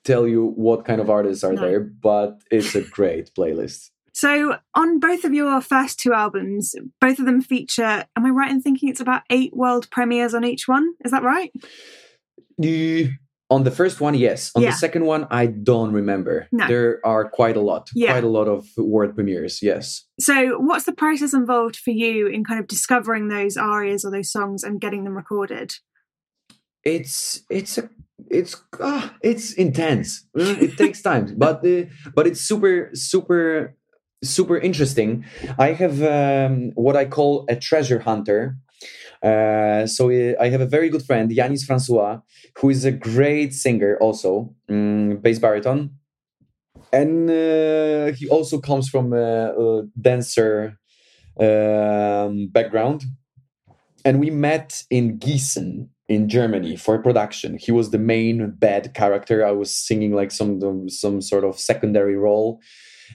tell 0.04 0.26
you 0.26 0.46
what 0.56 0.84
kind 0.84 1.00
of 1.00 1.08
artists 1.08 1.44
are 1.44 1.52
no. 1.52 1.62
there 1.62 1.80
but 1.80 2.40
it's 2.50 2.74
a 2.74 2.82
great 2.82 3.30
playlist 3.34 3.90
so, 4.14 4.58
on 4.74 5.00
both 5.00 5.24
of 5.24 5.32
your 5.32 5.62
first 5.62 5.98
two 5.98 6.12
albums, 6.12 6.74
both 7.00 7.18
of 7.18 7.24
them 7.24 7.40
feature, 7.40 8.04
am 8.14 8.26
I 8.26 8.28
right 8.28 8.50
in 8.50 8.60
thinking 8.60 8.90
it's 8.90 9.00
about 9.00 9.22
eight 9.30 9.56
world 9.56 9.90
premieres 9.90 10.34
on 10.34 10.44
each 10.44 10.68
one? 10.68 10.92
Is 11.02 11.12
that 11.12 11.22
right? 11.22 11.50
On 13.52 13.64
the 13.64 13.70
first 13.70 14.00
one, 14.00 14.14
yes. 14.14 14.50
On 14.54 14.62
yeah. 14.62 14.70
the 14.70 14.76
second 14.76 15.04
one, 15.04 15.26
I 15.30 15.46
don't 15.46 15.92
remember. 15.92 16.48
No. 16.50 16.66
There 16.66 17.00
are 17.04 17.28
quite 17.28 17.56
a 17.56 17.60
lot, 17.60 17.90
yeah. 17.94 18.12
quite 18.12 18.24
a 18.24 18.28
lot 18.28 18.48
of 18.48 18.66
world 18.76 19.14
premieres, 19.14 19.60
yes. 19.62 20.04
So, 20.18 20.58
what's 20.58 20.86
the 20.86 20.94
process 20.94 21.34
involved 21.34 21.76
for 21.76 21.90
you 21.90 22.26
in 22.26 22.44
kind 22.44 22.58
of 22.58 22.66
discovering 22.66 23.28
those 23.28 23.56
arias 23.56 24.04
or 24.04 24.10
those 24.10 24.32
songs 24.32 24.64
and 24.64 24.80
getting 24.80 25.04
them 25.04 25.16
recorded? 25.16 25.74
It's 26.84 27.42
it's 27.50 27.78
a 27.78 27.90
it's 28.30 28.56
ah, 28.80 29.14
it's 29.20 29.52
intense. 29.52 30.26
It 30.34 30.76
takes 30.78 31.02
time, 31.10 31.34
but 31.36 31.64
uh, 31.64 31.84
but 32.14 32.26
it's 32.26 32.40
super 32.40 32.90
super 32.94 33.76
super 34.24 34.58
interesting. 34.58 35.24
I 35.58 35.72
have 35.72 36.02
um, 36.02 36.72
what 36.74 36.96
I 36.96 37.04
call 37.04 37.44
a 37.48 37.56
treasure 37.56 38.00
hunter. 38.00 38.56
Uh, 39.22 39.86
so 39.86 40.10
uh, 40.10 40.34
I 40.40 40.48
have 40.48 40.60
a 40.60 40.66
very 40.66 40.88
good 40.88 41.04
friend, 41.04 41.30
Yannis 41.30 41.64
François, 41.66 42.22
who 42.58 42.70
is 42.70 42.84
a 42.84 42.90
great 42.90 43.54
singer, 43.54 43.96
also 44.00 44.54
um, 44.68 45.18
bass 45.18 45.38
baritone, 45.38 45.90
and 46.92 47.30
uh, 47.30 48.12
he 48.12 48.28
also 48.28 48.60
comes 48.60 48.88
from 48.88 49.12
a, 49.12 49.52
a 49.52 49.82
dancer 50.00 50.78
um, 51.40 52.48
background. 52.48 53.04
And 54.04 54.18
we 54.18 54.30
met 54.30 54.82
in 54.90 55.18
Gießen 55.18 55.88
in 56.08 56.28
Germany 56.28 56.76
for 56.76 56.98
production. 56.98 57.56
He 57.56 57.70
was 57.70 57.90
the 57.90 57.98
main 57.98 58.50
bad 58.50 58.94
character. 58.94 59.46
I 59.46 59.52
was 59.52 59.74
singing 59.74 60.12
like 60.12 60.32
some 60.32 60.88
some 60.88 61.20
sort 61.22 61.44
of 61.44 61.58
secondary 61.58 62.16
role 62.16 62.60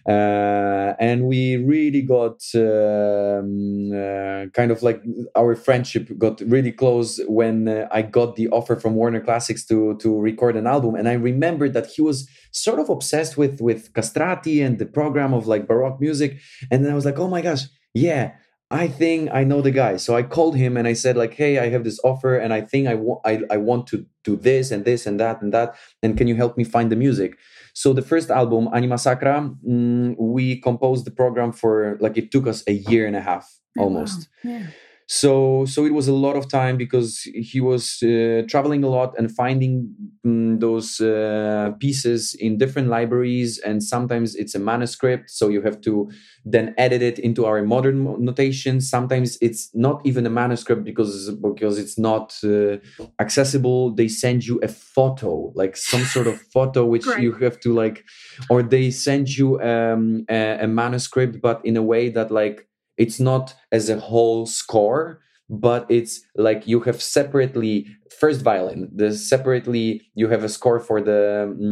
and 0.06 1.26
we 1.26 1.58
really 1.58 2.02
got 2.02 2.42
um, 2.56 3.92
uh, 3.92 4.46
kind 4.54 4.72
of 4.72 4.84
like 4.84 5.02
our 5.36 5.56
friendship 5.56 6.10
got 6.18 6.42
really 6.42 6.72
close 6.72 7.20
when 7.28 7.68
uh, 7.68 7.88
I 7.92 8.02
got 8.02 8.36
the 8.36 8.48
offer 8.50 8.76
from 8.76 8.96
Warner 8.96 9.22
Classics 9.22 9.66
to 9.66 9.98
to 9.98 10.20
record 10.20 10.56
an 10.56 10.68
album. 10.68 10.96
And 10.96 11.08
I 11.08 11.14
remember 11.14 11.70
that 11.70 11.88
he 11.88 12.02
was 12.02 12.28
sort 12.52 12.80
of 12.80 12.90
obsessed 12.90 13.38
with 13.38 13.62
with 13.62 13.94
castrati 13.94 14.62
and 14.62 14.80
the 14.80 14.86
program 14.86 15.34
of 15.34 15.48
like 15.48 15.68
baroque 15.68 16.00
music. 16.00 16.40
And 16.72 16.84
then 16.84 16.92
I 16.92 16.96
was 16.96 17.06
like, 17.06 17.20
oh 17.20 17.28
my 17.28 17.42
gosh, 17.42 17.64
yeah. 17.94 18.34
I 18.70 18.90
think 18.90 19.30
I 19.32 19.46
know 19.46 19.62
the 19.62 19.72
guy. 19.72 19.96
So 19.96 20.16
I 20.16 20.24
called 20.24 20.58
him 20.58 20.76
and 20.76 20.90
I 20.90 20.94
said 20.94 21.16
like, 21.16 21.34
"Hey, 21.34 21.58
I 21.58 21.70
have 21.70 21.86
this 21.86 22.02
offer 22.04 22.38
and 22.38 22.54
I 22.54 22.62
think 22.62 22.88
I 22.88 22.96
want 22.96 23.22
I, 23.24 23.42
I 23.50 23.58
want 23.58 23.88
to 23.88 24.06
do 24.26 24.36
this 24.36 24.72
and 24.72 24.84
this 24.84 25.06
and 25.06 25.20
that 25.22 25.42
and 25.42 25.54
that 25.54 25.76
and 26.04 26.18
can 26.18 26.28
you 26.28 26.36
help 26.36 26.58
me 26.58 26.66
find 26.66 26.92
the 26.92 26.98
music?" 26.98 27.38
So 27.78 27.94
the 27.94 28.02
first 28.02 28.32
album, 28.32 28.70
Anima 28.74 28.98
Sacra, 28.98 29.54
mm, 29.64 30.16
we 30.18 30.60
composed 30.62 31.06
the 31.06 31.12
program 31.12 31.52
for 31.52 31.96
like 32.02 32.18
it 32.18 32.32
took 32.32 32.48
us 32.48 32.64
a 32.66 32.74
year 32.74 33.06
and 33.06 33.16
a 33.16 33.22
half 33.22 33.46
oh, 33.78 33.84
almost. 33.84 34.28
Wow. 34.44 34.52
Yeah 34.52 34.66
so 35.10 35.64
so 35.66 35.86
it 35.86 35.94
was 35.94 36.08
a 36.10 36.14
lot 36.14 36.36
of 36.36 36.50
time 36.50 36.76
because 36.76 37.22
he 37.34 37.62
was 37.62 38.04
uh, 38.04 38.42
traveling 38.50 38.84
a 38.84 38.90
lot 38.90 39.14
and 39.18 39.32
finding 39.34 39.90
um, 40.26 40.60
those 40.60 41.00
uh, 41.00 41.72
pieces 41.80 42.36
in 42.40 42.58
different 42.58 42.90
libraries 42.90 43.58
and 43.60 43.82
sometimes 43.82 44.36
it's 44.36 44.54
a 44.54 44.60
manuscript 44.60 45.30
so 45.30 45.48
you 45.48 45.62
have 45.62 45.80
to 45.80 46.10
then 46.44 46.74
edit 46.78 47.02
it 47.02 47.20
into 47.20 47.46
our 47.46 47.62
modern 47.64 48.24
notation. 48.24 48.80
Sometimes 48.80 49.38
it's 49.42 49.70
not 49.74 50.02
even 50.06 50.26
a 50.26 50.30
manuscript 50.30 50.84
because 50.86 51.30
because 51.32 51.78
it's 51.78 51.98
not 51.98 52.38
uh, 52.44 52.78
accessible. 53.20 53.94
They 53.94 54.08
send 54.08 54.46
you 54.46 54.60
a 54.64 54.68
photo 54.68 55.52
like 55.56 55.76
some 55.76 56.04
sort 56.04 56.28
of 56.28 56.40
photo 56.54 56.86
which 56.86 57.06
you 57.20 57.34
have 57.34 57.60
to 57.62 57.74
like 57.74 58.06
or 58.50 58.64
they 58.64 58.92
send 58.92 59.36
you 59.38 59.60
um, 59.62 60.26
a, 60.30 60.60
a 60.62 60.68
manuscript 60.68 61.42
but 61.42 61.62
in 61.66 61.76
a 61.78 61.82
way 61.84 62.10
that 62.10 62.32
like 62.32 62.68
it's 62.98 63.20
not 63.20 63.54
as 63.72 63.90
a 63.90 64.00
whole 64.00 64.46
score 64.46 65.22
but 65.50 65.86
it's 65.90 66.22
like 66.36 66.68
you 66.68 66.82
have 66.82 67.02
separately 67.02 67.88
first 68.20 68.42
violin 68.42 68.90
the 68.94 69.14
separately 69.14 70.02
you 70.16 70.28
have 70.28 70.44
a 70.44 70.50
score 70.50 70.80
for 70.80 71.00
the, 71.02 71.56
mm, 71.58 71.72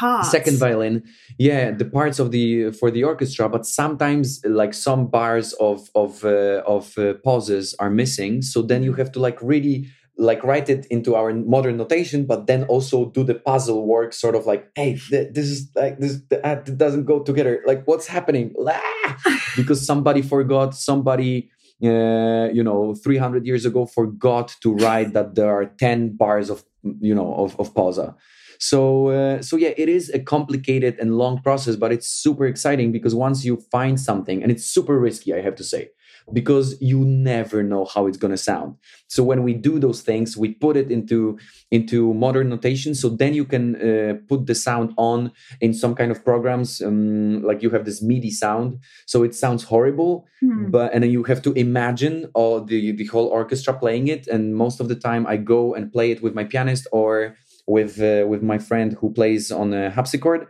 the 0.00 0.22
second 0.22 0.58
violin. 0.58 1.02
Yeah 1.38 1.72
the 1.72 1.84
parts 1.84 2.18
of 2.18 2.30
the 2.30 2.70
for 2.70 2.90
the 2.90 3.02
orchestra 3.02 3.48
but 3.48 3.66
sometimes 3.66 4.40
like 4.44 4.74
some 4.74 5.08
bars 5.08 5.52
of 5.54 5.90
of 5.94 6.24
uh, 6.24 6.62
of 6.66 6.96
uh, 6.98 7.14
pauses 7.24 7.74
are 7.78 7.90
missing. 7.90 8.42
So 8.42 8.62
then 8.62 8.82
you 8.82 8.92
have 8.94 9.10
to 9.12 9.20
like 9.20 9.38
really 9.42 9.88
like 10.20 10.44
write 10.44 10.68
it 10.68 10.86
into 10.90 11.16
our 11.16 11.32
modern 11.32 11.78
notation 11.78 12.26
but 12.26 12.46
then 12.46 12.64
also 12.64 13.06
do 13.06 13.24
the 13.24 13.34
puzzle 13.34 13.86
work 13.86 14.12
sort 14.12 14.34
of 14.34 14.44
like 14.44 14.70
hey 14.74 14.98
th- 15.08 15.32
this 15.32 15.46
is 15.46 15.70
like 15.74 15.98
this 15.98 16.20
uh, 16.44 16.56
doesn't 16.76 17.06
go 17.06 17.20
together. 17.20 17.62
Like 17.66 17.84
what's 17.86 18.06
happening? 18.06 18.54
Because 19.56 19.84
somebody 19.84 20.22
forgot 20.22 20.74
somebody 20.74 21.50
uh, 21.82 22.48
you 22.52 22.62
know 22.62 22.94
300 22.94 23.46
years 23.46 23.64
ago 23.64 23.86
forgot 23.86 24.54
to 24.62 24.74
write 24.74 25.14
that 25.14 25.34
there 25.34 25.50
are 25.50 25.64
10 25.64 26.16
bars 26.16 26.50
of 26.50 26.62
you 27.00 27.14
know 27.14 27.34
of, 27.34 27.58
of 27.58 27.74
pausa. 27.74 28.14
So 28.58 29.08
uh, 29.08 29.42
so 29.42 29.56
yeah 29.56 29.72
it 29.76 29.88
is 29.88 30.10
a 30.10 30.18
complicated 30.18 30.98
and 31.00 31.16
long 31.16 31.40
process 31.40 31.76
but 31.76 31.92
it's 31.92 32.08
super 32.08 32.46
exciting 32.46 32.92
because 32.92 33.14
once 33.14 33.44
you 33.44 33.56
find 33.72 33.98
something 33.98 34.42
and 34.42 34.52
it's 34.52 34.64
super 34.64 34.98
risky 34.98 35.32
i 35.34 35.40
have 35.40 35.54
to 35.56 35.64
say 35.64 35.88
because 36.32 36.80
you 36.80 37.04
never 37.04 37.62
know 37.62 37.84
how 37.84 38.06
it's 38.06 38.16
going 38.16 38.30
to 38.30 38.38
sound. 38.38 38.76
So 39.08 39.22
when 39.22 39.42
we 39.42 39.54
do 39.54 39.78
those 39.78 40.02
things 40.02 40.36
we 40.36 40.54
put 40.54 40.76
it 40.76 40.90
into 40.90 41.38
into 41.70 42.14
modern 42.14 42.48
notation. 42.48 42.94
So 42.94 43.08
then 43.08 43.34
you 43.34 43.44
can 43.44 43.76
uh, 43.76 44.14
put 44.28 44.46
the 44.46 44.54
sound 44.54 44.92
on 44.96 45.32
in 45.60 45.72
some 45.74 45.94
kind 45.94 46.10
of 46.10 46.24
programs 46.24 46.80
um, 46.80 47.42
like 47.42 47.62
you 47.62 47.70
have 47.70 47.84
this 47.84 48.02
midi 48.02 48.30
sound. 48.30 48.78
So 49.06 49.22
it 49.22 49.34
sounds 49.34 49.64
horrible 49.64 50.26
mm. 50.42 50.70
but 50.70 50.92
and 50.92 51.02
then 51.02 51.10
you 51.10 51.24
have 51.24 51.42
to 51.42 51.52
imagine 51.52 52.30
all 52.34 52.64
the 52.64 52.92
the 52.92 53.06
whole 53.06 53.26
orchestra 53.26 53.74
playing 53.74 54.08
it. 54.08 54.26
And 54.26 54.54
most 54.54 54.80
of 54.80 54.88
the 54.88 54.96
time 54.96 55.26
i 55.26 55.36
go 55.36 55.74
and 55.74 55.92
play 55.92 56.10
it 56.10 56.22
with 56.22 56.34
my 56.34 56.44
pianist 56.44 56.86
or 56.92 57.36
with 57.66 58.00
uh, 58.00 58.26
with 58.26 58.42
my 58.42 58.58
friend 58.58 58.96
who 59.00 59.12
plays 59.12 59.50
on 59.50 59.72
a 59.72 59.90
harpsichord 59.90 60.46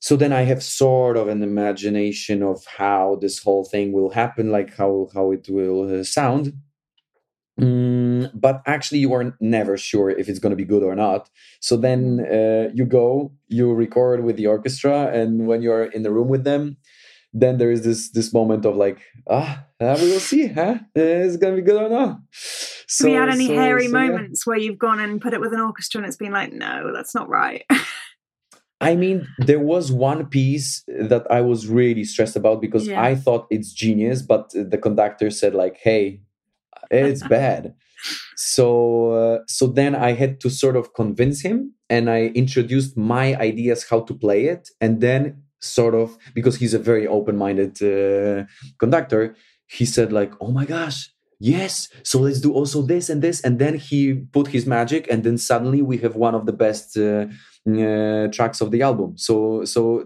so 0.00 0.16
then 0.16 0.32
i 0.32 0.42
have 0.42 0.62
sort 0.62 1.16
of 1.16 1.28
an 1.28 1.42
imagination 1.42 2.42
of 2.42 2.64
how 2.66 3.18
this 3.20 3.38
whole 3.38 3.64
thing 3.64 3.92
will 3.92 4.10
happen 4.10 4.50
like 4.50 4.74
how 4.76 5.08
how 5.14 5.30
it 5.32 5.48
will 5.48 6.00
uh, 6.00 6.04
sound. 6.04 6.52
Mm, 7.60 8.30
but 8.34 8.62
actually 8.66 9.00
you 9.00 9.12
are 9.12 9.36
never 9.40 9.76
sure 9.76 10.10
if 10.10 10.28
it's 10.28 10.38
going 10.38 10.50
to 10.50 10.56
be 10.56 10.64
good 10.64 10.84
or 10.84 10.94
not. 10.94 11.28
So 11.58 11.76
then 11.76 12.20
uh, 12.20 12.70
you 12.72 12.84
go 12.84 13.32
you 13.48 13.72
record 13.74 14.22
with 14.22 14.36
the 14.36 14.46
orchestra 14.46 15.10
and 15.12 15.46
when 15.48 15.60
you're 15.62 15.86
in 15.86 16.02
the 16.02 16.12
room 16.12 16.28
with 16.28 16.44
them 16.44 16.76
then 17.34 17.58
there 17.58 17.70
is 17.70 17.82
this 17.82 18.10
this 18.10 18.32
moment 18.32 18.64
of 18.64 18.76
like 18.76 19.00
ah 19.28 19.64
uh, 19.80 19.96
we 20.00 20.10
will 20.10 20.20
see 20.20 20.46
huh? 20.46 20.78
Is 20.94 21.34
it 21.34 21.40
going 21.40 21.54
to 21.56 21.62
be 21.62 21.66
good 21.66 21.82
or 21.82 21.88
not? 21.88 22.18
So, 22.90 23.04
have 23.04 23.12
you 23.12 23.20
had 23.20 23.28
any 23.28 23.48
so, 23.48 23.54
hairy 23.54 23.84
so, 23.84 23.92
moments 23.92 24.44
yeah. 24.46 24.50
where 24.50 24.58
you've 24.58 24.78
gone 24.78 24.98
and 24.98 25.20
put 25.20 25.34
it 25.34 25.42
with 25.42 25.52
an 25.52 25.60
orchestra 25.60 25.98
and 25.98 26.06
it's 26.06 26.16
been 26.16 26.32
like 26.32 26.54
no 26.54 26.90
that's 26.94 27.14
not 27.14 27.28
right 27.28 27.66
I 28.80 28.94
mean, 28.94 29.26
there 29.38 29.58
was 29.58 29.90
one 29.90 30.26
piece 30.26 30.84
that 30.86 31.26
I 31.30 31.40
was 31.40 31.66
really 31.66 32.04
stressed 32.04 32.36
about 32.36 32.60
because 32.60 32.86
yeah. 32.86 33.02
I 33.02 33.16
thought 33.16 33.46
it's 33.50 33.72
genius, 33.72 34.22
but 34.22 34.50
the 34.54 34.78
conductor 34.78 35.30
said 35.30 35.54
like, 35.54 35.78
"Hey, 35.82 36.20
it's 36.90 37.26
bad." 37.38 37.74
So, 38.36 39.10
uh, 39.12 39.38
so 39.48 39.66
then 39.66 39.96
I 39.96 40.12
had 40.12 40.40
to 40.40 40.50
sort 40.50 40.76
of 40.76 40.94
convince 40.94 41.40
him, 41.40 41.74
and 41.90 42.08
I 42.08 42.26
introduced 42.34 42.96
my 42.96 43.34
ideas 43.36 43.84
how 43.88 44.00
to 44.00 44.14
play 44.14 44.44
it, 44.46 44.70
and 44.80 45.00
then 45.00 45.42
sort 45.60 45.94
of 45.96 46.16
because 46.34 46.56
he's 46.56 46.74
a 46.74 46.78
very 46.78 47.06
open-minded 47.06 47.82
uh, 47.82 48.44
conductor, 48.78 49.34
he 49.66 49.84
said 49.84 50.12
like, 50.12 50.32
"Oh 50.40 50.52
my 50.52 50.64
gosh." 50.64 51.10
Yes, 51.40 51.88
so 52.02 52.18
let's 52.18 52.40
do 52.40 52.52
also 52.52 52.82
this 52.82 53.08
and 53.08 53.22
this, 53.22 53.40
and 53.42 53.60
then 53.60 53.74
he 53.76 54.14
put 54.32 54.48
his 54.48 54.66
magic, 54.66 55.06
and 55.08 55.22
then 55.22 55.38
suddenly 55.38 55.82
we 55.82 55.98
have 55.98 56.16
one 56.16 56.34
of 56.34 56.46
the 56.46 56.52
best 56.52 56.96
uh, 56.96 57.26
uh, 57.68 58.26
tracks 58.28 58.60
of 58.60 58.70
the 58.70 58.82
album. 58.82 59.16
So 59.16 59.64
so 59.64 60.04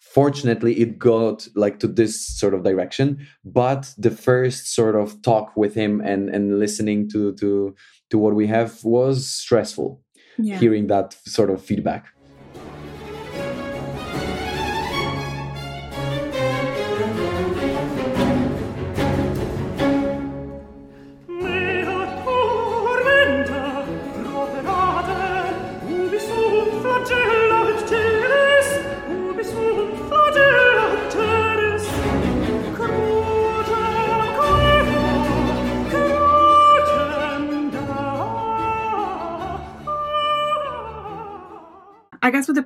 fortunately 0.00 0.80
it 0.80 0.98
got 0.98 1.48
like 1.54 1.80
to 1.80 1.88
this 1.88 2.24
sort 2.38 2.54
of 2.54 2.62
direction. 2.62 3.26
But 3.44 3.92
the 3.98 4.10
first 4.10 4.74
sort 4.74 4.94
of 4.94 5.20
talk 5.22 5.56
with 5.56 5.74
him 5.74 6.00
and 6.00 6.28
and 6.28 6.58
listening 6.58 7.08
to 7.10 7.32
to 7.34 7.74
to 8.10 8.18
what 8.18 8.34
we 8.34 8.46
have 8.46 8.84
was 8.84 9.26
stressful. 9.26 10.00
Yeah. 10.38 10.58
Hearing 10.58 10.86
that 10.86 11.16
sort 11.26 11.50
of 11.50 11.62
feedback. 11.62 12.06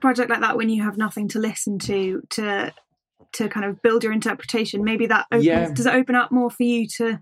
Project 0.04 0.28
like 0.28 0.40
that, 0.40 0.56
when 0.56 0.68
you 0.68 0.82
have 0.82 0.96
nothing 0.98 1.28
to 1.28 1.38
listen 1.38 1.78
to, 1.90 2.22
to 2.36 2.72
to 3.38 3.48
kind 3.48 3.66
of 3.66 3.82
build 3.82 4.04
your 4.04 4.12
interpretation, 4.12 4.84
maybe 4.84 5.06
that 5.06 5.26
opens, 5.32 5.44
yeah. 5.44 5.70
does 5.72 5.86
it 5.86 5.94
open 5.94 6.14
up 6.14 6.30
more 6.30 6.50
for 6.50 6.62
you 6.62 6.86
to? 6.96 7.18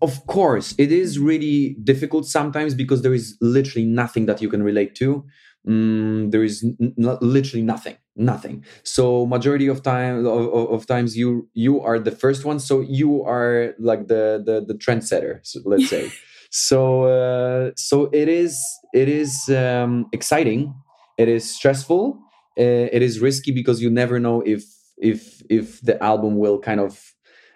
Of 0.00 0.26
course, 0.26 0.74
it 0.78 0.92
is 0.92 1.18
really 1.18 1.76
difficult 1.82 2.24
sometimes 2.26 2.74
because 2.82 3.00
there 3.02 3.14
is 3.14 3.36
literally 3.40 3.86
nothing 4.02 4.26
that 4.26 4.40
you 4.42 4.48
can 4.48 4.62
relate 4.62 4.94
to. 4.96 5.24
Mm, 5.66 6.30
there 6.30 6.44
is 6.44 6.64
n- 6.80 6.94
literally 7.36 7.66
nothing 7.74 7.96
nothing 8.18 8.64
so 8.82 9.26
majority 9.26 9.66
of 9.66 9.82
time 9.82 10.24
of, 10.24 10.70
of, 10.74 10.86
times 10.86 11.16
you 11.20 11.48
you 11.54 11.82
are 11.82 11.98
the 11.98 12.14
first 12.22 12.44
one 12.44 12.58
so 12.58 12.80
you 12.80 13.10
are 13.24 13.74
like 13.78 14.06
the 14.06 14.24
the, 14.48 14.64
the 14.70 14.74
trendsetter 14.74 15.32
let's 15.64 15.88
say 15.90 16.10
so 16.50 16.80
uh, 17.16 17.72
so 17.76 18.08
it 18.12 18.28
is 18.28 18.52
it 18.94 19.08
is 19.08 19.32
um, 19.48 20.06
exciting 20.12 20.72
it 21.18 21.28
is 21.28 21.44
stressful 21.58 22.18
uh, 22.58 22.88
it 22.96 23.02
is 23.02 23.20
risky 23.20 23.52
because 23.52 23.80
you 23.82 23.90
never 23.90 24.18
know 24.18 24.42
if 24.42 24.64
if 24.98 25.42
if 25.50 25.80
the 25.82 26.02
album 26.02 26.36
will 26.38 26.58
kind 26.58 26.80
of 26.80 27.12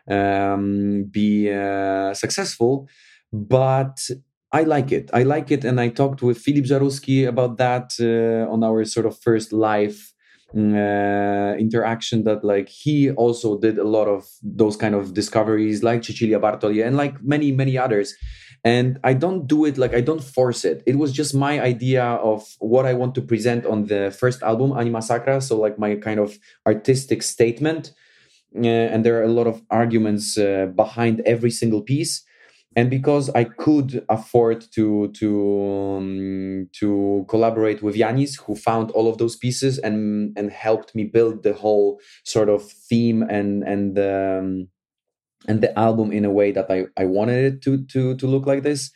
um, 0.09 1.05
be 1.11 1.51
uh, 1.53 2.13
successful 2.15 2.89
but 3.33 4.11
I 4.53 4.65
like 4.65 4.91
it. 4.91 5.11
I 5.13 5.23
like 5.23 5.51
it, 5.51 5.65
and 5.65 5.81
I 5.81 5.89
talked 5.89 6.23
with 6.23 6.39
Philippe 6.39 6.67
Jaroussky 6.67 7.27
about 7.29 7.57
that 7.59 7.93
uh, 8.01 8.53
on 8.53 8.65
our 8.65 8.85
sort 8.85 9.07
of 9.07 9.17
first 9.21 9.53
live 9.53 10.13
mm, 10.55 10.75
uh, 10.75 11.57
interaction. 11.57 12.25
That 12.25 12.45
like 12.45 12.69
he 12.69 13.13
also 13.13 13.59
did 13.59 13.79
a 13.79 13.85
lot 13.85 14.09
of 14.09 14.29
those 14.43 14.77
kind 14.77 14.97
of 14.97 15.15
discoveries, 15.15 15.85
like 15.85 16.03
Cecilia 16.03 16.41
Bartoli 16.41 16.85
and 16.85 16.97
like 16.97 17.23
many 17.23 17.53
many 17.53 17.79
others 17.79 18.15
and 18.65 18.99
i 19.05 19.13
don't 19.13 19.47
do 19.47 19.65
it 19.65 19.79
like 19.79 19.95
i 19.95 20.01
don't 20.01 20.23
force 20.23 20.65
it. 20.65 20.83
It 20.87 20.97
was 20.97 21.13
just 21.13 21.35
my 21.35 21.61
idea 21.61 22.05
of 22.05 22.57
what 22.59 22.87
i 22.87 22.93
want 22.95 23.15
to 23.15 23.23
present 23.23 23.65
on 23.67 23.87
the 23.87 24.11
first 24.11 24.43
album 24.43 24.73
anima 24.77 25.03
sacra 25.03 25.41
so 25.41 25.59
like 25.59 25.79
my 25.79 25.95
kind 25.97 26.21
of 26.21 26.39
artistic 26.67 27.23
statement. 27.23 27.93
Uh, 28.55 28.67
and 28.67 29.05
there 29.05 29.17
are 29.21 29.23
a 29.23 29.29
lot 29.29 29.47
of 29.47 29.63
arguments 29.71 30.37
uh, 30.37 30.67
behind 30.75 31.21
every 31.25 31.53
single 31.53 31.83
piece. 31.83 32.25
And 32.77 32.89
because 32.89 33.31
i 33.31 33.45
could 33.45 34.05
afford 34.09 34.61
to 34.77 35.11
to 35.21 35.29
um, 35.99 36.69
to 36.81 37.25
collaborate 37.29 37.83
with 37.83 37.97
yannis 37.97 38.39
who 38.41 38.55
found 38.55 38.91
all 38.93 39.09
of 39.09 39.19
those 39.19 39.37
pieces 39.37 39.79
and 39.79 40.33
and 40.37 40.51
helped 40.53 40.95
me 40.95 41.05
build 41.05 41.43
the 41.43 41.53
whole 41.53 42.01
sort 42.25 42.49
of 42.49 42.63
theme 42.89 43.23
and 43.23 43.65
and 43.65 43.99
um, 43.99 44.69
and 45.49 45.61
the 45.61 45.77
album 45.79 46.13
in 46.13 46.25
a 46.25 46.31
way 46.31 46.53
that 46.53 46.71
I, 46.71 46.87
I 46.97 47.07
wanted 47.07 47.45
it 47.45 47.63
to 47.63 47.85
to 47.87 48.17
to 48.17 48.27
look 48.27 48.47
like 48.47 48.63
this. 48.63 48.91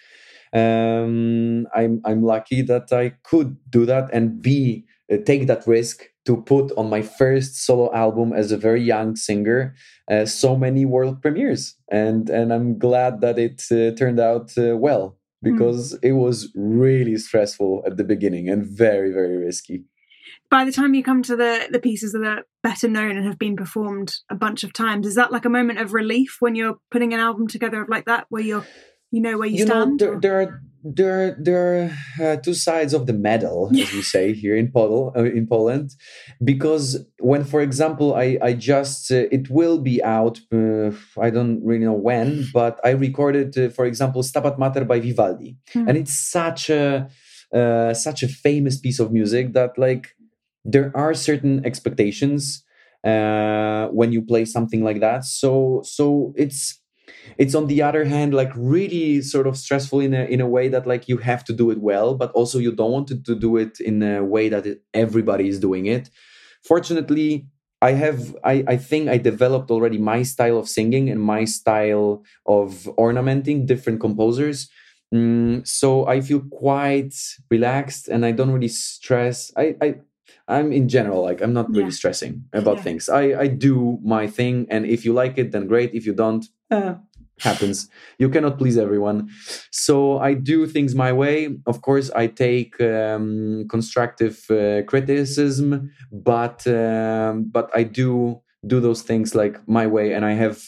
Um, 0.52 1.66
I'm 1.74 2.00
I'm 2.04 2.22
lucky 2.22 2.62
that 2.62 2.92
I 2.92 3.14
could 3.24 3.56
do 3.70 3.86
that 3.86 4.10
and 4.12 4.40
be 4.40 4.84
uh, 5.12 5.16
take 5.24 5.46
that 5.48 5.66
risk 5.66 6.04
to 6.26 6.42
put 6.42 6.72
on 6.76 6.88
my 6.88 7.02
first 7.02 7.64
solo 7.64 7.92
album 7.92 8.32
as 8.32 8.52
a 8.52 8.56
very 8.56 8.82
young 8.82 9.16
singer 9.16 9.74
uh, 10.10 10.24
so 10.24 10.56
many 10.56 10.84
world 10.84 11.20
premieres 11.20 11.74
and 11.90 12.30
and 12.30 12.52
I'm 12.52 12.78
glad 12.78 13.20
that 13.20 13.38
it 13.38 13.62
uh, 13.70 13.94
turned 13.96 14.20
out 14.20 14.52
uh, 14.56 14.76
well 14.76 15.18
hmm. 15.42 15.52
because 15.52 15.94
mm. 15.94 15.98
it 16.02 16.12
was 16.12 16.50
really 16.54 17.16
stressful 17.18 17.82
at 17.86 17.96
the 17.96 18.04
beginning 18.04 18.48
and 18.48 18.64
very 18.66 19.12
very 19.12 19.36
risky 19.36 19.84
by 20.54 20.64
the 20.64 20.70
time 20.70 20.94
you 20.94 21.02
come 21.02 21.20
to 21.20 21.34
the 21.34 21.66
the 21.72 21.80
pieces 21.80 22.12
that 22.12 22.24
are 22.24 22.42
better 22.62 22.86
known 22.86 23.16
and 23.16 23.26
have 23.26 23.40
been 23.40 23.56
performed 23.56 24.14
a 24.30 24.36
bunch 24.36 24.62
of 24.62 24.72
times, 24.72 25.04
is 25.04 25.16
that 25.16 25.32
like 25.32 25.44
a 25.44 25.56
moment 25.58 25.80
of 25.80 25.92
relief 25.92 26.36
when 26.38 26.54
you're 26.54 26.76
putting 26.92 27.12
an 27.12 27.18
album 27.18 27.48
together 27.48 27.84
like 27.88 28.04
that, 28.04 28.26
where 28.28 28.46
you're 28.50 28.64
you 29.10 29.20
know 29.20 29.36
where 29.36 29.48
you, 29.48 29.58
you 29.58 29.66
stand? 29.66 30.00
Know, 30.00 30.06
there, 30.06 30.20
there 30.20 30.40
are 30.40 30.60
there 30.84 31.14
are, 31.20 31.36
there 31.40 31.64
are 31.66 31.90
uh, 32.24 32.36
two 32.36 32.54
sides 32.54 32.94
of 32.94 33.06
the 33.08 33.12
medal, 33.12 33.68
as 33.82 33.92
we 33.92 34.02
say 34.02 34.32
here 34.32 34.54
in 34.54 34.70
Podol, 34.70 35.16
uh, 35.16 35.24
in 35.24 35.48
Poland, 35.48 35.90
because 36.44 37.04
when, 37.18 37.42
for 37.42 37.60
example, 37.60 38.14
I 38.14 38.38
I 38.40 38.52
just 38.52 39.10
uh, 39.10 39.26
it 39.36 39.50
will 39.50 39.78
be 39.90 39.96
out. 40.04 40.38
Uh, 40.52 40.92
I 41.26 41.30
don't 41.30 41.64
really 41.64 41.86
know 41.90 42.00
when, 42.10 42.46
but 42.52 42.78
I 42.84 42.90
recorded, 42.90 43.58
uh, 43.58 43.70
for 43.70 43.86
example, 43.86 44.22
Stabat 44.22 44.56
Mater 44.56 44.84
by 44.84 45.00
Vivaldi, 45.00 45.56
mm. 45.74 45.88
and 45.88 45.98
it's 45.98 46.14
such 46.14 46.70
a 46.70 47.08
uh, 47.52 47.92
such 47.92 48.22
a 48.22 48.28
famous 48.28 48.78
piece 48.78 49.00
of 49.00 49.10
music 49.10 49.52
that 49.54 49.76
like 49.76 50.14
there 50.64 50.90
are 50.94 51.14
certain 51.14 51.64
expectations 51.64 52.64
uh, 53.04 53.88
when 53.88 54.12
you 54.12 54.22
play 54.22 54.44
something 54.44 54.82
like 54.82 55.00
that. 55.00 55.24
So 55.24 55.82
so 55.84 56.32
it's 56.36 56.80
it's 57.38 57.54
on 57.54 57.66
the 57.66 57.82
other 57.82 58.04
hand 58.04 58.34
like 58.34 58.50
really 58.56 59.20
sort 59.20 59.46
of 59.46 59.56
stressful 59.56 60.00
in 60.00 60.14
a 60.14 60.24
in 60.24 60.40
a 60.40 60.48
way 60.48 60.68
that 60.68 60.86
like 60.86 61.08
you 61.08 61.18
have 61.18 61.44
to 61.44 61.52
do 61.52 61.70
it 61.70 61.78
well, 61.80 62.14
but 62.14 62.30
also 62.32 62.58
you 62.58 62.72
don't 62.72 62.92
want 62.92 63.08
to, 63.08 63.34
do 63.34 63.56
it 63.56 63.80
in 63.80 64.02
a 64.02 64.24
way 64.24 64.48
that 64.48 64.80
everybody 64.94 65.48
is 65.48 65.60
doing 65.60 65.86
it. 65.86 66.08
Fortunately, 66.62 67.46
I 67.82 67.92
have 67.92 68.34
I, 68.42 68.64
I 68.66 68.76
think 68.76 69.08
I 69.08 69.18
developed 69.18 69.70
already 69.70 69.98
my 69.98 70.22
style 70.22 70.58
of 70.58 70.68
singing 70.68 71.10
and 71.10 71.20
my 71.20 71.44
style 71.44 72.24
of 72.46 72.88
ornamenting 72.96 73.66
different 73.66 74.00
composers. 74.00 74.68
Mm, 75.14 75.66
so 75.66 76.06
I 76.06 76.20
feel 76.20 76.40
quite 76.50 77.14
relaxed 77.50 78.08
and 78.08 78.24
I 78.24 78.32
don't 78.32 78.50
really 78.50 78.68
stress. 78.68 79.52
I, 79.56 79.76
I 79.80 79.94
I'm 80.48 80.72
in 80.72 80.88
general 80.88 81.22
like 81.22 81.40
I'm 81.42 81.52
not 81.52 81.68
really 81.70 81.84
Yeah. 81.84 82.00
stressing 82.00 82.44
about 82.52 82.76
Yeah. 82.76 82.84
things. 82.86 83.08
I 83.08 83.24
I 83.44 83.46
do 83.48 83.98
my 84.04 84.26
thing 84.26 84.66
and 84.70 84.84
if 84.86 85.04
you 85.04 85.12
like 85.22 85.38
it 85.38 85.52
then 85.52 85.66
great. 85.66 85.90
If 85.94 86.04
you 86.06 86.14
don't, 86.14 86.44
eh, 86.70 86.94
happens. 87.40 87.88
You 88.18 88.28
cannot 88.28 88.58
please 88.58 88.76
everyone. 88.78 89.28
So 89.70 90.18
I 90.18 90.34
do 90.34 90.66
things 90.66 90.94
my 90.94 91.12
way. 91.12 91.48
Of 91.66 91.80
course, 91.82 92.10
I 92.14 92.26
take 92.28 92.80
um, 92.80 93.64
constructive 93.68 94.36
uh, 94.50 94.82
criticism, 94.86 95.90
but 96.12 96.66
um, 96.66 97.50
but 97.56 97.70
I 97.74 97.82
do 98.00 98.40
do 98.66 98.80
those 98.80 99.02
things 99.02 99.34
like 99.34 99.56
my 99.66 99.86
way, 99.86 100.12
and 100.14 100.24
I 100.24 100.34
have. 100.34 100.58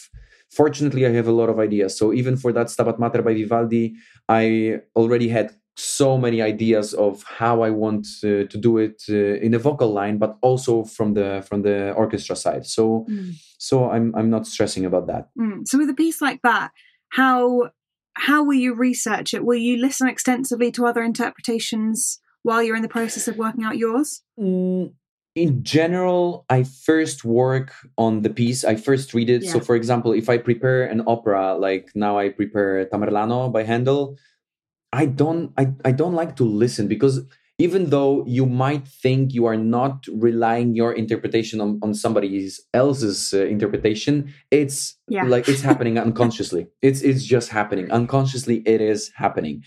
Fortunately, 0.50 1.04
I 1.06 1.10
have 1.10 1.28
a 1.28 1.32
lot 1.40 1.48
of 1.50 1.58
ideas. 1.58 1.98
So 1.98 2.12
even 2.12 2.36
for 2.36 2.52
that 2.52 2.68
Stabat 2.68 2.98
Mater 2.98 3.20
by 3.22 3.34
Vivaldi, 3.34 3.94
I 4.28 4.80
already 4.94 5.28
had 5.28 5.52
so 5.76 6.16
many 6.16 6.40
ideas 6.40 6.94
of 6.94 7.22
how 7.24 7.60
I 7.62 7.70
want 7.70 8.06
uh, 8.24 8.48
to 8.48 8.58
do 8.58 8.78
it 8.78 9.02
uh, 9.10 9.14
in 9.14 9.52
a 9.52 9.58
vocal 9.58 9.92
line, 9.92 10.16
but 10.16 10.38
also 10.40 10.84
from 10.84 11.14
the 11.14 11.44
from 11.46 11.62
the 11.62 11.92
orchestra 11.92 12.34
side. 12.36 12.66
So 12.66 13.06
Mm. 13.08 13.34
so 13.58 13.90
I'm 13.90 14.14
I'm 14.16 14.30
not 14.30 14.46
stressing 14.46 14.84
about 14.86 15.06
that. 15.06 15.28
Mm. 15.38 15.66
So 15.68 15.78
with 15.78 15.90
a 15.90 15.94
piece 15.94 16.22
like 16.22 16.40
that, 16.42 16.70
how 17.10 17.70
how 18.14 18.42
will 18.42 18.54
you 18.54 18.74
research 18.74 19.34
it? 19.34 19.44
Will 19.44 19.58
you 19.58 19.76
listen 19.76 20.08
extensively 20.08 20.72
to 20.72 20.86
other 20.86 21.02
interpretations 21.02 22.20
while 22.42 22.62
you're 22.62 22.76
in 22.76 22.82
the 22.82 22.88
process 22.88 23.28
of 23.28 23.36
working 23.36 23.64
out 23.64 23.76
yours? 23.76 24.22
Mm, 24.40 24.92
in 25.34 25.62
general, 25.62 26.46
I 26.48 26.62
first 26.62 27.24
work 27.24 27.74
on 27.98 28.22
the 28.22 28.30
piece. 28.30 28.64
I 28.64 28.76
first 28.76 29.12
read 29.12 29.28
it. 29.28 29.44
So, 29.44 29.60
for 29.60 29.76
example, 29.76 30.12
if 30.12 30.30
I 30.30 30.38
prepare 30.38 30.84
an 30.84 31.02
opera, 31.06 31.54
like 31.58 31.90
now 31.94 32.18
I 32.18 32.30
prepare 32.30 32.86
Tamerlano 32.86 33.52
by 33.52 33.62
Handel, 33.62 34.16
I 34.92 35.06
don't, 35.06 35.52
I, 35.58 35.72
I 35.84 35.92
don't 35.92 36.14
like 36.14 36.36
to 36.36 36.44
listen 36.44 36.88
because 36.88 37.20
even 37.58 37.88
though 37.88 38.22
you 38.26 38.44
might 38.44 38.86
think 38.86 39.32
you 39.32 39.46
are 39.46 39.56
not 39.56 40.04
relying 40.12 40.74
your 40.74 40.92
interpretation 40.92 41.60
on, 41.60 41.78
on 41.82 41.94
somebody 41.94 42.50
else's 42.74 43.32
uh, 43.32 43.44
interpretation, 43.46 44.32
it's 44.50 44.94
Yeah. 45.08 45.24
like 45.24 45.48
it's 45.48 45.62
happening 45.70 45.98
unconsciously. 45.98 46.66
It's 46.82 47.00
it's 47.02 47.24
just 47.24 47.48
happening 47.50 47.90
unconsciously. 47.90 48.62
It 48.66 48.80
is 48.80 49.10
happening. 49.14 49.62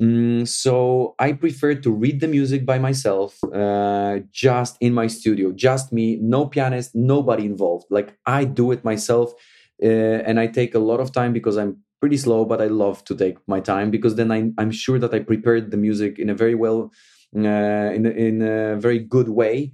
Mm, 0.00 0.46
so 0.46 1.14
I 1.18 1.32
prefer 1.32 1.74
to 1.74 1.90
read 1.90 2.20
the 2.20 2.28
music 2.28 2.66
by 2.66 2.78
myself, 2.78 3.38
uh, 3.54 4.18
just 4.30 4.76
in 4.80 4.92
my 4.92 5.06
studio, 5.06 5.52
just 5.52 5.90
me, 5.92 6.16
no 6.20 6.46
pianist, 6.46 6.94
nobody 6.94 7.46
involved. 7.46 7.86
Like 7.90 8.16
I 8.26 8.44
do 8.44 8.72
it 8.72 8.84
myself, 8.84 9.32
uh, 9.82 9.86
and 10.28 10.38
I 10.38 10.48
take 10.48 10.74
a 10.74 10.78
lot 10.78 11.00
of 11.00 11.12
time 11.12 11.32
because 11.32 11.56
I'm 11.56 11.78
pretty 12.00 12.16
slow, 12.16 12.44
but 12.44 12.60
I 12.60 12.66
love 12.66 13.04
to 13.04 13.14
take 13.14 13.38
my 13.46 13.60
time 13.60 13.90
because 13.90 14.16
then 14.16 14.30
I, 14.30 14.50
I'm 14.58 14.70
sure 14.70 14.98
that 14.98 15.14
I 15.14 15.20
prepared 15.20 15.70
the 15.70 15.76
music 15.76 16.18
in 16.18 16.30
a 16.30 16.34
very 16.34 16.54
well, 16.54 16.92
uh, 17.36 17.90
in 17.96 18.06
in 18.06 18.42
a 18.42 18.76
very 18.76 18.98
good 18.98 19.28
way. 19.28 19.72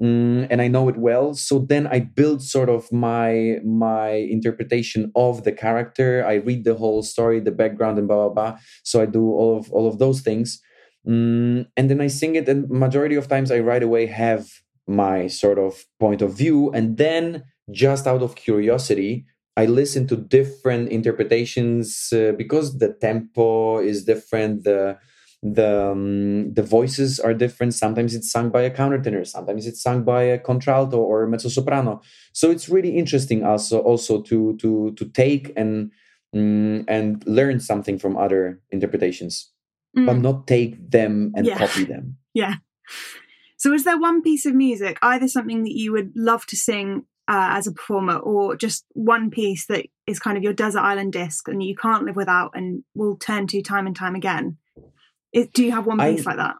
Mm, 0.00 0.48
and 0.50 0.60
I 0.62 0.68
know 0.68 0.88
it 0.88 0.96
well. 0.96 1.34
So 1.34 1.60
then 1.60 1.86
I 1.86 2.00
build 2.00 2.42
sort 2.42 2.68
of 2.68 2.90
my 2.90 3.58
my 3.64 4.10
interpretation 4.10 5.12
of 5.14 5.44
the 5.44 5.52
character. 5.52 6.24
I 6.26 6.34
read 6.34 6.64
the 6.64 6.74
whole 6.74 7.02
story, 7.02 7.40
the 7.40 7.52
background, 7.52 7.98
and 7.98 8.08
blah 8.08 8.28
blah 8.28 8.34
blah. 8.34 8.58
So 8.82 9.02
I 9.02 9.06
do 9.06 9.30
all 9.30 9.58
of 9.58 9.70
all 9.70 9.86
of 9.86 9.98
those 9.98 10.20
things, 10.22 10.60
mm, 11.06 11.66
and 11.76 11.90
then 11.90 12.00
I 12.00 12.08
sing 12.08 12.34
it. 12.34 12.48
And 12.48 12.68
majority 12.70 13.14
of 13.16 13.28
times, 13.28 13.50
I 13.52 13.60
right 13.60 13.82
away 13.82 14.06
have 14.06 14.48
my 14.88 15.28
sort 15.28 15.58
of 15.58 15.84
point 16.00 16.22
of 16.22 16.36
view, 16.36 16.70
and 16.72 16.96
then 16.96 17.44
just 17.70 18.06
out 18.06 18.22
of 18.22 18.34
curiosity, 18.34 19.24
I 19.56 19.66
listen 19.66 20.06
to 20.08 20.16
different 20.16 20.88
interpretations 20.88 22.12
uh, 22.12 22.32
because 22.32 22.78
the 22.78 22.92
tempo 22.94 23.78
is 23.78 24.04
different. 24.04 24.64
The 24.64 24.98
the 25.42 25.90
um, 25.90 26.54
the 26.54 26.62
voices 26.62 27.18
are 27.20 27.34
different. 27.34 27.74
Sometimes 27.74 28.14
it's 28.14 28.30
sung 28.30 28.50
by 28.50 28.62
a 28.62 28.70
countertenor, 28.70 29.26
sometimes 29.26 29.66
it's 29.66 29.82
sung 29.82 30.04
by 30.04 30.22
a 30.22 30.38
contralto 30.38 30.98
or 30.98 31.26
mezzo 31.26 31.48
soprano. 31.48 32.00
So 32.32 32.50
it's 32.50 32.68
really 32.68 32.96
interesting 32.96 33.44
also 33.44 33.80
also 33.80 34.22
to 34.22 34.56
to 34.58 34.92
to 34.92 35.04
take 35.10 35.52
and 35.56 35.90
mm, 36.34 36.84
and 36.88 37.22
learn 37.26 37.60
something 37.60 37.98
from 37.98 38.16
other 38.16 38.60
interpretations, 38.70 39.50
but 39.94 40.16
Mm. 40.16 40.22
not 40.22 40.46
take 40.46 40.90
them 40.90 41.32
and 41.36 41.46
Yeah. 41.46 41.58
copy 41.58 41.84
them. 41.84 42.16
Yeah. 42.34 42.54
So, 43.58 43.72
is 43.72 43.84
there 43.84 43.98
one 43.98 44.22
piece 44.22 44.46
of 44.46 44.54
music, 44.54 44.98
either 45.02 45.28
something 45.28 45.62
that 45.62 45.76
you 45.76 45.92
would 45.92 46.12
love 46.16 46.46
to 46.46 46.56
sing 46.56 47.04
uh, 47.28 47.56
as 47.56 47.66
a 47.66 47.72
performer, 47.72 48.16
or 48.16 48.56
just 48.56 48.84
one 48.90 49.30
piece 49.30 49.66
that 49.66 49.86
is 50.06 50.18
kind 50.18 50.36
of 50.36 50.42
your 50.42 50.52
desert 50.52 50.80
island 50.80 51.12
disc 51.12 51.48
and 51.48 51.62
you 51.62 51.76
can't 51.76 52.04
live 52.04 52.16
without 52.16 52.52
and 52.54 52.82
will 52.94 53.16
turn 53.16 53.46
to 53.46 53.62
time 53.62 53.86
and 53.86 53.96
time 53.96 54.14
again? 54.14 54.58
Is, 55.32 55.48
do 55.54 55.64
you 55.64 55.72
have 55.72 55.86
one 55.86 56.00
I- 56.00 56.14
piece 56.14 56.26
like 56.26 56.36
that? 56.36 56.56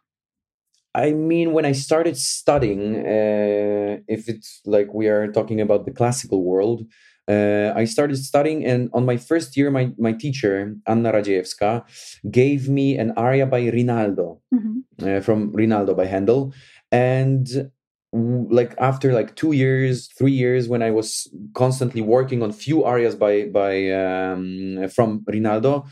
I 0.94 1.12
mean, 1.12 1.54
when 1.54 1.64
I 1.64 1.72
started 1.72 2.18
studying, 2.18 2.96
uh, 2.96 3.96
if 4.08 4.28
it's 4.28 4.60
like 4.66 4.92
we 4.92 5.08
are 5.08 5.32
talking 5.32 5.58
about 5.60 5.86
the 5.86 5.90
classical 5.90 6.44
world, 6.44 6.84
uh, 7.28 7.72
I 7.74 7.86
started 7.86 8.18
studying, 8.18 8.66
and 8.66 8.90
on 8.92 9.06
my 9.06 9.16
first 9.16 9.56
year, 9.56 9.70
my, 9.70 9.92
my 9.96 10.12
teacher, 10.12 10.76
Anna 10.86 11.12
Radziejewska, 11.12 11.84
gave 12.30 12.68
me 12.68 12.98
an 12.98 13.12
aria 13.16 13.46
by 13.46 13.68
Rinaldo, 13.68 14.42
hmm 14.52 14.80
uh, 15.02 15.20
from 15.20 15.50
Rinaldo 15.52 15.94
by 15.94 16.04
Handel. 16.04 16.52
And 16.90 17.70
like 18.12 18.74
after 18.78 19.12
like 19.12 19.36
two 19.36 19.52
years, 19.52 20.08
three 20.18 20.32
years, 20.32 20.68
when 20.68 20.82
I 20.82 20.90
was 20.90 21.32
constantly 21.54 22.02
working 22.02 22.42
on 22.42 22.52
few 22.52 22.84
arias 22.84 23.14
by 23.14 23.46
by 23.46 23.90
um, 23.90 24.88
from 24.88 25.24
Rinaldo, 25.26 25.86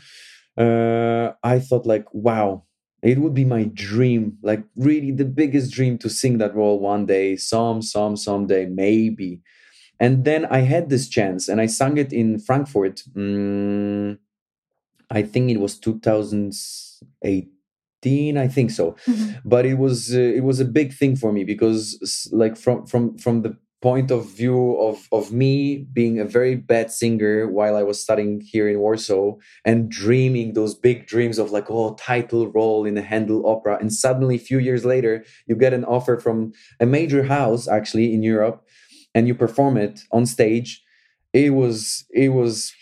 uh, 0.57 1.31
I 1.43 1.59
thought 1.59 1.85
like, 1.85 2.05
wow, 2.13 2.63
it 3.01 3.17
would 3.17 3.33
be 3.33 3.45
my 3.45 3.63
dream, 3.73 4.37
like 4.43 4.63
really 4.75 5.11
the 5.11 5.25
biggest 5.25 5.71
dream 5.71 5.97
to 5.99 6.09
sing 6.09 6.37
that 6.37 6.55
role 6.55 6.79
one 6.79 7.05
day, 7.05 7.35
some, 7.35 7.81
some, 7.81 8.15
someday, 8.15 8.67
maybe. 8.67 9.41
And 9.99 10.25
then 10.25 10.45
I 10.45 10.59
had 10.59 10.89
this 10.89 11.07
chance, 11.07 11.47
and 11.47 11.61
I 11.61 11.67
sang 11.67 11.97
it 11.97 12.11
in 12.11 12.39
Frankfurt. 12.39 13.03
Mm, 13.15 14.17
I 15.09 15.21
think 15.21 15.51
it 15.51 15.59
was 15.59 15.77
2018. 18.01 18.37
I 18.37 18.47
think 18.47 18.71
so 18.71 18.95
hmm 19.05 19.31
but 19.45 19.65
it 19.65 19.77
was 19.77 20.13
uh, 20.15 20.19
it 20.19 20.43
was 20.43 20.59
a 20.59 20.65
big 20.65 20.93
thing 20.93 21.15
for 21.15 21.31
me 21.31 21.43
because 21.43 22.29
like 22.31 22.55
from 22.57 22.85
from 22.85 23.17
from 23.17 23.41
the 23.41 23.55
point 23.81 24.11
of 24.11 24.29
view 24.29 24.77
of 24.79 25.07
of 25.11 25.31
me 25.31 25.87
being 25.91 26.19
a 26.19 26.25
very 26.25 26.55
bad 26.55 26.91
singer 26.91 27.49
while 27.49 27.75
I 27.75 27.83
was 27.83 27.99
studying 27.99 28.39
here 28.39 28.69
in 28.69 28.79
Warsaw 28.79 29.37
and 29.65 29.89
dreaming 29.89 30.53
those 30.53 30.75
big 30.75 31.07
dreams 31.07 31.39
of 31.39 31.51
like 31.51 31.69
oh 31.69 31.95
title 31.95 32.51
role 32.51 32.85
in 32.85 32.97
a 32.97 33.01
Handel 33.01 33.45
opera 33.47 33.77
and 33.81 33.91
suddenly 33.91 34.35
a 34.35 34.45
few 34.49 34.59
years 34.59 34.85
later 34.85 35.25
you 35.47 35.55
get 35.55 35.73
an 35.73 35.85
offer 35.85 36.19
from 36.19 36.53
a 36.79 36.85
major 36.85 37.23
house 37.23 37.67
actually 37.67 38.13
in 38.13 38.21
Europe 38.21 38.63
and 39.15 39.27
you 39.27 39.33
perform 39.33 39.77
it 39.77 40.01
on 40.11 40.25
stage 40.25 40.83
it 41.33 41.51
was 41.53 42.05
it 42.11 42.29
was 42.29 42.73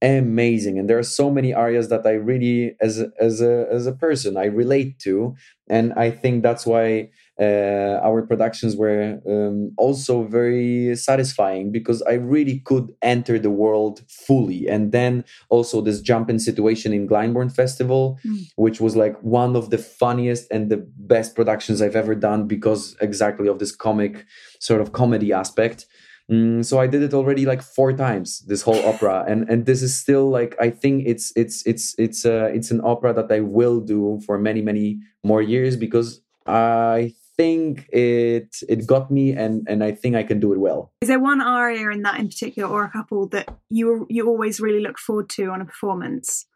amazing 0.00 0.78
and 0.78 0.88
there 0.88 0.98
are 0.98 1.02
so 1.02 1.30
many 1.30 1.52
arias 1.52 1.88
that 1.88 2.06
i 2.06 2.12
really 2.12 2.76
as 2.80 3.00
a, 3.00 3.10
as 3.20 3.40
a 3.40 3.66
as 3.70 3.86
a 3.86 3.92
person 3.92 4.36
i 4.36 4.44
relate 4.44 4.98
to 4.98 5.34
and 5.68 5.92
i 5.94 6.08
think 6.10 6.42
that's 6.42 6.64
why 6.64 7.08
uh, 7.40 8.00
our 8.02 8.22
productions 8.22 8.74
were 8.74 9.20
um, 9.28 9.72
also 9.76 10.24
very 10.24 10.94
satisfying 10.96 11.72
because 11.72 12.00
i 12.02 12.12
really 12.12 12.60
could 12.60 12.92
enter 13.02 13.38
the 13.38 13.50
world 13.50 14.02
fully 14.08 14.68
and 14.68 14.92
then 14.92 15.24
also 15.48 15.80
this 15.80 16.00
jump 16.00 16.30
in 16.30 16.38
situation 16.38 16.92
in 16.92 17.08
glyndebourne 17.08 17.52
festival 17.52 18.18
Mm. 18.24 18.38
which 18.56 18.80
was 18.80 18.96
like 18.96 19.16
one 19.22 19.54
of 19.56 19.70
the 19.70 19.78
funniest 19.78 20.50
and 20.50 20.70
the 20.70 20.84
best 20.96 21.34
productions 21.34 21.82
i've 21.82 21.96
ever 21.96 22.14
done 22.14 22.46
because 22.46 22.96
exactly 23.00 23.48
of 23.48 23.58
this 23.58 23.74
comic 23.74 24.24
sort 24.60 24.80
of 24.80 24.92
comedy 24.92 25.32
aspect 25.32 25.86
Mm, 26.30 26.64
so 26.64 26.78
I 26.78 26.86
did 26.86 27.02
it 27.02 27.14
already 27.14 27.46
like 27.46 27.62
four 27.62 27.92
times 27.92 28.40
this 28.46 28.62
whole 28.62 28.84
opera, 28.92 29.24
and 29.26 29.48
and 29.48 29.66
this 29.66 29.82
is 29.82 29.96
still 29.96 30.28
like 30.28 30.54
I 30.60 30.70
think 30.70 31.04
it's 31.06 31.32
it's 31.36 31.66
it's 31.66 31.94
it's 31.98 32.26
uh, 32.26 32.50
it's 32.52 32.70
an 32.70 32.80
opera 32.84 33.14
that 33.14 33.32
I 33.32 33.40
will 33.40 33.80
do 33.80 34.20
for 34.26 34.38
many 34.38 34.60
many 34.60 35.00
more 35.24 35.40
years 35.40 35.76
because 35.76 36.20
I 36.46 37.14
think 37.38 37.88
it 37.92 38.56
it 38.68 38.86
got 38.86 39.10
me 39.10 39.32
and 39.32 39.66
and 39.68 39.82
I 39.82 39.92
think 39.92 40.16
I 40.16 40.22
can 40.22 40.38
do 40.40 40.52
it 40.52 40.58
well. 40.58 40.92
Is 41.00 41.08
there 41.08 41.20
one 41.20 41.40
aria 41.40 41.90
in 41.90 42.02
that 42.02 42.20
in 42.20 42.28
particular, 42.28 42.68
or 42.68 42.84
a 42.84 42.90
couple 42.90 43.26
that 43.28 43.48
you 43.70 44.06
you 44.10 44.28
always 44.28 44.60
really 44.60 44.80
look 44.80 44.98
forward 44.98 45.30
to 45.30 45.50
on 45.50 45.62
a 45.62 45.64
performance? 45.64 46.46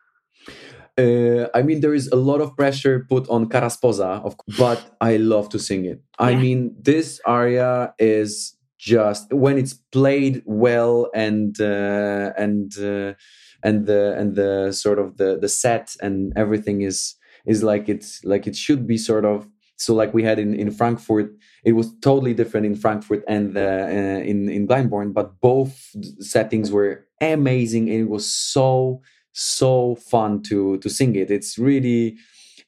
Uh, 0.99 1.49
I 1.55 1.63
mean, 1.63 1.81
there 1.81 1.95
is 1.95 2.09
a 2.09 2.17
lot 2.17 2.43
of 2.43 2.55
pressure 2.55 3.07
put 3.09 3.27
on 3.31 3.49
Cara 3.49 3.69
Sposa, 3.69 4.23
of, 4.23 4.37
but 4.59 4.95
I 5.01 5.17
love 5.17 5.49
to 5.51 5.59
sing 5.59 5.87
it. 5.87 6.03
I 6.19 6.35
mean, 6.35 6.77
this 6.79 7.19
aria 7.25 7.95
is 7.99 8.55
just 8.83 9.33
when 9.33 9.57
it's 9.57 9.75
played 9.75 10.43
well 10.45 11.09
and 11.15 11.61
uh, 11.61 12.33
and 12.37 12.77
uh, 12.79 13.15
and 13.63 13.87
the 13.87 14.17
and 14.19 14.35
the 14.35 14.73
sort 14.73 14.99
of 14.99 15.19
the 15.19 15.39
the 15.41 15.49
set 15.49 15.95
and 16.03 16.33
everything 16.35 16.83
is 16.83 17.15
is 17.47 17.63
like 17.63 17.89
it's 17.89 18.25
like 18.25 18.49
it 18.49 18.57
should 18.57 18.85
be 18.85 18.99
sort 18.99 19.25
of 19.25 19.47
so 19.77 19.95
like 19.95 20.13
we 20.13 20.25
had 20.25 20.41
in, 20.41 20.53
in 20.55 20.73
frankfurt 20.73 21.31
it 21.65 21.73
was 21.73 21.95
totally 22.01 22.35
different 22.35 22.67
in 22.67 22.75
frankfurt 22.75 23.23
and 23.29 23.57
uh, 23.57 24.21
in 24.31 24.49
in 24.49 24.67
glyndebourne 24.67 25.15
but 25.15 25.41
both 25.41 25.95
settings 26.19 26.73
were 26.73 27.07
amazing 27.21 27.89
and 27.89 28.01
it 28.01 28.11
was 28.11 28.29
so 28.29 29.01
so 29.31 29.95
fun 29.95 30.43
to 30.43 30.77
to 30.79 30.91
sing 30.91 31.15
it. 31.17 31.31
It's 31.31 31.57
really 31.57 32.17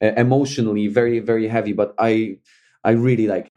uh, 0.00 0.12
emotionally 0.16 0.86
very 0.86 1.18
very 1.18 1.48
heavy 1.48 1.72
but 1.72 1.92
i 1.98 2.36
i 2.84 2.90
really 2.90 3.26
like 3.26 3.50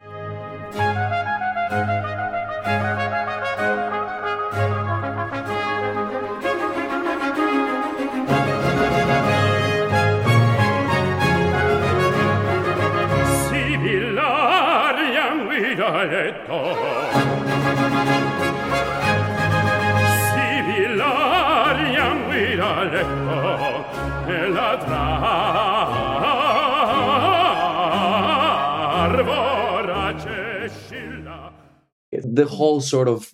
the 32.38 32.46
whole 32.46 32.80
sort 32.80 33.08
of 33.08 33.32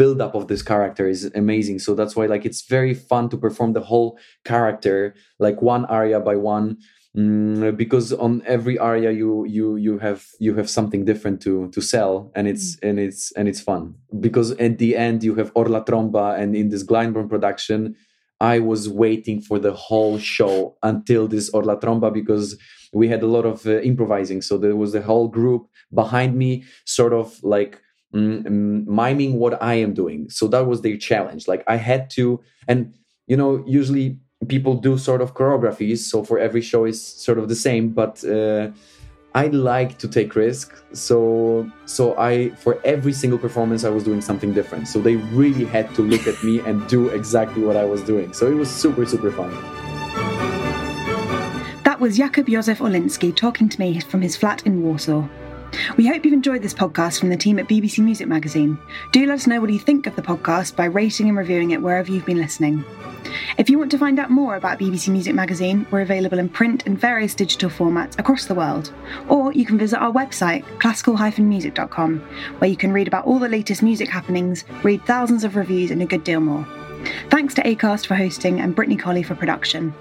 build 0.00 0.20
up 0.20 0.34
of 0.36 0.46
this 0.46 0.62
character 0.62 1.08
is 1.08 1.20
amazing. 1.34 1.80
So 1.80 1.90
that's 1.98 2.14
why 2.14 2.26
like 2.26 2.44
it's 2.48 2.62
very 2.78 2.94
fun 2.94 3.28
to 3.30 3.36
perform 3.36 3.72
the 3.72 3.86
whole 3.90 4.16
character 4.44 5.14
like 5.40 5.60
one 5.60 5.84
aria 5.86 6.20
by 6.20 6.36
one 6.36 6.66
mm, 7.16 7.76
because 7.76 8.12
on 8.12 8.42
every 8.46 8.76
aria 8.78 9.10
you 9.10 9.44
you 9.56 9.66
you 9.86 9.98
have 9.98 10.20
you 10.38 10.52
have 10.58 10.70
something 10.78 11.02
different 11.10 11.42
to 11.46 11.68
to 11.74 11.80
sell 11.80 12.30
and 12.36 12.46
it's 12.46 12.66
mm. 12.76 12.88
and 12.88 12.96
it's 13.06 13.32
and 13.32 13.48
it's 13.50 13.62
fun. 13.70 13.82
Because 14.26 14.48
at 14.66 14.78
the 14.78 14.90
end 15.06 15.24
you 15.28 15.34
have 15.40 15.50
Or 15.58 15.66
la 15.74 15.82
tromba 15.88 16.26
and 16.40 16.54
in 16.54 16.68
this 16.72 16.84
glyndebourne 16.90 17.28
production 17.34 17.80
i 18.40 18.56
was 18.70 18.82
waiting 19.04 19.38
for 19.48 19.58
the 19.66 19.74
whole 19.86 20.16
show 20.36 20.56
until 20.92 21.22
this 21.34 21.46
Or 21.54 21.62
la 21.70 21.76
tromba 21.82 22.08
because 22.20 22.48
we 23.00 23.08
had 23.08 23.22
a 23.22 23.32
lot 23.36 23.44
of 23.52 23.66
uh, 23.66 23.80
improvising. 23.90 24.40
So 24.48 24.56
there 24.56 24.76
was 24.76 24.92
the 24.92 25.02
whole 25.02 25.28
group 25.38 25.62
behind 25.92 26.36
me 26.36 26.52
sort 26.84 27.12
of 27.12 27.26
like 27.42 27.72
miming 28.14 29.34
what 29.34 29.62
I 29.62 29.74
am 29.74 29.92
doing. 29.92 30.30
So 30.30 30.46
that 30.48 30.66
was 30.66 30.82
their 30.82 30.96
challenge. 30.96 31.48
Like 31.48 31.64
I 31.66 31.76
had 31.76 32.10
to, 32.10 32.40
and 32.68 32.94
you 33.26 33.36
know, 33.36 33.64
usually 33.66 34.18
people 34.48 34.74
do 34.76 34.98
sort 34.98 35.20
of 35.20 35.34
choreographies. 35.34 35.98
So 35.98 36.22
for 36.22 36.38
every 36.38 36.60
show 36.60 36.84
is 36.84 37.04
sort 37.04 37.38
of 37.38 37.48
the 37.48 37.54
same, 37.54 37.90
but 37.90 38.24
uh, 38.24 38.70
I 39.34 39.48
like 39.48 39.98
to 39.98 40.08
take 40.08 40.36
risks. 40.36 40.82
So 40.92 41.68
so 41.86 42.16
I 42.16 42.50
for 42.50 42.80
every 42.84 43.12
single 43.12 43.38
performance 43.38 43.84
I 43.84 43.90
was 43.90 44.04
doing 44.04 44.20
something 44.20 44.52
different. 44.52 44.86
So 44.88 45.00
they 45.00 45.16
really 45.16 45.64
had 45.64 45.92
to 45.96 46.02
look 46.02 46.26
at 46.26 46.42
me 46.44 46.60
and 46.60 46.86
do 46.88 47.08
exactly 47.08 47.62
what 47.62 47.76
I 47.76 47.84
was 47.84 48.02
doing. 48.02 48.32
So 48.32 48.46
it 48.46 48.54
was 48.54 48.70
super 48.70 49.04
super 49.06 49.32
fun. 49.32 49.50
That 51.84 51.98
was 52.00 52.18
Jakub 52.18 52.46
Józef 52.46 52.78
Orliński 52.78 53.34
talking 53.34 53.68
to 53.68 53.80
me 53.80 54.00
from 54.00 54.22
his 54.22 54.36
flat 54.36 54.64
in 54.66 54.82
Warsaw. 54.82 55.28
We 55.96 56.06
hope 56.06 56.24
you've 56.24 56.34
enjoyed 56.34 56.62
this 56.62 56.74
podcast 56.74 57.20
from 57.20 57.30
the 57.30 57.36
team 57.36 57.58
at 57.58 57.68
BBC 57.68 57.98
Music 57.98 58.28
Magazine. 58.28 58.78
Do 59.12 59.26
let 59.26 59.34
us 59.34 59.46
know 59.46 59.60
what 59.60 59.70
you 59.70 59.78
think 59.78 60.06
of 60.06 60.16
the 60.16 60.22
podcast 60.22 60.76
by 60.76 60.86
rating 60.86 61.28
and 61.28 61.38
reviewing 61.38 61.70
it 61.70 61.82
wherever 61.82 62.10
you've 62.10 62.26
been 62.26 62.40
listening. 62.40 62.84
If 63.58 63.70
you 63.70 63.78
want 63.78 63.90
to 63.92 63.98
find 63.98 64.18
out 64.18 64.30
more 64.30 64.56
about 64.56 64.78
BBC 64.78 65.08
Music 65.08 65.34
Magazine, 65.34 65.86
we're 65.90 66.02
available 66.02 66.38
in 66.38 66.48
print 66.48 66.86
and 66.86 66.98
various 66.98 67.34
digital 67.34 67.70
formats 67.70 68.18
across 68.18 68.46
the 68.46 68.54
world. 68.54 68.92
Or 69.28 69.52
you 69.52 69.64
can 69.64 69.78
visit 69.78 69.98
our 69.98 70.12
website, 70.12 70.64
classical-music.com, 70.80 72.20
where 72.58 72.70
you 72.70 72.76
can 72.76 72.92
read 72.92 73.08
about 73.08 73.26
all 73.26 73.38
the 73.38 73.48
latest 73.48 73.82
music 73.82 74.08
happenings, 74.08 74.64
read 74.82 75.04
thousands 75.04 75.44
of 75.44 75.56
reviews, 75.56 75.90
and 75.90 76.02
a 76.02 76.06
good 76.06 76.24
deal 76.24 76.40
more. 76.40 76.66
Thanks 77.30 77.54
to 77.54 77.62
ACAST 77.62 78.06
for 78.06 78.14
hosting 78.14 78.60
and 78.60 78.74
Brittany 78.74 78.96
Colley 78.96 79.22
for 79.22 79.34
production. 79.34 79.94